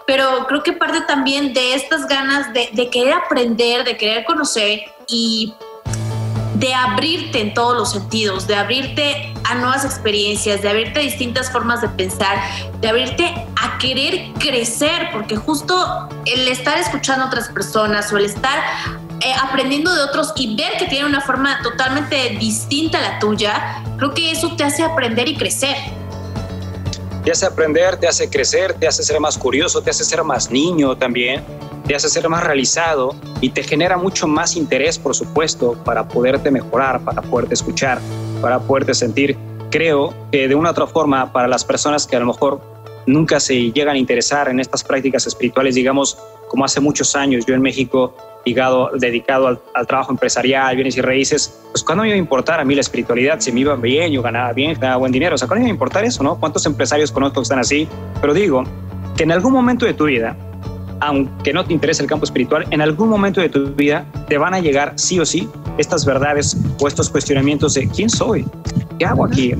pero 0.05 0.45
creo 0.47 0.63
que 0.63 0.73
parte 0.73 1.01
también 1.01 1.53
de 1.53 1.73
estas 1.73 2.07
ganas 2.07 2.53
de, 2.53 2.89
querer 2.89 3.13
aprender, 3.13 3.83
de 3.83 3.97
querer 3.97 4.25
conocer 4.25 4.81
y 5.07 5.53
de 6.55 6.73
abrirte 6.73 7.39
en 7.39 7.53
todos 7.53 7.77
los 7.77 7.91
sentidos, 7.91 8.45
de 8.47 8.55
abrirte 8.55 9.33
a 9.45 9.55
nuevas 9.55 9.85
experiencias, 9.85 10.61
de 10.61 10.69
abrirte 10.69 10.99
a 10.99 11.03
distintas 11.03 11.51
formas 11.51 11.81
de 11.81 11.89
pensar, 11.89 12.37
de 12.81 12.89
abrirte 12.89 13.25
a 13.61 13.77
querer 13.77 14.33
crecer, 14.39 15.09
porque 15.13 15.37
justo 15.37 16.09
el 16.25 16.47
estar 16.47 16.77
escuchando 16.77 17.25
a 17.25 17.27
otras 17.27 17.47
personas 17.49 18.11
o 18.11 18.17
el 18.17 18.25
estar 18.25 18.59
eh, 19.21 19.33
aprendiendo 19.41 19.93
de 19.93 20.01
otros 20.01 20.33
y 20.35 20.55
ver 20.55 20.77
que 20.77 20.85
tienen 20.85 21.07
una 21.07 21.21
forma 21.21 21.61
totalmente 21.61 22.37
distinta 22.39 22.97
a 22.97 23.01
la 23.01 23.19
tuya, 23.19 23.83
creo 23.97 24.13
que 24.13 24.31
eso 24.31 24.55
te 24.55 24.63
hace 24.63 24.83
aprender 24.83 25.29
y 25.29 25.37
crecer. 25.37 25.75
Te 27.29 27.33
hace 27.33 27.45
aprender, 27.45 27.95
te 27.97 28.07
hace 28.07 28.27
crecer, 28.27 28.73
te 28.73 28.87
hace 28.87 29.03
ser 29.03 29.19
más 29.19 29.37
curioso, 29.37 29.83
te 29.83 29.91
hace 29.91 30.03
ser 30.03 30.23
más 30.23 30.49
niño 30.49 30.97
también 30.97 31.43
te 31.85 31.93
hace 31.93 32.09
ser 32.09 32.27
más 32.27 32.43
realizado 32.43 33.15
y 33.39 33.49
te 33.49 33.61
genera 33.61 33.97
mucho 33.97 34.27
más 34.27 34.55
interés, 34.55 34.97
por 34.97 35.13
supuesto, 35.15 35.73
para 35.85 36.07
poderte 36.07 36.49
mejorar, 36.49 37.03
para 37.03 37.21
poderte 37.21 37.53
escuchar, 37.53 37.99
para 38.41 38.59
poderte 38.59 38.95
sentir. 38.95 39.37
Creo 39.69 40.11
que 40.31 40.47
de 40.47 40.55
una 40.55 40.69
u 40.69 40.71
otra 40.71 40.87
forma, 40.87 41.31
para 41.31 41.47
las 41.47 41.63
personas 41.63 42.07
que 42.07 42.15
a 42.15 42.19
lo 42.19 42.25
mejor 42.25 42.61
nunca 43.05 43.39
se 43.39 43.71
llegan 43.71 43.95
a 43.95 43.99
interesar 43.99 44.49
en 44.49 44.59
estas 44.59 44.83
prácticas 44.83 45.27
espirituales, 45.27 45.75
digamos, 45.75 46.17
como 46.49 46.65
hace 46.65 46.81
muchos 46.81 47.15
años 47.15 47.45
yo 47.45 47.55
en 47.55 47.61
México, 47.61 48.13
ligado, 48.45 48.89
dedicado 48.95 49.61
al, 49.73 49.87
trabajo 49.87 50.11
empresarial, 50.11 50.75
bienes 50.75 50.97
y 50.97 51.01
raíces, 51.01 51.61
pues 51.71 51.83
cuando 51.83 52.01
me 52.01 52.09
iba 52.09 52.15
a 52.15 52.19
importar 52.19 52.59
a 52.59 52.65
mí 52.65 52.75
la 52.75 52.81
espiritualidad? 52.81 53.39
Si 53.39 53.51
me 53.51 53.61
iba 53.61 53.75
bien, 53.75 54.11
yo 54.11 54.21
ganaba 54.21 54.51
bien, 54.53 54.73
ganaba 54.73 54.97
buen 54.97 55.11
dinero, 55.11 55.35
o 55.35 55.37
sea, 55.37 55.47
¿cuándo 55.47 55.61
me 55.61 55.69
iba 55.69 55.73
a 55.73 55.75
importar 55.75 56.03
eso, 56.03 56.23
no? 56.23 56.37
¿Cuántos 56.39 56.65
empresarios 56.65 57.11
conozco 57.11 57.39
que 57.39 57.43
están 57.43 57.59
así? 57.59 57.87
Pero 58.19 58.33
digo 58.33 58.63
que 59.15 59.23
en 59.23 59.31
algún 59.31 59.53
momento 59.53 59.85
de 59.85 59.93
tu 59.93 60.05
vida, 60.05 60.35
aunque 61.01 61.53
no 61.53 61.63
te 61.63 61.73
interese 61.73 62.01
el 62.01 62.09
campo 62.09 62.25
espiritual, 62.25 62.65
en 62.71 62.81
algún 62.81 63.07
momento 63.09 63.39
de 63.39 63.49
tu 63.49 63.73
vida 63.73 64.05
te 64.27 64.37
van 64.37 64.53
a 64.53 64.59
llegar 64.59 64.93
sí 64.95 65.19
o 65.19 65.25
sí 65.25 65.47
estas 65.77 66.05
verdades 66.05 66.57
o 66.81 66.87
estos 66.87 67.09
cuestionamientos 67.09 67.75
de 67.75 67.87
quién 67.87 68.09
soy, 68.09 68.45
qué 68.97 69.05
hago 69.05 69.25
aquí, 69.25 69.53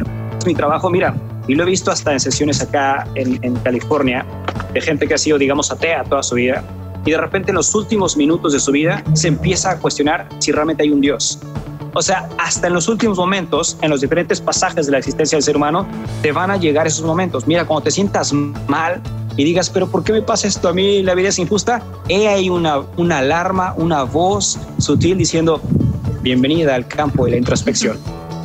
mi 0.45 0.55
trabajo, 0.55 0.89
mira, 0.89 1.15
y 1.47 1.55
lo 1.55 1.63
he 1.63 1.65
visto 1.65 1.91
hasta 1.91 2.13
en 2.13 2.19
sesiones 2.19 2.61
acá 2.61 3.07
en, 3.15 3.39
en 3.43 3.55
California 3.57 4.25
de 4.73 4.81
gente 4.81 5.07
que 5.07 5.13
ha 5.13 5.17
sido, 5.17 5.37
digamos, 5.37 5.71
atea 5.71 6.03
toda 6.03 6.23
su 6.23 6.35
vida 6.35 6.63
y 7.09 7.11
de 7.11 7.17
repente 7.17 7.49
en 7.49 7.55
los 7.55 7.73
últimos 7.73 8.15
minutos 8.15 8.53
de 8.53 8.59
su 8.59 8.71
vida 8.71 9.03
se 9.13 9.29
empieza 9.29 9.71
a 9.71 9.79
cuestionar 9.79 10.29
si 10.37 10.51
realmente 10.51 10.83
hay 10.83 10.91
un 10.91 11.01
Dios. 11.01 11.39
O 11.95 12.03
sea, 12.03 12.29
hasta 12.37 12.67
en 12.67 12.73
los 12.73 12.87
últimos 12.87 13.17
momentos, 13.17 13.77
en 13.81 13.89
los 13.89 14.01
diferentes 14.01 14.39
pasajes 14.39 14.85
de 14.85 14.91
la 14.91 14.99
existencia 14.99 15.35
del 15.35 15.41
ser 15.41 15.57
humano, 15.57 15.87
te 16.21 16.31
van 16.31 16.51
a 16.51 16.57
llegar 16.57 16.85
esos 16.85 17.03
momentos. 17.03 17.47
Mira, 17.47 17.65
cuando 17.65 17.85
te 17.85 17.89
sientas 17.89 18.31
mal, 18.31 19.01
y 19.37 19.43
digas, 19.43 19.71
pero 19.71 19.87
¿por 19.87 20.03
qué 20.03 20.13
me 20.13 20.21
pasa 20.21 20.47
esto 20.47 20.69
a 20.69 20.73
mí? 20.73 21.01
La 21.01 21.15
vida 21.15 21.29
es 21.29 21.39
injusta. 21.39 21.81
He 22.09 22.27
ahí 22.27 22.47
una, 22.47 22.81
una 22.97 23.17
alarma, 23.17 23.73
una 23.75 24.03
voz 24.03 24.59
sutil 24.77 25.17
diciendo, 25.17 25.59
bienvenida 26.21 26.75
al 26.75 26.87
campo 26.87 27.25
de 27.25 27.31
la 27.31 27.37
introspección. 27.37 27.97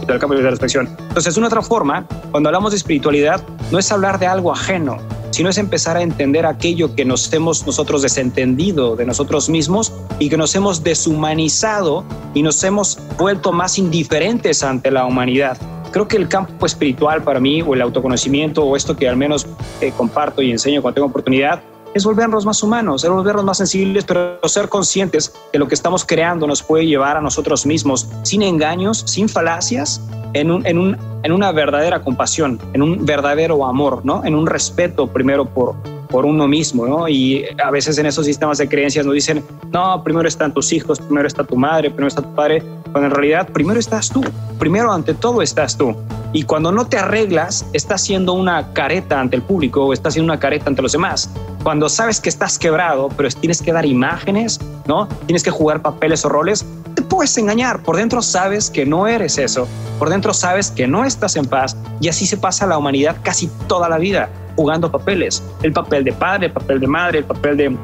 Al 0.09 0.19
campo 0.19 0.29
de 0.29 0.43
la 0.43 0.49
introspección. 0.49 0.89
Entonces, 1.09 1.37
una 1.37 1.49
otra 1.49 1.61
forma, 1.61 2.07
cuando 2.31 2.49
hablamos 2.49 2.73
de 2.73 2.79
espiritualidad, 2.79 3.43
no 3.71 3.79
es 3.79 3.93
hablar 3.93 4.19
de 4.19 4.27
algo 4.27 4.53
ajeno, 4.53 4.97
sino 5.35 5.49
es 5.51 5.59
empezar 5.59 5.97
a 5.97 6.03
entender 6.03 6.47
aquello 6.47 6.95
que 6.95 7.05
nos 7.05 7.33
hemos 7.33 7.67
nosotros 7.67 8.03
desentendido 8.03 8.95
de 8.95 9.05
nosotros 9.05 9.49
mismos 9.49 9.93
y 10.21 10.29
que 10.29 10.37
nos 10.37 10.55
hemos 10.55 10.85
deshumanizado 10.85 12.05
y 12.35 12.43
nos 12.45 12.63
hemos 12.63 13.01
vuelto 13.19 13.51
más 13.51 13.77
indiferentes 13.77 14.63
ante 14.63 14.93
la 14.93 15.05
humanidad. 15.07 15.59
Creo 15.91 16.07
que 16.07 16.19
el 16.19 16.29
campo 16.29 16.67
espiritual 16.67 17.25
para 17.25 17.41
mí, 17.41 17.63
o 17.63 17.75
el 17.75 17.83
autoconocimiento, 17.83 18.63
o 18.63 18.77
esto 18.77 18.95
que 18.97 19.09
al 19.09 19.17
menos 19.17 19.45
eh, 19.81 19.93
comparto 19.97 20.41
y 20.41 20.53
enseño 20.53 20.83
cuando 20.83 20.95
tengo 20.95 21.09
oportunidad, 21.09 21.63
es 21.95 22.05
volvernos 22.05 22.45
más 22.45 22.63
humanos, 22.63 23.05
es 23.05 23.11
volvernos 23.11 23.45
más 23.45 23.57
sensibles, 23.59 24.05
pero 24.05 24.39
ser 24.49 24.69
conscientes 24.69 25.33
que 25.53 25.59
lo 25.59 25.69
que 25.69 25.75
estamos 25.75 26.05
creando 26.05 26.47
nos 26.47 26.63
puede 26.63 26.87
llevar 26.87 27.17
a 27.17 27.21
nosotros 27.21 27.65
mismos 27.67 28.09
sin 28.23 28.43
engaños, 28.43 29.05
sin 29.07 29.29
falacias, 29.29 30.01
en, 30.35 30.51
un, 30.51 30.67
en, 30.67 30.79
un, 30.79 30.99
en 31.23 31.33
una 31.33 31.53
verdadera 31.53 32.03
compasión, 32.03 32.61
en 32.73 32.83
un 32.83 33.07
verdadero 33.07 33.65
amor, 33.65 34.05
¿no? 34.05 34.25
en 34.25 34.35
un 34.35 34.47
respeto 34.47 35.07
primero 35.07 35.47
por, 35.47 35.77
por 36.15 36.27
uno 36.27 36.47
mismo, 36.47 36.87
¿no? 36.87 37.09
Y 37.09 37.45
a 37.61 37.73
veces 37.73 37.99
en 37.99 38.07
esos 38.07 38.25
sistemas 38.25 38.59
de 38.59 38.69
creencias 38.69 39.05
nos 39.05 39.17
dicen, 39.17 39.45
no, 39.73 40.01
primero 40.05 40.29
están 40.29 40.55
tus 40.55 40.73
hijos, 40.73 41.01
primero 41.01 41.27
está 41.27 41.43
tu 41.43 41.57
madre, 41.57 41.91
primero 41.91 42.07
está 42.07 42.23
tu 42.23 42.33
padre, 42.37 42.63
cuando 42.93 43.07
en 43.07 43.11
realidad 43.11 43.49
primero 43.49 43.81
estás 43.81 44.11
tú, 44.11 44.23
primero 44.61 44.93
ante 44.93 45.13
todo 45.13 45.43
estás 45.43 45.77
tú. 45.77 45.97
Y 46.33 46.45
cuando 46.45 46.71
no 46.71 46.87
te 46.87 46.99
arreglas, 46.99 47.67
estás 47.73 48.03
siendo 48.03 48.33
una 48.35 48.73
careta 48.75 49.19
ante 49.19 49.35
el 49.35 49.43
público 49.43 49.87
o 49.87 49.93
estás 49.93 50.15
siendo 50.15 50.33
una 50.33 50.39
careta 50.39 50.67
ante 50.69 50.83
los 50.83 50.93
demás. 50.93 51.29
Cuando 51.65 51.89
sabes 51.89 52.21
que 52.21 52.29
estás 52.29 52.61
quebrado, 52.61 53.09
pero 53.17 53.29
tienes 53.31 53.61
que 53.61 53.73
dar 53.73 53.85
imágenes, 53.85 54.61
¿no? 54.87 55.09
Tienes 55.27 55.43
que 55.43 55.51
jugar 55.51 55.83
papeles 55.83 56.25
o 56.25 56.29
roles, 56.29 56.65
te 56.95 57.03
puedes 57.03 57.37
engañar. 57.39 57.83
Por 57.83 57.97
dentro 57.97 58.23
sabes 58.23 58.71
que 58.71 58.87
no 58.87 59.09
eres 59.09 59.37
eso. 59.37 59.67
Por 59.99 60.11
dentro 60.11 60.33
sabes 60.33 60.71
que 60.71 60.87
no 60.87 61.05
estás 61.05 61.35
en 61.35 61.47
paz. 61.47 61.77
Y 62.01 62.07
así 62.07 62.25
se 62.25 62.37
pasa 62.37 62.69
la 62.69 62.79
humanidad 62.79 63.17
casi 63.25 63.51
toda 63.67 63.89
la 63.89 63.99
vida 63.99 64.31
jugando 64.57 64.91
papeles. 64.91 65.43
El 65.63 65.73
papel 65.73 66.05
de 66.05 66.13
padre, 66.13 66.47
el 66.47 66.53
papel 66.53 66.81
de 66.81 66.87
madre, 66.87 67.19
el 67.19 67.25
papel 67.25 67.57
de 67.57 67.77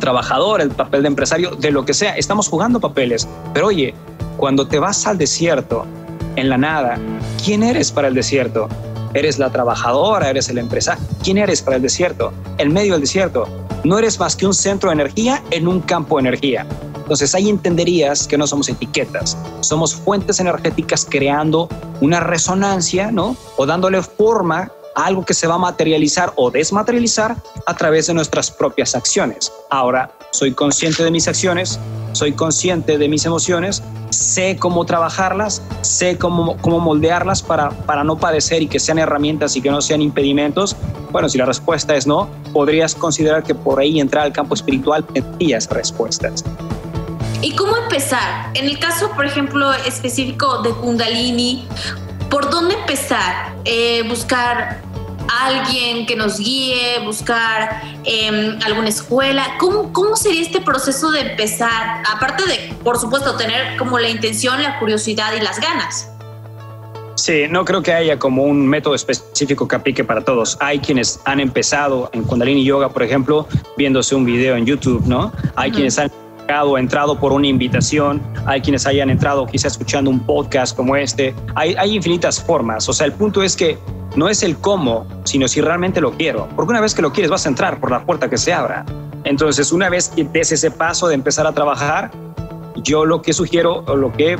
trabajador, 0.00 0.60
el 0.60 0.70
papel 0.70 1.02
de 1.02 1.08
empresario, 1.08 1.50
de 1.52 1.70
lo 1.70 1.84
que 1.84 1.94
sea. 1.94 2.16
Estamos 2.16 2.48
jugando 2.48 2.80
papeles. 2.80 3.28
Pero 3.52 3.68
oye, 3.68 3.94
cuando 4.36 4.66
te 4.66 4.78
vas 4.78 5.06
al 5.06 5.18
desierto, 5.18 5.86
en 6.36 6.48
la 6.48 6.58
nada, 6.58 6.98
¿quién 7.44 7.62
eres 7.62 7.92
para 7.92 8.08
el 8.08 8.14
desierto? 8.14 8.68
¿Eres 9.14 9.38
la 9.38 9.50
trabajadora? 9.50 10.30
¿Eres 10.30 10.48
el 10.48 10.58
empresario? 10.58 11.04
¿Quién 11.22 11.38
eres 11.38 11.62
para 11.62 11.76
el 11.76 11.82
desierto? 11.82 12.32
En 12.58 12.72
medio 12.72 12.94
del 12.94 13.02
desierto. 13.02 13.46
No 13.84 13.98
eres 13.98 14.18
más 14.18 14.34
que 14.34 14.46
un 14.46 14.54
centro 14.54 14.90
de 14.90 14.94
energía 14.94 15.42
en 15.50 15.68
un 15.68 15.80
campo 15.80 16.16
de 16.16 16.28
energía. 16.28 16.66
Entonces 17.04 17.34
ahí 17.34 17.50
entenderías 17.50 18.26
que 18.26 18.38
no 18.38 18.46
somos 18.46 18.66
etiquetas, 18.70 19.36
somos 19.60 19.94
fuentes 19.94 20.40
energéticas 20.40 21.06
creando 21.08 21.68
una 22.00 22.18
resonancia, 22.20 23.12
¿no? 23.12 23.36
O 23.58 23.66
dándole 23.66 24.00
forma 24.02 24.72
algo 24.94 25.24
que 25.24 25.34
se 25.34 25.46
va 25.46 25.54
a 25.54 25.58
materializar 25.58 26.32
o 26.36 26.50
desmaterializar 26.50 27.36
a 27.66 27.74
través 27.74 28.06
de 28.06 28.14
nuestras 28.14 28.50
propias 28.50 28.94
acciones. 28.94 29.52
Ahora, 29.70 30.10
soy 30.30 30.52
consciente 30.52 31.04
de 31.04 31.10
mis 31.10 31.28
acciones, 31.28 31.78
soy 32.12 32.32
consciente 32.32 32.98
de 32.98 33.08
mis 33.08 33.24
emociones, 33.24 33.82
sé 34.10 34.56
cómo 34.58 34.84
trabajarlas, 34.84 35.62
sé 35.82 36.16
cómo, 36.18 36.56
cómo 36.58 36.80
moldearlas 36.80 37.42
para, 37.42 37.70
para 37.70 38.04
no 38.04 38.16
padecer 38.16 38.62
y 38.62 38.68
que 38.68 38.78
sean 38.78 38.98
herramientas 38.98 39.56
y 39.56 39.62
que 39.62 39.70
no 39.70 39.80
sean 39.80 40.02
impedimentos. 40.02 40.76
Bueno, 41.10 41.28
si 41.28 41.38
la 41.38 41.46
respuesta 41.46 41.94
es 41.94 42.06
no, 42.06 42.28
podrías 42.52 42.94
considerar 42.94 43.42
que 43.42 43.54
por 43.54 43.80
ahí 43.80 44.00
entrar 44.00 44.24
al 44.24 44.32
campo 44.32 44.54
espiritual 44.54 45.04
tendrías 45.04 45.68
respuestas. 45.70 46.44
¿Y 47.42 47.54
cómo 47.54 47.76
empezar? 47.76 48.50
En 48.54 48.64
el 48.64 48.78
caso, 48.78 49.10
por 49.14 49.26
ejemplo, 49.26 49.72
específico 49.72 50.62
de 50.62 50.70
Kundalini, 50.70 51.68
¿por 52.34 52.50
dónde 52.50 52.74
empezar? 52.74 53.54
Eh, 53.64 54.02
buscar 54.08 54.82
alguien 55.46 56.04
que 56.04 56.16
nos 56.16 56.40
guíe, 56.40 56.98
buscar 57.04 57.80
em, 58.02 58.58
alguna 58.66 58.88
escuela. 58.88 59.54
¿Cómo, 59.60 59.92
¿Cómo 59.92 60.16
sería 60.16 60.42
este 60.42 60.60
proceso 60.60 61.12
de 61.12 61.20
empezar? 61.20 62.02
Aparte 62.12 62.44
de, 62.44 62.74
por 62.82 62.98
supuesto, 62.98 63.36
tener 63.36 63.76
como 63.76 64.00
la 64.00 64.08
intención, 64.08 64.60
la 64.60 64.80
curiosidad 64.80 65.32
y 65.38 65.44
las 65.44 65.60
ganas. 65.60 66.10
Sí, 67.14 67.44
no 67.48 67.64
creo 67.64 67.84
que 67.84 67.92
haya 67.92 68.18
como 68.18 68.42
un 68.42 68.66
método 68.66 68.96
específico 68.96 69.68
que 69.68 69.76
aplique 69.76 70.02
para 70.02 70.24
todos. 70.24 70.56
Hay 70.58 70.80
quienes 70.80 71.20
han 71.26 71.38
empezado 71.38 72.10
en 72.14 72.24
Kundalini 72.24 72.64
Yoga, 72.64 72.88
por 72.88 73.04
ejemplo, 73.04 73.46
viéndose 73.76 74.16
un 74.16 74.24
video 74.24 74.56
en 74.56 74.66
YouTube, 74.66 75.06
¿no? 75.06 75.32
Hay 75.54 75.70
quienes 75.70 76.00
han 76.00 76.10
entrado 76.78 77.18
por 77.18 77.32
una 77.32 77.46
invitación, 77.46 78.22
hay 78.46 78.60
quienes 78.60 78.86
hayan 78.86 79.10
entrado 79.10 79.46
quizá 79.46 79.68
escuchando 79.68 80.10
un 80.10 80.20
podcast 80.20 80.76
como 80.76 80.96
este, 80.96 81.34
hay, 81.54 81.74
hay 81.74 81.96
infinitas 81.96 82.42
formas, 82.42 82.88
o 82.88 82.92
sea, 82.92 83.06
el 83.06 83.12
punto 83.12 83.42
es 83.42 83.56
que 83.56 83.78
no 84.16 84.28
es 84.28 84.42
el 84.42 84.56
cómo, 84.58 85.06
sino 85.24 85.48
si 85.48 85.60
realmente 85.60 86.00
lo 86.00 86.12
quiero, 86.12 86.48
porque 86.54 86.70
una 86.70 86.80
vez 86.80 86.94
que 86.94 87.02
lo 87.02 87.12
quieres 87.12 87.30
vas 87.30 87.46
a 87.46 87.48
entrar 87.48 87.80
por 87.80 87.90
la 87.90 88.04
puerta 88.04 88.30
que 88.30 88.38
se 88.38 88.52
abra. 88.52 88.84
Entonces, 89.24 89.72
una 89.72 89.88
vez 89.88 90.08
que 90.08 90.24
des 90.24 90.52
ese 90.52 90.70
paso 90.70 91.08
de 91.08 91.14
empezar 91.14 91.46
a 91.46 91.52
trabajar, 91.52 92.10
yo 92.76 93.04
lo 93.04 93.22
que 93.22 93.32
sugiero 93.32 93.82
o 93.86 93.96
lo 93.96 94.12
que 94.12 94.36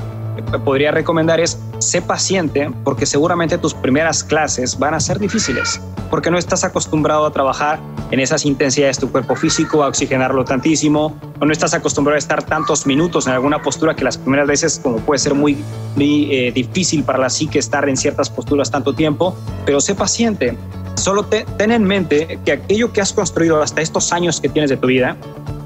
podría 0.65 0.91
recomendar 0.91 1.41
es 1.41 1.59
sé 1.79 2.03
paciente 2.03 2.71
porque 2.85 3.07
seguramente 3.07 3.59
tus 3.59 3.75
primeras 3.75 4.25
clases 4.25 4.79
van 4.79 4.95
a 4.95 5.01
ser 5.01 5.19
difíciles 5.19 5.81
porque 6.15 6.31
no 6.31 6.39
estás 6.39 6.63
acostumbrado 6.63 7.27
a 7.27 7.33
trabajar 7.33 7.81
en 8.13 8.21
esas 8.21 8.45
intensidades 8.45 8.99
de 8.99 9.07
tu 9.07 9.11
cuerpo 9.11 9.35
físico, 9.35 9.83
a 9.83 9.89
oxigenarlo 9.89 10.45
tantísimo, 10.45 11.19
o 11.41 11.45
no 11.45 11.53
estás 11.53 11.75
acostumbrado 11.75 12.15
a 12.15 12.19
estar 12.19 12.43
tantos 12.45 12.87
minutos 12.87 13.27
en 13.27 13.33
alguna 13.33 13.61
postura 13.61 13.97
que 13.97 14.05
las 14.05 14.19
primeras 14.19 14.47
veces 14.47 14.81
como 14.81 14.99
puede 14.99 15.19
ser 15.19 15.35
muy, 15.35 15.65
eh, 15.99 16.53
difícil 16.55 17.03
para 17.03 17.19
la 17.19 17.29
psique 17.29 17.59
estar 17.59 17.89
en 17.89 17.97
ciertas 17.97 18.31
posturas 18.31 18.71
tanto 18.71 18.95
tiempo, 18.95 19.37
pero 19.67 19.81
sé 19.81 19.97
paciente. 19.97 20.57
Solo 20.95 21.25
ten 21.25 21.73
en 21.73 21.83
mente 21.83 22.39
que 22.45 22.53
aquello 22.53 22.93
que 22.93 23.01
has 23.01 23.13
construido 23.13 23.61
hasta 23.61 23.81
estos 23.81 24.13
años 24.13 24.41
que 24.41 24.49
tienes 24.49 24.71
de 24.71 24.77
tu 24.77 24.87
vida, 24.87 25.17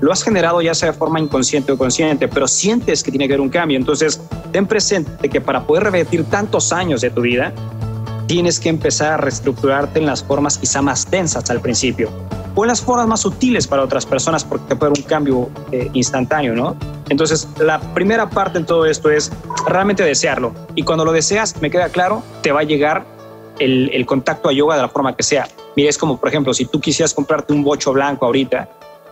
lo 0.00 0.12
has 0.12 0.22
generado 0.22 0.62
ya 0.62 0.74
sea 0.74 0.92
de 0.92 0.98
forma 0.98 1.20
inconsciente 1.20 1.72
o 1.72 1.78
consciente, 1.78 2.28
pero 2.28 2.46
sientes 2.46 3.02
que 3.02 3.10
tiene 3.10 3.26
que 3.26 3.34
haber 3.34 3.40
un 3.40 3.48
cambio. 3.48 3.76
Entonces, 3.76 4.20
ten 4.52 4.66
presente 4.66 5.28
que 5.28 5.40
para 5.40 5.66
poder 5.66 5.84
revertir 5.84 6.24
tantos 6.24 6.72
años 6.72 7.00
de 7.00 7.10
tu 7.10 7.22
vida, 7.22 7.52
tienes 8.26 8.60
que 8.60 8.68
empezar 8.68 9.12
a 9.12 9.16
reestructurarte 9.16 9.98
en 9.98 10.06
las 10.06 10.22
formas 10.22 10.58
quizá 10.58 10.82
más 10.82 11.06
tensas 11.06 11.50
al 11.50 11.60
principio 11.60 12.10
o 12.54 12.64
en 12.64 12.68
las 12.68 12.80
formas 12.82 13.06
más 13.06 13.20
sutiles 13.20 13.66
para 13.68 13.84
otras 13.84 14.04
personas 14.04 14.44
porque 14.44 14.74
puede 14.74 14.90
haber 14.90 15.02
un 15.02 15.08
cambio 15.08 15.48
eh, 15.70 15.88
instantáneo, 15.92 16.54
¿no? 16.54 16.76
Entonces, 17.08 17.48
la 17.60 17.78
primera 17.94 18.28
parte 18.28 18.58
en 18.58 18.66
todo 18.66 18.84
esto 18.84 19.10
es 19.10 19.30
realmente 19.66 20.02
desearlo. 20.02 20.52
Y 20.74 20.82
cuando 20.82 21.04
lo 21.04 21.12
deseas, 21.12 21.60
me 21.62 21.70
queda 21.70 21.88
claro, 21.88 22.22
te 22.42 22.50
va 22.50 22.60
a 22.60 22.64
llegar 22.64 23.06
el, 23.60 23.90
el 23.92 24.04
contacto 24.06 24.48
a 24.48 24.52
yoga 24.52 24.74
de 24.74 24.82
la 24.82 24.88
forma 24.88 25.14
que 25.14 25.22
sea. 25.22 25.46
Mira, 25.76 25.88
es 25.88 25.96
como, 25.96 26.18
por 26.18 26.28
ejemplo, 26.28 26.52
si 26.52 26.64
tú 26.64 26.80
quisieras 26.80 27.14
comprarte 27.14 27.52
un 27.52 27.62
bocho 27.62 27.92
blanco 27.92 28.26
ahorita, 28.26 28.68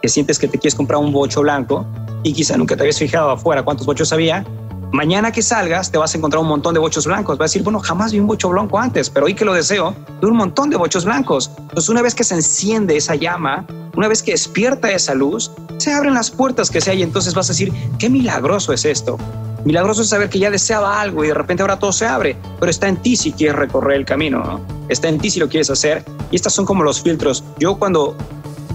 sientes 0.09 0.39
que 0.39 0.49
te 0.49 0.59
quieres 0.59 0.75
comprar 0.75 1.01
un 1.01 1.13
bocho 1.13 1.41
blanco 1.41 1.87
y 2.23 2.33
quizá 2.33 2.57
nunca 2.57 2.77
te 2.77 2.83
habías 2.83 2.99
fijado 2.99 3.31
afuera 3.31 3.63
cuántos 3.63 3.87
bochos 3.87 4.13
había, 4.13 4.45
mañana 4.93 5.33
que 5.33 5.43
salgas 5.43 5.91
te 5.91 5.99
vas 5.99 6.15
a 6.15 6.19
encontrar 6.19 6.43
un 6.43 6.49
montón 6.49 6.75
de 6.75 6.81
bochos 6.81 7.07
blancos. 7.07 7.39
Vas 7.39 7.51
a 7.51 7.51
decir, 7.51 7.63
bueno, 7.63 7.81
jamás 7.81 8.13
vi 8.13 8.19
un 8.19 8.27
bocho 8.27 8.49
blanco 8.49 8.79
antes, 8.79 9.11
pero 9.11 9.27
hoy 9.27 9.35
que 9.35 9.45
lo 9.45 9.53
deseo, 9.53 9.95
vi 10.21 10.29
un 10.29 10.37
montón 10.37 10.71
de 10.71 10.77
bochos 10.77 11.05
blancos. 11.05 11.51
Entonces, 11.59 11.89
una 11.89 12.03
vez 12.03 12.15
que 12.15 12.25
se 12.25 12.35
enciende 12.35 12.97
esa 12.97 13.15
llama, 13.15 13.67
una 13.97 14.09
vez 14.09 14.23
que 14.23 14.33
despierta 14.33 14.91
esa 14.91 15.15
luz, 15.15 15.51
se 15.79 15.93
abren 15.93 16.15
las 16.15 16.31
puertas 16.31 16.71
que 16.71 16.81
se 16.81 16.91
hay. 16.91 17.03
Entonces 17.03 17.35
vas 17.35 17.49
a 17.49 17.53
decir, 17.53 17.73
qué 17.99 18.09
milagroso 18.09 18.73
es 18.73 18.85
esto. 18.85 19.19
Milagroso 19.65 20.03
es 20.03 20.11
saber 20.11 20.29
que 20.29 20.39
ya 20.39 20.51
deseaba 20.51 21.01
algo 21.01 21.25
y 21.25 21.29
de 21.29 21.35
repente 21.35 21.63
ahora 21.63 21.79
todo 21.79 21.91
se 21.93 22.07
abre, 22.07 22.37
pero 22.61 22.71
está 22.71 22.87
en 22.87 22.97
ti 22.99 23.17
si 23.17 23.33
quieres 23.33 23.57
recorrer 23.57 23.97
el 23.97 24.05
camino, 24.05 24.61
está 24.89 25.09
en 25.09 25.19
ti 25.19 25.29
si 25.29 25.41
lo 25.41 25.49
quieres 25.49 25.71
hacer. 25.71 26.05
Y 26.31 26.37
estas 26.37 26.53
son 26.53 26.67
como 26.67 26.85
los 26.85 27.03
filtros. 27.03 27.43
Yo 27.59 27.77
cuando 27.77 28.17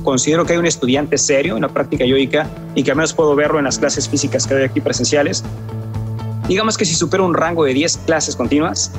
considero 0.04 0.46
que 0.46 0.54
hay 0.54 0.60
un 0.60 0.66
estudiante 0.66 1.18
serio 1.18 1.56
en 1.56 1.62
la 1.62 1.70
práctica 1.70 2.06
yoica 2.06 2.50
y 2.76 2.84
que 2.84 2.92
al 2.92 2.98
menos 2.98 3.14
puedo 3.14 3.36
verlo 3.36 3.60
en 3.60 3.66
las 3.66 3.80
clases 3.80 4.08
físicas 4.08 4.48
que 4.48 4.54
doy 4.54 4.64
aquí 4.64 4.82
presenciales, 4.82 5.44
digamos 6.48 6.78
que 6.78 6.86
si 6.86 6.96
supera 6.96 7.24
un 7.24 7.34
rango 7.34 7.64
de 7.64 7.74
10 7.74 7.98
clases 8.06 8.36
continuas, 8.36 8.92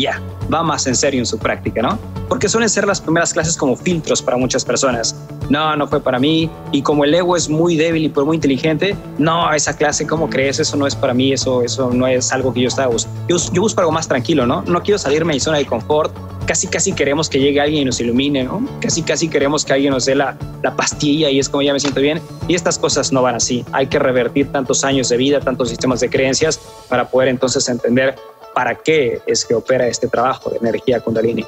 ya, 0.00 0.20
va 0.52 0.62
más 0.62 0.86
en 0.86 0.94
serio 0.94 1.20
en 1.20 1.26
su 1.26 1.38
práctica, 1.38 1.82
¿no? 1.82 1.98
Porque 2.28 2.48
suelen 2.48 2.68
ser 2.68 2.86
las 2.86 3.00
primeras 3.00 3.32
clases 3.32 3.56
como 3.56 3.76
filtros 3.76 4.22
para 4.22 4.36
muchas 4.36 4.64
personas. 4.64 5.14
No, 5.48 5.74
no 5.76 5.86
fue 5.86 6.00
para 6.00 6.18
mí. 6.18 6.50
Y 6.72 6.82
como 6.82 7.04
el 7.04 7.14
ego 7.14 7.36
es 7.36 7.48
muy 7.48 7.76
débil 7.76 8.04
y 8.04 8.20
muy 8.20 8.36
inteligente, 8.36 8.94
no, 9.18 9.52
esa 9.52 9.76
clase, 9.76 10.06
¿cómo 10.06 10.28
crees? 10.28 10.58
Eso 10.58 10.76
no 10.76 10.86
es 10.86 10.94
para 10.94 11.14
mí, 11.14 11.32
eso, 11.32 11.62
eso 11.62 11.90
no 11.90 12.06
es 12.06 12.32
algo 12.32 12.52
que 12.52 12.60
yo 12.60 12.68
estaba 12.68 12.88
buscando. 12.88 13.18
Yo, 13.28 13.36
yo 13.52 13.62
busco 13.62 13.80
algo 13.80 13.92
más 13.92 14.08
tranquilo, 14.08 14.46
¿no? 14.46 14.62
No 14.62 14.82
quiero 14.82 14.98
salirme 14.98 15.32
de 15.32 15.36
mi 15.36 15.40
zona 15.40 15.58
de 15.58 15.66
confort. 15.66 16.14
Casi, 16.46 16.66
casi 16.66 16.92
queremos 16.92 17.28
que 17.28 17.38
llegue 17.38 17.60
alguien 17.60 17.82
y 17.82 17.84
nos 17.84 18.00
ilumine, 18.00 18.44
¿no? 18.44 18.66
Casi, 18.80 19.02
casi 19.02 19.28
queremos 19.28 19.64
que 19.64 19.74
alguien 19.74 19.92
nos 19.92 20.06
dé 20.06 20.14
la, 20.14 20.36
la 20.62 20.74
pastilla 20.74 21.30
y 21.30 21.38
es 21.38 21.48
como 21.48 21.62
ya 21.62 21.72
me 21.72 21.80
siento 21.80 22.00
bien. 22.00 22.20
Y 22.46 22.54
estas 22.54 22.78
cosas 22.78 23.12
no 23.12 23.22
van 23.22 23.34
así. 23.34 23.64
Hay 23.72 23.86
que 23.86 23.98
revertir 23.98 24.50
tantos 24.50 24.84
años 24.84 25.08
de 25.08 25.16
vida, 25.16 25.40
tantos 25.40 25.68
sistemas 25.68 26.00
de 26.00 26.08
creencias 26.08 26.60
para 26.88 27.08
poder 27.08 27.28
entonces 27.28 27.68
entender 27.68 28.16
para 28.58 28.74
qué 28.74 29.22
es 29.24 29.44
que 29.44 29.54
opera 29.54 29.86
este 29.86 30.08
trabajo 30.08 30.50
de 30.50 30.56
energía 30.56 30.98
kundalini. 30.98 31.46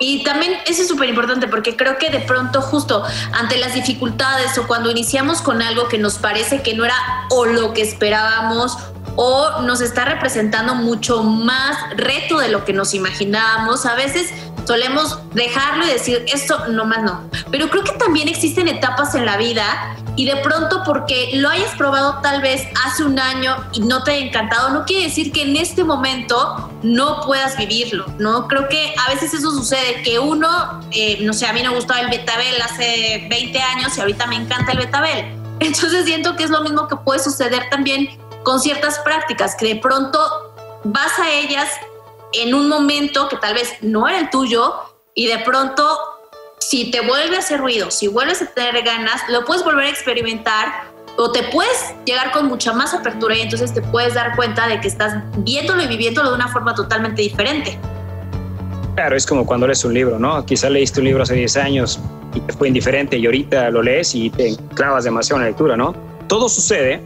Y 0.00 0.24
también 0.24 0.54
eso 0.66 0.80
es 0.80 0.88
súper 0.88 1.10
importante 1.10 1.48
porque 1.48 1.76
creo 1.76 1.98
que 1.98 2.08
de 2.08 2.20
pronto 2.20 2.62
justo 2.62 3.02
ante 3.34 3.58
las 3.58 3.74
dificultades 3.74 4.56
o 4.56 4.66
cuando 4.66 4.90
iniciamos 4.90 5.42
con 5.42 5.60
algo 5.60 5.86
que 5.86 5.98
nos 5.98 6.16
parece 6.16 6.62
que 6.62 6.72
no 6.72 6.86
era 6.86 6.96
o 7.28 7.44
lo 7.44 7.74
que 7.74 7.82
esperábamos 7.82 8.78
o 9.16 9.60
nos 9.64 9.82
está 9.82 10.06
representando 10.06 10.74
mucho 10.74 11.22
más 11.22 11.76
reto 11.94 12.38
de 12.38 12.48
lo 12.48 12.64
que 12.64 12.72
nos 12.72 12.94
imaginábamos, 12.94 13.84
a 13.84 13.94
veces 13.94 14.32
solemos 14.66 15.18
dejarlo 15.32 15.84
y 15.84 15.88
decir 15.88 16.24
esto 16.32 16.68
no 16.68 16.84
más 16.84 17.02
no. 17.02 17.28
Pero 17.50 17.68
creo 17.68 17.84
que 17.84 17.92
también 17.92 18.28
existen 18.28 18.68
etapas 18.68 19.14
en 19.14 19.26
la 19.26 19.36
vida 19.36 19.96
y 20.16 20.26
de 20.26 20.36
pronto 20.36 20.82
porque 20.84 21.30
lo 21.34 21.48
hayas 21.48 21.74
probado 21.76 22.20
tal 22.22 22.40
vez 22.40 22.66
hace 22.84 23.04
un 23.04 23.18
año 23.18 23.56
y 23.72 23.80
no 23.80 24.02
te 24.04 24.12
haya 24.12 24.26
encantado, 24.26 24.70
no 24.70 24.84
quiere 24.84 25.04
decir 25.04 25.32
que 25.32 25.42
en 25.42 25.56
este 25.56 25.84
momento 25.84 26.70
no 26.82 27.20
puedas 27.22 27.56
vivirlo, 27.56 28.06
¿no? 28.18 28.46
Creo 28.46 28.68
que 28.68 28.94
a 29.04 29.12
veces 29.12 29.34
eso 29.34 29.50
sucede, 29.50 30.02
que 30.02 30.18
uno, 30.18 30.80
eh, 30.92 31.18
no 31.22 31.32
sé, 31.32 31.46
a 31.46 31.52
mí 31.52 31.62
me 31.62 31.70
gustaba 31.70 32.00
el 32.00 32.10
betabel 32.10 32.60
hace 32.62 33.26
20 33.28 33.60
años 33.60 33.96
y 33.96 34.00
ahorita 34.00 34.26
me 34.26 34.36
encanta 34.36 34.72
el 34.72 34.78
betabel. 34.78 35.36
Entonces 35.60 36.04
siento 36.04 36.36
que 36.36 36.44
es 36.44 36.50
lo 36.50 36.60
mismo 36.62 36.88
que 36.88 36.96
puede 36.96 37.20
suceder 37.20 37.68
también 37.70 38.18
con 38.42 38.60
ciertas 38.60 38.98
prácticas, 39.00 39.56
que 39.56 39.66
de 39.66 39.76
pronto 39.76 40.18
vas 40.84 41.18
a 41.18 41.30
ellas 41.30 41.68
en 42.42 42.54
un 42.54 42.68
momento 42.68 43.28
que 43.28 43.36
tal 43.36 43.54
vez 43.54 43.74
no 43.82 44.08
era 44.08 44.18
el 44.18 44.30
tuyo 44.30 44.74
y 45.14 45.26
de 45.26 45.38
pronto 45.38 45.86
si 46.58 46.90
te 46.90 47.00
vuelve 47.00 47.36
a 47.36 47.40
hacer 47.40 47.60
ruido, 47.60 47.90
si 47.90 48.08
vuelves 48.08 48.42
a 48.42 48.46
tener 48.46 48.82
ganas, 48.82 49.22
lo 49.28 49.44
puedes 49.44 49.64
volver 49.64 49.86
a 49.86 49.90
experimentar 49.90 50.94
o 51.16 51.30
te 51.30 51.42
puedes 51.44 51.94
llegar 52.04 52.32
con 52.32 52.46
mucha 52.46 52.72
más 52.72 52.94
apertura 52.94 53.36
y 53.36 53.42
entonces 53.42 53.72
te 53.72 53.82
puedes 53.82 54.14
dar 54.14 54.34
cuenta 54.34 54.66
de 54.66 54.80
que 54.80 54.88
estás 54.88 55.14
viéndolo 55.38 55.82
y 55.82 55.86
viviéndolo 55.86 56.30
de 56.30 56.34
una 56.34 56.48
forma 56.48 56.74
totalmente 56.74 57.22
diferente. 57.22 57.78
Claro, 58.96 59.16
es 59.16 59.26
como 59.26 59.44
cuando 59.44 59.66
lees 59.66 59.84
un 59.84 59.94
libro, 59.94 60.18
¿no? 60.18 60.44
Quizás 60.46 60.70
leíste 60.70 61.00
un 61.00 61.06
libro 61.06 61.22
hace 61.22 61.34
10 61.34 61.56
años 61.56 62.00
y 62.32 62.40
te 62.40 62.52
fue 62.52 62.68
indiferente 62.68 63.16
y 63.16 63.26
ahorita 63.26 63.70
lo 63.70 63.82
lees 63.82 64.14
y 64.14 64.30
te 64.30 64.56
clavas 64.74 65.04
demasiado 65.04 65.40
en 65.40 65.44
la 65.44 65.48
lectura, 65.50 65.76
¿no? 65.76 65.94
Todo 66.28 66.48
sucede 66.48 67.02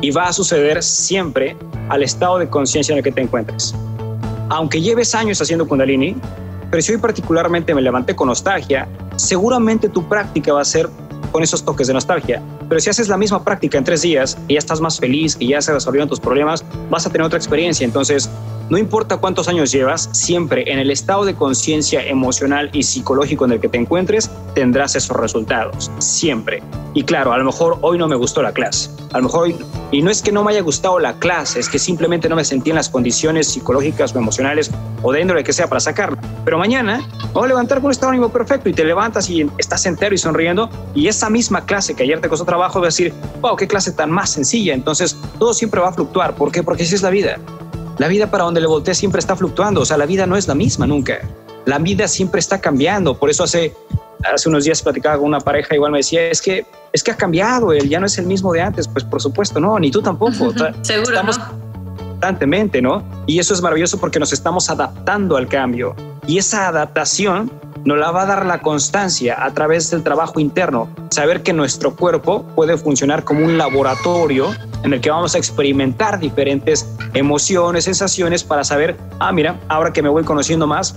y 0.00 0.10
va 0.10 0.28
a 0.28 0.32
suceder 0.32 0.82
siempre 0.82 1.56
al 1.88 2.02
estado 2.02 2.38
de 2.38 2.48
conciencia 2.48 2.92
en 2.92 2.98
el 2.98 3.04
que 3.04 3.12
te 3.12 3.20
encuentres. 3.20 3.74
Aunque 4.54 4.80
lleves 4.80 5.16
años 5.16 5.42
haciendo 5.42 5.66
kundalini, 5.66 6.14
pero 6.70 6.80
si 6.80 6.92
hoy 6.92 6.98
particularmente 6.98 7.74
me 7.74 7.82
levanté 7.82 8.14
con 8.14 8.28
nostalgia, 8.28 8.86
seguramente 9.16 9.88
tu 9.88 10.08
práctica 10.08 10.52
va 10.52 10.60
a 10.60 10.64
ser 10.64 10.88
con 11.32 11.42
esos 11.42 11.64
toques 11.64 11.88
de 11.88 11.92
nostalgia. 11.92 12.40
Pero 12.68 12.80
si 12.80 12.88
haces 12.88 13.08
la 13.08 13.16
misma 13.16 13.42
práctica 13.42 13.78
en 13.78 13.82
tres 13.82 14.02
días 14.02 14.38
y 14.46 14.52
ya 14.52 14.60
estás 14.60 14.80
más 14.80 15.00
feliz, 15.00 15.36
y 15.40 15.48
ya 15.48 15.60
se 15.60 15.72
resolvieron 15.72 16.08
tus 16.08 16.20
problemas, 16.20 16.64
vas 16.88 17.04
a 17.04 17.10
tener 17.10 17.26
otra 17.26 17.36
experiencia. 17.36 17.84
Entonces, 17.84 18.30
no 18.70 18.78
importa 18.78 19.18
cuántos 19.18 19.48
años 19.48 19.70
llevas, 19.70 20.08
siempre 20.12 20.72
en 20.72 20.78
el 20.78 20.90
estado 20.90 21.24
de 21.24 21.34
conciencia 21.34 22.02
emocional 22.06 22.70
y 22.72 22.82
psicológico 22.82 23.44
en 23.44 23.52
el 23.52 23.60
que 23.60 23.68
te 23.68 23.76
encuentres, 23.76 24.30
tendrás 24.54 24.96
esos 24.96 25.16
resultados. 25.16 25.90
Siempre. 25.98 26.62
Y 26.94 27.02
claro, 27.02 27.32
a 27.32 27.38
lo 27.38 27.44
mejor 27.44 27.78
hoy 27.82 27.98
no 27.98 28.08
me 28.08 28.16
gustó 28.16 28.42
la 28.42 28.52
clase. 28.52 28.88
A 29.12 29.18
lo 29.18 29.24
mejor 29.24 29.44
hoy, 29.44 29.56
y 29.92 30.00
no 30.00 30.10
es 30.10 30.22
que 30.22 30.32
no 30.32 30.42
me 30.42 30.52
haya 30.52 30.62
gustado 30.62 30.98
la 30.98 31.14
clase, 31.18 31.60
es 31.60 31.68
que 31.68 31.78
simplemente 31.78 32.28
no 32.28 32.36
me 32.36 32.44
sentí 32.44 32.70
en 32.70 32.76
las 32.76 32.88
condiciones 32.88 33.48
psicológicas 33.48 34.14
o 34.14 34.18
emocionales 34.18 34.70
o 35.02 35.12
de 35.12 35.20
índole 35.20 35.44
que 35.44 35.52
sea 35.52 35.68
para 35.68 35.80
sacarla. 35.80 36.18
Pero 36.44 36.56
mañana 36.56 37.06
voy 37.32 37.44
a 37.44 37.48
levantar 37.48 37.78
con 37.78 37.86
un 37.86 37.92
estado 37.92 38.12
ánimo 38.12 38.30
perfecto 38.30 38.68
y 38.68 38.72
te 38.72 38.84
levantas 38.84 39.28
y 39.28 39.46
estás 39.58 39.84
entero 39.86 40.14
y 40.14 40.18
sonriendo. 40.18 40.70
Y 40.94 41.08
esa 41.08 41.28
misma 41.28 41.66
clase 41.66 41.94
que 41.94 42.04
ayer 42.04 42.20
te 42.20 42.28
costó 42.28 42.44
trabajo, 42.44 42.80
vas 42.80 42.86
a 42.86 42.88
decir, 42.88 43.12
wow, 43.40 43.56
qué 43.56 43.66
clase 43.66 43.92
tan 43.92 44.10
más 44.10 44.30
sencilla. 44.30 44.72
Entonces 44.72 45.16
todo 45.38 45.52
siempre 45.52 45.80
va 45.80 45.88
a 45.88 45.92
fluctuar. 45.92 46.34
¿Por 46.34 46.50
qué? 46.50 46.62
Porque 46.62 46.84
así 46.84 46.94
es 46.94 47.02
la 47.02 47.10
vida. 47.10 47.38
La 47.98 48.08
vida 48.08 48.30
para 48.30 48.44
donde 48.44 48.60
le 48.60 48.66
voltees 48.66 48.98
siempre 48.98 49.20
está 49.20 49.36
fluctuando, 49.36 49.82
o 49.82 49.84
sea, 49.84 49.96
la 49.96 50.06
vida 50.06 50.26
no 50.26 50.36
es 50.36 50.48
la 50.48 50.54
misma 50.54 50.86
nunca. 50.86 51.20
La 51.64 51.78
vida 51.78 52.08
siempre 52.08 52.40
está 52.40 52.60
cambiando, 52.60 53.16
por 53.16 53.30
eso 53.30 53.44
hace, 53.44 53.74
hace 54.32 54.48
unos 54.48 54.64
días 54.64 54.82
platicaba 54.82 55.16
con 55.16 55.26
una 55.26 55.40
pareja, 55.40 55.74
igual 55.74 55.92
me 55.92 55.98
decía, 55.98 56.28
es 56.28 56.42
que, 56.42 56.66
es 56.92 57.02
que 57.02 57.12
ha 57.12 57.16
cambiado, 57.16 57.72
él 57.72 57.88
ya 57.88 58.00
no 58.00 58.06
es 58.06 58.18
el 58.18 58.26
mismo 58.26 58.52
de 58.52 58.60
antes, 58.60 58.88
pues 58.88 59.04
por 59.04 59.22
supuesto, 59.22 59.60
no, 59.60 59.78
ni 59.78 59.90
tú 59.90 60.02
tampoco. 60.02 60.52
Seguro, 60.82 61.10
estamos 61.10 61.38
constantemente, 61.96 62.82
¿no? 62.82 63.02
Y 63.26 63.38
eso 63.38 63.54
es 63.54 63.62
maravilloso 63.62 63.98
porque 63.98 64.18
nos 64.18 64.32
estamos 64.32 64.68
adaptando 64.70 65.36
al 65.36 65.46
cambio. 65.46 65.94
Y 66.26 66.38
esa 66.38 66.68
adaptación 66.68 67.50
nos 67.84 67.98
la 67.98 68.10
va 68.10 68.22
a 68.22 68.26
dar 68.26 68.46
la 68.46 68.60
constancia 68.60 69.44
a 69.44 69.52
través 69.52 69.90
del 69.90 70.02
trabajo 70.02 70.40
interno, 70.40 70.88
saber 71.10 71.42
que 71.42 71.52
nuestro 71.52 71.94
cuerpo 71.94 72.42
puede 72.54 72.76
funcionar 72.76 73.24
como 73.24 73.44
un 73.44 73.58
laboratorio 73.58 74.54
en 74.82 74.92
el 74.94 75.00
que 75.00 75.10
vamos 75.10 75.34
a 75.34 75.38
experimentar 75.38 76.18
diferentes 76.18 76.88
emociones, 77.12 77.84
sensaciones 77.84 78.42
para 78.42 78.64
saber, 78.64 78.96
ah, 79.18 79.32
mira, 79.32 79.60
ahora 79.68 79.92
que 79.92 80.02
me 80.02 80.08
voy 80.08 80.24
conociendo 80.24 80.66
más, 80.66 80.94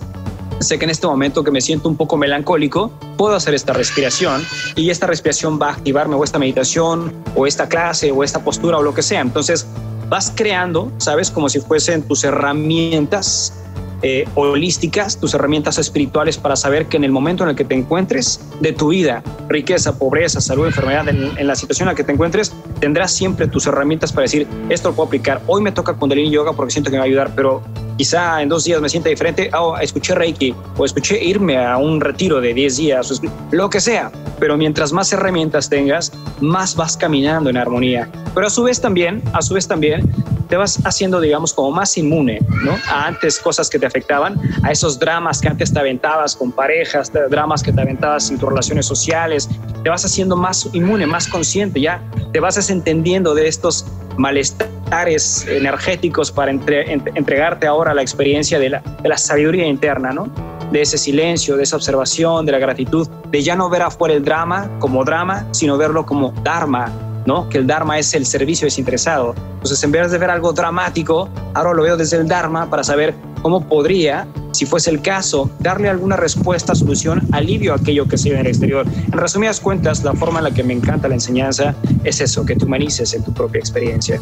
sé 0.60 0.80
que 0.80 0.86
en 0.86 0.92
este 0.92 1.08
momento 1.08 1.44
que 1.44 1.52
me 1.52 1.62
siento 1.62 1.90
un 1.90 1.98
poco 1.98 2.18
melancólico, 2.18 2.92
puedo 3.18 3.36
hacer 3.36 3.54
esta 3.54 3.74
respiración 3.74 4.44
y 4.76 4.90
esta 4.90 5.08
respiración 5.08 5.60
va 5.62 5.70
a 5.70 5.74
activarme 5.74 6.16
o 6.16 6.24
esta 6.24 6.40
meditación 6.40 7.14
o 7.36 7.46
esta 7.46 7.68
clase 7.68 8.12
o 8.12 8.24
esta 8.24 8.40
postura 8.40 8.78
o 8.78 8.82
lo 8.82 8.94
que 8.94 9.04
sea. 9.04 9.22
Entonces 9.22 9.68
vas 10.10 10.32
creando, 10.36 10.92
¿sabes? 10.98 11.30
Como 11.30 11.50
si 11.50 11.60
fuesen 11.60 12.02
tus 12.04 12.24
herramientas 12.24 13.54
eh, 14.02 14.26
holísticas, 14.36 15.20
tus 15.20 15.34
herramientas 15.34 15.80
espirituales 15.80 16.38
para 16.38 16.56
saber 16.56 16.86
que 16.86 16.98
en 16.98 17.04
el 17.04 17.12
momento 17.12 17.43
en 17.43 17.50
el 17.50 17.56
que 17.56 17.66
te 17.66 17.74
encuentres 17.74 18.39
de 18.62 18.72
tu 18.72 18.89
vida, 18.89 19.24
riqueza, 19.50 19.98
pobreza, 19.98 20.39
salud, 20.39 20.68
enfermedad, 20.68 21.08
en, 21.10 21.48
la 21.48 21.56
situación 21.56 21.88
en 21.88 21.93
la 21.93 21.95
que 21.95 22.04
te 22.04 22.12
encuentres, 22.12 22.54
tendrás 22.80 23.12
siempre 23.12 23.48
tus 23.48 23.66
herramientas 23.66 24.12
para 24.12 24.24
decir, 24.24 24.48
esto 24.70 24.89
lo 24.89 24.95
puedo 24.95 25.08
aplicar. 25.08 25.41
Hoy 25.48 25.62
me 25.62 25.72
toca 25.72 25.93
Kundalini 25.93 26.30
Yoga 26.30 26.54
porque 26.54 26.72
siento 26.72 26.91
que 26.91 26.95
me 26.95 27.00
va 27.00 27.06
a 27.06 27.08
ayudar, 27.08 27.32
pero 27.36 27.64
quizá 27.98 28.41
en 28.41 28.50
dos 28.50 28.66
días 28.66 28.80
me 28.82 28.89
sienta 28.89 29.10
diferente, 29.10 29.50
oh, 29.58 29.78
escuché 29.78 30.14
Reiki 30.14 30.54
o 30.78 30.86
escuché 30.86 31.24
irme 31.24 31.58
a 31.58 31.78
un 31.78 32.00
retiro 32.00 32.39
de 32.39 32.54
10 32.54 32.78
días, 32.78 33.22
lo 33.52 33.70
que 33.70 33.80
sea. 33.80 34.12
Pero 34.39 34.56
mientras 34.58 34.93
más 34.93 35.12
herramientas 35.12 35.70
tengas, 35.70 36.12
más 36.39 36.76
vas 36.76 36.95
caminando 36.95 37.50
en 37.50 37.58
armonía. 37.58 38.10
Pero 38.36 38.45
a 38.45 38.50
su 38.52 38.64
vez 38.64 38.80
también, 38.80 39.24
a 39.34 39.41
su 39.41 39.56
vez 39.56 39.68
también, 39.68 40.08
te 40.48 40.56
vas 40.56 40.80
haciendo, 40.86 41.20
digamos, 41.20 41.54
como 41.54 41.72
más 41.72 41.98
inmune, 41.98 42.39
¿no? 42.64 42.72
A 42.89 43.08
antes 43.08 43.39
cosas 43.39 43.70
que 43.70 43.80
te 43.80 43.86
afectaban, 43.86 44.39
a 44.64 44.72
esos 44.72 45.00
dramas 45.00 45.41
que 45.41 45.48
antes 45.48 45.74
te 45.74 45.80
aventabas 45.80 46.36
con 46.36 46.52
parejas, 46.52 47.12
dramas 47.30 47.64
que 47.64 47.72
te 47.72 47.82
aventabas 47.82 48.30
en 48.30 48.38
tus 48.38 48.50
relaciones 48.50 48.86
sociales, 48.86 49.50
te 49.84 49.89
vas 49.89 50.06
haciendo 50.06 50.36
más 50.36 50.70
inmune, 50.74 51.06
más 51.06 51.28
consciente, 51.28 51.82
ya 51.82 52.02
te 52.32 52.39
vas 52.39 52.56
desentendiendo 52.56 53.36
de 53.36 53.48
estos 53.48 53.86
malestares 54.18 55.45
energéticos 55.48 56.32
para 56.32 56.52
entregarte 56.52 57.68
ahora 57.68 57.91
a 57.91 57.93
la 57.93 58.02
experiencia 58.02 58.58
de 58.58 58.70
la, 58.70 58.82
de 59.02 59.10
la 59.10 59.18
sabiduría 59.18 59.68
interna, 59.68 60.12
¿no? 60.12 60.32
de 60.72 60.82
ese 60.82 60.98
silencio, 60.98 61.56
de 61.56 61.64
esa 61.64 61.76
observación, 61.76 62.45
de 62.45 62.52
la 62.52 62.60
gratitud, 62.60 63.08
de 63.30 63.41
ya 63.41 63.56
no 63.56 63.70
ver 63.70 63.84
afuera 63.84 64.14
el 64.14 64.24
drama 64.24 64.70
como 64.80 65.04
drama, 65.04 65.45
sino 65.52 65.78
verlo 65.78 66.06
como 66.06 66.32
dharma, 66.43 66.91
¿no? 67.28 67.50
Que 67.50 67.58
el 67.58 67.68
Dharma 67.68 68.00
es 68.00 68.14
el 68.14 68.26
servicio 68.26 68.66
desinteresado. 68.66 69.36
Entonces, 69.56 69.84
en 69.84 69.92
vez 69.92 70.10
de 70.10 70.18
ver 70.18 70.32
algo 70.32 70.54
dramático, 70.54 71.30
ahora 71.54 71.74
lo 71.74 71.84
veo 71.84 71.98
desde 71.98 72.18
el 72.18 72.28
Dharma 72.28 72.70
para 72.70 72.86
saber 72.86 73.14
cómo 73.42 73.68
podría, 73.68 74.26
si 74.54 74.66
fuese 74.66 74.90
el 74.90 75.02
caso, 75.02 75.52
darle 75.60 75.90
alguna 75.90 76.16
respuesta, 76.16 76.74
solución, 76.74 77.22
alivio 77.34 77.74
a 77.74 77.76
aquello 77.76 78.08
que 78.08 78.18
se 78.18 78.30
ve 78.30 78.36
en 78.36 78.42
el 78.42 78.48
exterior. 78.48 78.86
En 78.88 79.12
resumidas 79.12 79.60
cuentas, 79.60 80.06
la 80.06 80.14
forma 80.14 80.40
en 80.40 80.46
la 80.46 80.52
que 80.52 80.64
me 80.64 80.74
encanta 80.74 81.10
la 81.10 81.16
enseñanza 81.16 81.76
es 82.06 82.22
eso, 82.22 82.46
que 82.46 82.56
te 82.56 82.64
humanices 82.64 83.14
en 83.14 83.24
tu 83.24 83.34
propia 83.34 83.60
experiencia. 83.60 84.22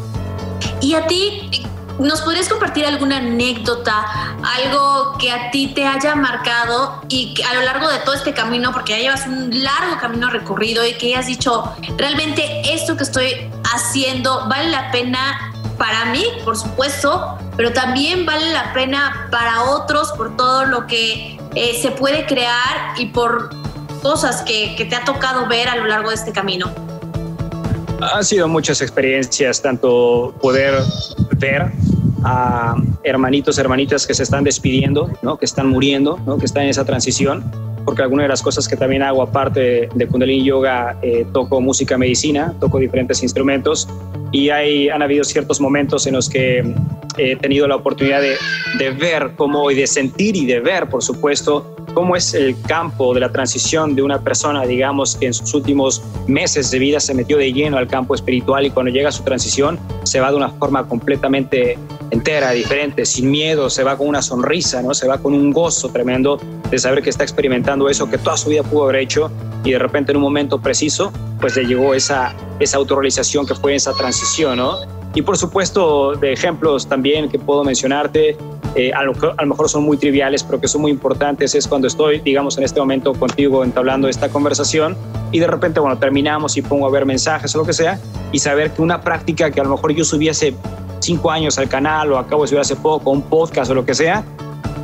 ¿Y 0.81 0.95
a 0.95 1.05
ti 1.05 1.63
¿Nos 1.99 2.21
podrías 2.21 2.49
compartir 2.49 2.85
alguna 2.85 3.17
anécdota, 3.17 4.05
algo 4.43 5.17
que 5.17 5.31
a 5.31 5.49
ti 5.51 5.71
te 5.73 5.85
haya 5.87 6.13
marcado 6.15 7.01
y 7.07 7.33
que 7.33 7.43
a 7.43 7.53
lo 7.53 7.61
largo 7.61 7.87
de 7.87 7.99
todo 7.99 8.15
este 8.15 8.33
camino, 8.33 8.73
porque 8.73 8.93
ya 8.93 8.99
llevas 8.99 9.27
un 9.27 9.63
largo 9.63 9.97
camino 10.01 10.29
recorrido 10.29 10.85
y 10.85 10.93
que 10.93 11.07
hayas 11.07 11.27
dicho, 11.27 11.73
realmente 11.97 12.73
esto 12.73 12.97
que 12.97 13.03
estoy 13.03 13.49
haciendo 13.73 14.45
vale 14.49 14.69
la 14.69 14.91
pena 14.91 15.53
para 15.77 16.05
mí, 16.05 16.25
por 16.43 16.57
supuesto, 16.57 17.37
pero 17.55 17.71
también 17.71 18.25
vale 18.25 18.51
la 18.51 18.73
pena 18.73 19.27
para 19.31 19.63
otros 19.63 20.11
por 20.13 20.35
todo 20.35 20.65
lo 20.65 20.87
que 20.87 21.39
eh, 21.55 21.79
se 21.81 21.91
puede 21.91 22.25
crear 22.25 22.93
y 22.97 23.07
por 23.07 23.49
cosas 24.01 24.41
que, 24.41 24.75
que 24.75 24.85
te 24.85 24.97
ha 24.97 25.05
tocado 25.05 25.47
ver 25.47 25.69
a 25.69 25.77
lo 25.77 25.85
largo 25.85 26.09
de 26.09 26.15
este 26.15 26.33
camino? 26.33 26.84
Han 27.99 28.23
sido 28.23 28.47
muchas 28.47 28.81
experiencias, 28.81 29.61
tanto 29.61 30.33
poder 30.41 30.75
ver 31.37 31.71
a 32.23 32.75
hermanitos, 33.03 33.57
hermanitas 33.57 34.07
que 34.07 34.13
se 34.13 34.23
están 34.23 34.43
despidiendo, 34.43 35.09
¿no? 35.21 35.37
que 35.37 35.45
están 35.45 35.67
muriendo, 35.67 36.19
¿no? 36.25 36.37
que 36.37 36.45
están 36.45 36.63
en 36.63 36.69
esa 36.69 36.83
transición, 36.83 37.43
porque 37.85 38.01
alguna 38.01 38.23
de 38.23 38.29
las 38.29 38.41
cosas 38.41 38.67
que 38.67 38.75
también 38.75 39.03
hago 39.03 39.21
aparte 39.21 39.89
de 39.93 40.07
Kundalini 40.07 40.43
Yoga, 40.43 40.97
eh, 41.01 41.25
toco 41.31 41.61
música 41.61 41.97
medicina, 41.97 42.53
toco 42.59 42.79
diferentes 42.79 43.21
instrumentos 43.21 43.87
y 44.31 44.49
hay, 44.49 44.89
han 44.89 45.01
habido 45.01 45.23
ciertos 45.23 45.61
momentos 45.61 46.07
en 46.07 46.15
los 46.15 46.27
que 46.27 46.75
he 47.17 47.35
tenido 47.35 47.67
la 47.67 47.75
oportunidad 47.75 48.21
de, 48.21 48.35
ver 48.91 49.31
cómo 49.35 49.71
y 49.71 49.75
de 49.75 49.87
sentir 49.87 50.35
y 50.35 50.45
de 50.45 50.59
ver, 50.59 50.87
por 50.89 51.03
supuesto, 51.03 51.75
cómo 51.93 52.15
es 52.15 52.33
el 52.33 52.59
campo 52.61 53.13
de 53.13 53.21
la 53.21 53.31
transición 53.31 53.95
de 53.95 54.01
una 54.01 54.21
persona, 54.21 54.65
digamos, 54.65 55.15
que 55.15 55.27
en 55.27 55.33
sus 55.33 55.53
últimos 55.53 56.03
meses 56.27 56.71
de 56.71 56.79
vida 56.79 56.99
se 56.99 57.13
metió 57.13 57.37
de 57.37 57.51
lleno 57.51 57.77
al 57.77 57.87
campo 57.87 58.15
espiritual 58.15 58.65
y 58.65 58.69
cuando 58.69 58.91
llega 58.91 59.11
su 59.11 59.23
transición 59.23 59.79
se 60.03 60.19
va 60.19 60.29
de 60.29 60.37
una 60.37 60.49
forma 60.49 60.87
completamente 60.87 61.77
entera, 62.11 62.51
diferente, 62.51 63.05
sin 63.05 63.31
miedo, 63.31 63.69
se 63.69 63.83
va 63.83 63.97
con 63.97 64.07
una 64.07 64.21
sonrisa, 64.21 64.81
¿no? 64.81 64.93
Se 64.93 65.07
va 65.07 65.17
con 65.17 65.33
un 65.33 65.51
gozo 65.51 65.89
tremendo 65.89 66.39
de 66.69 66.77
saber 66.77 67.01
que 67.01 67.09
está 67.09 67.23
experimentando 67.23 67.89
eso 67.89 68.09
que 68.09 68.17
toda 68.17 68.37
su 68.37 68.49
vida 68.49 68.63
pudo 68.63 68.83
haber 68.83 68.97
hecho 68.97 69.31
y 69.63 69.71
de 69.71 69.79
repente 69.79 70.11
en 70.11 70.17
un 70.17 70.23
momento 70.23 70.59
preciso 70.61 71.11
pues 71.39 71.55
le 71.55 71.65
llegó 71.65 71.93
esa, 71.93 72.35
esa 72.59 72.77
autorrealización 72.77 73.45
que 73.45 73.55
fue 73.55 73.75
esa 73.75 73.93
transición, 73.93 74.57
¿no? 74.57 74.77
Y 75.15 75.21
por 75.21 75.37
supuesto, 75.37 76.13
de 76.15 76.33
ejemplos 76.33 76.87
también 76.87 77.29
que 77.29 77.39
puedo 77.39 77.63
mencionarte, 77.63 78.37
eh, 78.75 78.91
a, 78.93 79.03
lo, 79.03 79.13
a, 79.37 79.41
lo, 79.41 79.47
mejor 79.47 79.69
son 79.69 79.83
muy 79.83 79.95
triviales, 79.95 80.43
pero 80.43 80.59
que 80.59 80.67
son 80.67 80.81
muy 80.81 80.91
importantes, 80.91 81.55
es 81.55 81.65
cuando 81.65 81.87
estoy, 81.87 82.19
digamos, 82.19 82.57
en 82.57 82.65
este 82.65 82.81
momento 82.81 83.13
contigo 83.13 83.63
entablando 83.63 84.09
esta 84.09 84.27
conversación 84.27 84.97
y 85.31 85.39
de 85.39 85.47
repente, 85.47 85.79
bueno, 85.79 85.97
terminamos 85.97 86.57
y 86.57 86.61
pongo 86.61 86.85
a 86.85 86.91
ver 86.91 87.05
mensajes 87.05 87.55
o 87.55 87.59
lo 87.59 87.65
que 87.65 87.71
sea 87.71 87.97
y 88.33 88.39
saber 88.39 88.71
que 88.71 88.81
una 88.81 88.99
práctica 88.99 89.49
que 89.49 89.61
a 89.61 89.63
lo 89.63 89.69
mejor 89.69 89.93
yo 89.93 90.03
subiese 90.03 90.53
cinco 90.99 91.31
años 91.31 91.57
al 91.57 91.69
canal 91.69 92.11
o 92.11 92.17
acabo 92.17 92.41
de 92.41 92.49
subir 92.49 92.59
hace 92.59 92.75
poco, 92.75 93.11
un 93.11 93.21
podcast 93.21 93.71
o 93.71 93.73
lo 93.73 93.85
que 93.85 93.93
sea, 93.93 94.25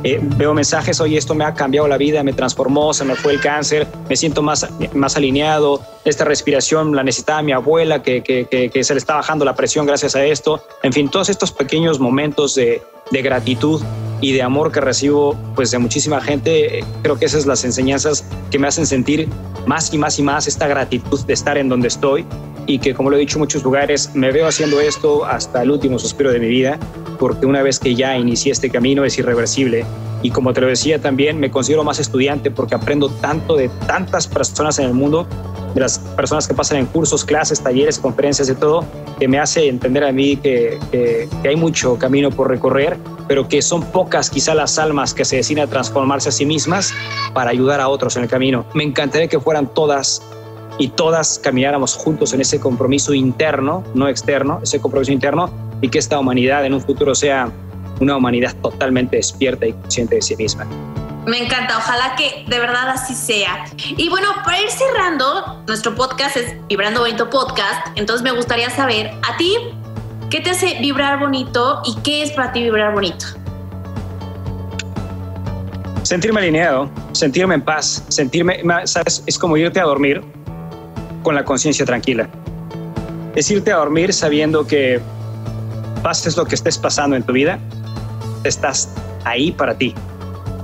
eh, 0.04 0.18
veo 0.22 0.54
mensajes, 0.54 1.00
oye, 1.00 1.18
esto 1.18 1.34
me 1.34 1.44
ha 1.44 1.52
cambiado 1.52 1.86
la 1.86 1.98
vida, 1.98 2.22
me 2.22 2.32
transformó, 2.32 2.94
se 2.94 3.04
me 3.04 3.14
fue 3.14 3.34
el 3.34 3.40
cáncer, 3.40 3.86
me 4.08 4.16
siento 4.16 4.42
más, 4.42 4.66
más 4.94 5.16
alineado, 5.16 5.82
esta 6.04 6.24
respiración 6.24 6.94
la 6.94 7.02
necesitaba 7.02 7.42
mi 7.42 7.52
abuela, 7.52 8.02
que, 8.02 8.22
que, 8.22 8.84
se 8.84 8.94
le 8.94 8.98
está 8.98 9.16
bajando 9.16 9.44
la 9.44 9.54
presión 9.54 9.86
gracias 9.86 10.16
a 10.16 10.24
esto. 10.24 10.62
En 10.82 10.92
fin, 10.92 11.08
todos 11.08 11.28
estos 11.28 11.52
pequeños 11.52 12.00
momentos 12.00 12.54
de, 12.54 12.82
de 13.10 13.22
gratitud 13.22 13.80
y 14.20 14.32
de 14.32 14.42
amor 14.42 14.72
que 14.72 14.80
recibo 14.80 15.36
pues 15.54 15.70
de 15.70 15.78
muchísima 15.78 16.20
gente, 16.20 16.84
creo 17.02 17.18
que 17.18 17.26
esas 17.26 17.42
son 17.42 17.50
las 17.50 17.64
enseñanzas 17.64 18.24
que 18.50 18.58
me 18.58 18.68
hacen 18.68 18.86
sentir 18.86 19.28
más 19.66 19.92
y 19.92 19.98
más 19.98 20.18
y 20.18 20.22
más 20.22 20.46
esta 20.46 20.66
gratitud 20.66 21.20
de 21.24 21.32
estar 21.32 21.58
en 21.58 21.68
donde 21.68 21.88
estoy 21.88 22.24
y 22.66 22.78
que 22.78 22.94
como 22.94 23.10
lo 23.10 23.16
he 23.16 23.20
dicho 23.20 23.36
en 23.36 23.40
muchos 23.40 23.62
lugares, 23.64 24.10
me 24.14 24.30
veo 24.30 24.46
haciendo 24.46 24.80
esto 24.80 25.24
hasta 25.24 25.62
el 25.62 25.70
último 25.70 25.98
suspiro 25.98 26.30
de 26.30 26.38
mi 26.38 26.48
vida, 26.48 26.78
porque 27.22 27.46
una 27.46 27.62
vez 27.62 27.78
que 27.78 27.94
ya 27.94 28.18
inicié 28.18 28.50
este 28.50 28.68
camino 28.68 29.04
es 29.04 29.16
irreversible. 29.16 29.84
Y 30.22 30.32
como 30.32 30.52
te 30.52 30.60
lo 30.60 30.66
decía 30.66 31.00
también, 31.00 31.38
me 31.38 31.52
considero 31.52 31.84
más 31.84 32.00
estudiante 32.00 32.50
porque 32.50 32.74
aprendo 32.74 33.10
tanto 33.10 33.54
de 33.54 33.68
tantas 33.86 34.26
personas 34.26 34.80
en 34.80 34.86
el 34.86 34.92
mundo, 34.92 35.28
de 35.72 35.80
las 35.82 36.00
personas 36.00 36.48
que 36.48 36.54
pasan 36.54 36.78
en 36.78 36.86
cursos, 36.86 37.24
clases, 37.24 37.60
talleres, 37.60 38.00
conferencias, 38.00 38.48
de 38.48 38.56
todo, 38.56 38.84
que 39.20 39.28
me 39.28 39.38
hace 39.38 39.68
entender 39.68 40.02
a 40.02 40.10
mí 40.10 40.36
que, 40.36 41.28
hay 41.44 41.54
mucho 41.54 41.96
camino 41.96 42.28
por 42.32 42.48
recorrer, 42.48 42.98
pero 43.28 43.46
que 43.46 43.62
son 43.62 43.84
pocas 43.84 44.28
quizá 44.28 44.52
las 44.56 44.76
almas 44.80 45.14
que 45.14 45.24
se 45.24 45.36
deciden 45.36 45.62
a 45.62 45.68
transformarse 45.68 46.30
a 46.30 46.32
sí 46.32 46.44
mismas 46.44 46.92
para 47.34 47.50
ayudar 47.50 47.80
a 47.80 47.88
otros 47.88 48.16
en 48.16 48.24
el 48.24 48.28
camino. 48.28 48.64
Me 48.74 48.82
encantaría 48.82 49.28
que 49.28 49.38
fueran 49.38 49.72
todas 49.72 50.22
y 50.76 50.88
todas 50.88 51.38
camináramos 51.38 51.94
juntos 51.94 52.32
en 52.32 52.40
ese 52.40 52.58
compromiso 52.58 53.14
interno, 53.14 53.84
no 53.94 54.08
externo, 54.08 54.58
ese 54.60 54.80
compromiso 54.80 55.12
interno, 55.12 55.71
y 55.82 55.88
que 55.88 55.98
esta 55.98 56.18
humanidad 56.18 56.64
en 56.64 56.72
un 56.72 56.80
futuro 56.80 57.14
sea 57.14 57.52
una 58.00 58.16
humanidad 58.16 58.54
totalmente 58.62 59.16
despierta 59.16 59.66
y 59.66 59.72
consciente 59.74 60.14
de 60.14 60.22
sí 60.22 60.36
misma. 60.36 60.66
Me 61.26 61.38
encanta, 61.38 61.78
ojalá 61.78 62.16
que 62.16 62.44
de 62.48 62.58
verdad 62.58 62.88
así 62.88 63.14
sea. 63.14 63.64
Y 63.76 64.08
bueno, 64.08 64.28
para 64.44 64.60
ir 64.60 64.70
cerrando, 64.70 65.62
nuestro 65.68 65.94
podcast 65.94 66.36
es 66.36 66.56
Vibrando 66.66 67.00
Bonito 67.00 67.30
Podcast, 67.30 67.86
entonces 67.94 68.24
me 68.24 68.32
gustaría 68.32 68.70
saber 68.70 69.10
a 69.28 69.36
ti, 69.36 69.56
¿qué 70.30 70.40
te 70.40 70.50
hace 70.50 70.78
vibrar 70.80 71.20
bonito 71.20 71.80
y 71.84 71.96
qué 72.02 72.22
es 72.22 72.32
para 72.32 72.52
ti 72.52 72.62
vibrar 72.62 72.92
bonito? 72.92 73.26
Sentirme 76.02 76.40
alineado, 76.40 76.90
sentirme 77.12 77.54
en 77.54 77.62
paz, 77.62 78.04
sentirme, 78.08 78.60
¿sabes? 78.84 79.22
Es 79.26 79.38
como 79.38 79.56
irte 79.56 79.78
a 79.78 79.84
dormir 79.84 80.20
con 81.22 81.36
la 81.36 81.44
conciencia 81.44 81.86
tranquila. 81.86 82.28
Es 83.36 83.48
irte 83.48 83.70
a 83.70 83.76
dormir 83.76 84.12
sabiendo 84.12 84.66
que 84.66 85.00
pases 86.02 86.36
lo 86.36 86.44
que 86.44 86.54
estés 86.54 86.78
pasando 86.78 87.16
en 87.16 87.22
tu 87.22 87.32
vida, 87.32 87.58
estás 88.44 88.88
ahí 89.24 89.52
para 89.52 89.74
ti. 89.76 89.94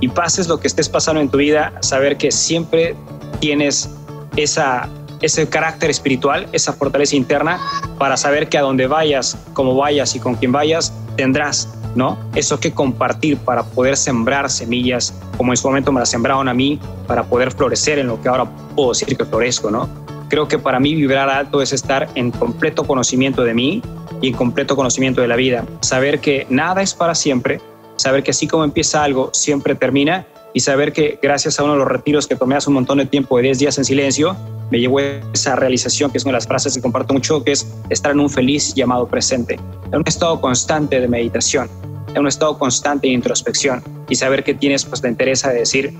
Y 0.01 0.07
pases 0.09 0.47
lo 0.47 0.59
que 0.59 0.67
estés 0.67 0.87
pasando 0.87 1.21
en 1.21 1.29
tu 1.29 1.37
vida, 1.37 1.73
saber 1.81 2.17
que 2.17 2.31
siempre 2.31 2.95
tienes 3.39 3.89
esa, 4.35 4.87
ese 5.21 5.47
carácter 5.47 5.89
espiritual, 5.89 6.47
esa 6.51 6.73
fortaleza 6.73 7.15
interna 7.15 7.59
para 7.97 8.15
saber 8.15 8.47
que 8.49 8.57
a 8.57 8.61
donde 8.61 8.87
vayas, 8.87 9.37
como 9.53 9.75
vayas 9.75 10.15
y 10.15 10.19
con 10.19 10.35
quien 10.35 10.51
vayas, 10.51 10.93
tendrás 11.15 11.67
¿no? 11.95 12.17
Eso 12.35 12.59
que 12.59 12.71
compartir 12.71 13.37
para 13.37 13.63
poder 13.63 13.97
sembrar 13.97 14.49
semillas, 14.49 15.13
como 15.37 15.53
en 15.53 15.57
su 15.57 15.67
momento 15.67 15.91
me 15.91 15.99
las 15.99 16.09
sembraron 16.09 16.47
a 16.47 16.53
mí, 16.53 16.79
para 17.07 17.23
poder 17.23 17.51
florecer 17.51 17.99
en 17.99 18.07
lo 18.07 18.21
que 18.21 18.29
ahora 18.29 18.45
puedo 18.75 18.89
decir 18.89 19.17
que 19.17 19.25
florezco, 19.25 19.71
¿no? 19.71 19.89
Creo 20.29 20.47
que 20.47 20.59
para 20.59 20.79
mí 20.79 20.93
vibrar 20.93 21.29
alto 21.29 21.61
es 21.61 21.73
estar 21.73 22.07
en 22.13 22.29
completo 22.31 22.83
conocimiento 22.83 23.43
de 23.43 23.53
mí 23.53 23.81
y 24.21 24.29
en 24.29 24.33
completo 24.33 24.75
conocimiento 24.75 25.21
de 25.21 25.27
la 25.27 25.35
vida. 25.35 25.65
Saber 25.81 26.19
que 26.19 26.45
nada 26.49 26.81
es 26.81 26.93
para 26.93 27.15
siempre, 27.15 27.61
saber 27.95 28.23
que 28.23 28.31
así 28.31 28.47
como 28.47 28.63
empieza 28.63 29.03
algo, 29.03 29.29
siempre 29.33 29.75
termina 29.75 30.27
y 30.53 30.61
saber 30.61 30.93
que 30.93 31.19
gracias 31.21 31.59
a 31.59 31.63
uno 31.63 31.73
de 31.73 31.79
los 31.79 31.87
retiros 31.87 32.27
que 32.27 32.35
tomé 32.35 32.55
hace 32.55 32.69
un 32.69 32.75
montón 32.75 32.97
de 32.97 33.05
tiempo, 33.05 33.37
de 33.37 33.43
10 33.43 33.59
días 33.59 33.77
en 33.77 33.85
silencio, 33.85 34.35
me 34.71 34.79
llevó 34.79 34.99
esa 34.99 35.55
realización, 35.55 36.11
que 36.11 36.17
es 36.17 36.23
una 36.23 36.31
de 36.31 36.37
las 36.37 36.47
frases 36.47 36.75
que 36.75 36.81
comparto 36.81 37.13
mucho, 37.13 37.43
que 37.43 37.51
es 37.51 37.67
estar 37.89 38.11
en 38.11 38.19
un 38.19 38.29
feliz 38.29 38.73
llamado 38.73 39.07
presente, 39.07 39.59
en 39.91 39.95
un 39.95 40.03
estado 40.05 40.39
constante 40.41 40.99
de 40.99 41.07
meditación, 41.07 41.69
en 42.13 42.21
un 42.21 42.27
estado 42.27 42.57
constante 42.57 43.07
de 43.07 43.13
introspección 43.13 43.83
y 44.09 44.15
saber 44.15 44.43
que 44.43 44.53
tienes 44.53 44.85
pues 44.85 45.01
la 45.03 45.09
interés 45.09 45.43
de 45.43 45.53
decir, 45.53 45.93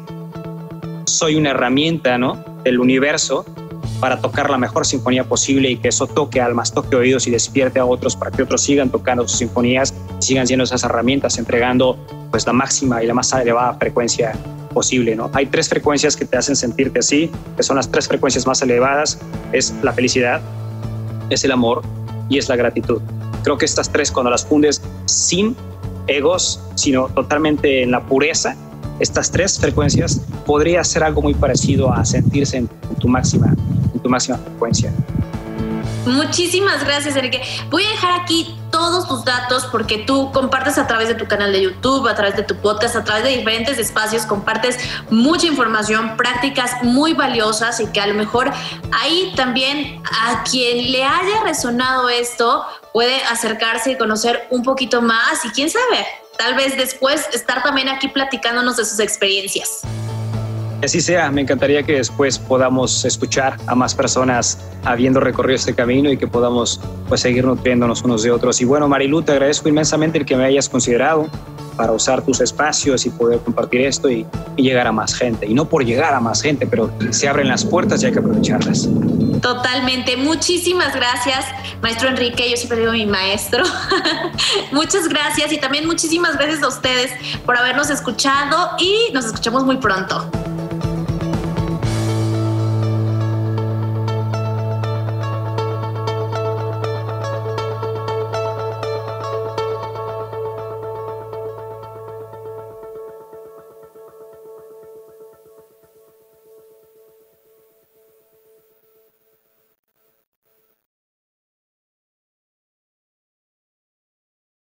soy 1.06 1.36
una 1.36 1.52
herramienta 1.52 2.18
¿no? 2.18 2.44
del 2.64 2.80
universo 2.80 3.46
para 4.00 4.20
tocar 4.22 4.50
la 4.50 4.58
mejor 4.58 4.86
sinfonía 4.86 5.24
posible 5.24 5.70
y 5.70 5.78
que 5.78 5.90
eso 5.90 6.08
toque 6.08 6.42
almas, 6.42 6.74
toque 6.74 6.96
oídos 6.96 7.28
y 7.28 7.32
despierte 7.32 7.80
a 7.80 7.86
otros 7.86 8.16
para 8.16 8.32
que 8.32 8.44
otros 8.44 8.62
sigan 8.62 8.90
tocando 8.90 9.28
sus 9.28 9.40
sinfonías 9.40 9.94
sigan 10.20 10.48
siendo 10.48 10.64
esas 10.64 10.84
herramientas, 10.84 11.38
entregando 11.38 11.98
pues 12.32 12.46
la 12.46 12.54
máxima 12.54 13.04
y 13.04 13.08
la 13.08 13.14
más 13.14 13.32
elevada 13.34 13.74
frecuencia 13.76 14.34
posible, 14.74 15.16
¿no? 15.16 15.32
Hay 15.34 15.48
tres 15.48 15.68
frecuencias 15.68 16.16
que 16.16 16.26
te 16.26 16.38
hacen 16.38 16.56
sentirte 16.56 17.00
así, 17.00 17.32
que 17.58 17.64
son 17.64 17.78
las 17.78 17.90
tres 17.90 18.08
frecuencias 18.08 18.46
más 18.46 18.62
elevadas, 18.62 19.20
es 19.52 19.74
la 19.82 19.94
felicidad, 19.94 20.42
es 21.30 21.44
el 21.44 21.52
amor 21.52 21.82
y 22.30 22.38
es 22.38 22.50
la 22.50 22.56
gratitud. 22.56 23.02
Creo 23.44 23.58
que 23.58 23.66
estas 23.66 23.90
tres 23.90 24.12
cuando 24.12 24.30
las 24.30 24.46
fundes 24.46 24.82
sin 25.06 25.56
egos, 26.08 26.62
sino 26.76 27.08
totalmente 27.08 27.82
en 27.82 27.92
la 27.92 28.06
pureza, 28.06 28.56
estas 29.00 29.32
tres 29.32 29.58
frecuencias 29.58 30.22
podría 30.46 30.84
ser 30.84 31.04
algo 31.04 31.22
muy 31.22 31.34
parecido 31.34 31.92
a 31.92 32.04
sentirse 32.06 32.58
en 32.58 32.70
tu 33.00 33.08
máxima, 33.08 33.56
máxima 34.10 34.38
frecuencia. 34.38 34.94
Muchísimas 36.06 36.84
gracias, 36.84 37.16
Enrique. 37.16 37.42
Voy 37.70 37.84
a 37.84 37.90
dejar 37.90 38.22
aquí 38.22 38.56
todos 38.72 39.08
tus 39.08 39.26
datos 39.26 39.66
porque 39.72 40.00
tú 40.00 40.32
compartes 40.32 40.78
a 40.78 40.88
través 40.88 41.08
de 41.08 41.16
tu 41.16 41.28
canal 41.28 41.52
de 41.52 41.62
YouTube, 41.62 42.08
a 42.08 42.16
través 42.16 42.36
de 42.36 42.44
tu 42.44 42.56
podcast, 42.56 42.96
a 42.96 43.04
través 43.04 43.24
de 43.24 43.30
diferentes 43.38 43.78
espacios, 43.78 44.26
compartes 44.26 44.78
mucha 45.10 45.48
información, 45.48 46.18
prácticas 46.18 46.84
muy 46.84 47.14
valiosas 47.14 47.80
y 47.80 47.88
que 47.88 48.00
a 48.00 48.08
lo 48.08 48.14
mejor 48.14 48.52
ahí 48.92 49.34
también 49.36 50.02
a 50.26 50.44
quien 50.44 50.92
le 50.92 51.04
haya 51.04 51.44
resonado 51.44 52.10
esto 52.10 52.66
puede 52.94 53.22
acercarse 53.24 53.92
y 53.92 53.98
conocer 53.98 54.48
un 54.50 54.64
poquito 54.64 55.02
más 55.02 55.44
y 55.46 55.50
quién 55.50 55.70
sabe, 55.70 56.06
tal 56.38 56.56
vez 56.56 56.78
después 56.78 57.28
estar 57.34 57.62
también 57.62 57.90
aquí 57.90 58.08
platicándonos 58.08 58.78
de 58.78 58.86
sus 58.86 59.00
experiencias. 59.00 59.82
Así 60.84 61.02
sea, 61.02 61.30
me 61.30 61.42
encantaría 61.42 61.84
que 61.84 61.94
después 61.94 62.40
podamos 62.40 63.04
escuchar 63.04 63.58
a 63.68 63.76
más 63.76 63.94
personas 63.94 64.60
habiendo 64.86 65.20
recorrido 65.20 65.56
este 65.56 65.76
camino 65.76 66.10
y 66.10 66.18
que 66.18 66.28
podamos 66.28 66.80
pues, 67.10 67.22
seguir 67.22 67.46
nutriéndonos 67.46 68.02
unos 68.04 68.24
de 68.24 68.32
otros. 68.32 68.62
Y 68.62 68.66
bueno, 68.66 68.88
Marilu, 68.88 69.22
te 69.22 69.34
agradezco 69.34 69.68
inmensamente 69.68 70.20
el 70.20 70.26
que 70.26 70.38
me 70.38 70.46
hayas 70.46 70.70
considerado 70.70 71.28
para 71.76 71.94
usar 71.94 72.22
tus 72.22 72.42
espacios 72.42 73.06
y 73.06 73.10
poder 73.10 73.40
compartir 73.40 73.82
esto 73.82 74.10
y, 74.10 74.26
llegar 74.58 74.88
a 74.88 74.92
más 74.92 75.16
gente. 75.16 75.46
Y 75.46 75.54
no 75.54 75.70
por 75.70 75.86
llegar 75.86 76.14
a 76.14 76.20
más 76.20 76.42
gente, 76.42 76.68
pero 76.68 76.92
se 77.12 77.30
abren 77.30 77.48
las 77.48 77.64
puertas 77.64 78.04
y 78.04 78.08
hay 78.08 78.12
que 78.12 78.20
aprovecharlas. 78.20 78.90
Totalmente. 79.42 80.18
Muchísimas 80.18 80.94
gracias, 80.94 81.46
maestro 81.82 82.10
Enrique. 82.10 82.50
Yo 82.50 82.58
siempre 82.58 82.80
digo 82.80 82.92
mi 82.92 83.06
maestro. 83.06 83.64
Muchas 84.74 85.08
gracias 85.08 85.54
y 85.54 85.58
también 85.58 85.88
muchísimas 85.88 86.38
gracias 86.38 86.62
a 86.62 86.68
ustedes 86.68 87.14
por 87.46 87.58
habernos 87.58 87.90
escuchado 87.90 88.72
y 88.78 89.14
nos 89.14 89.24
escuchamos 89.26 89.64
muy 89.64 89.78
pronto. 89.78 90.30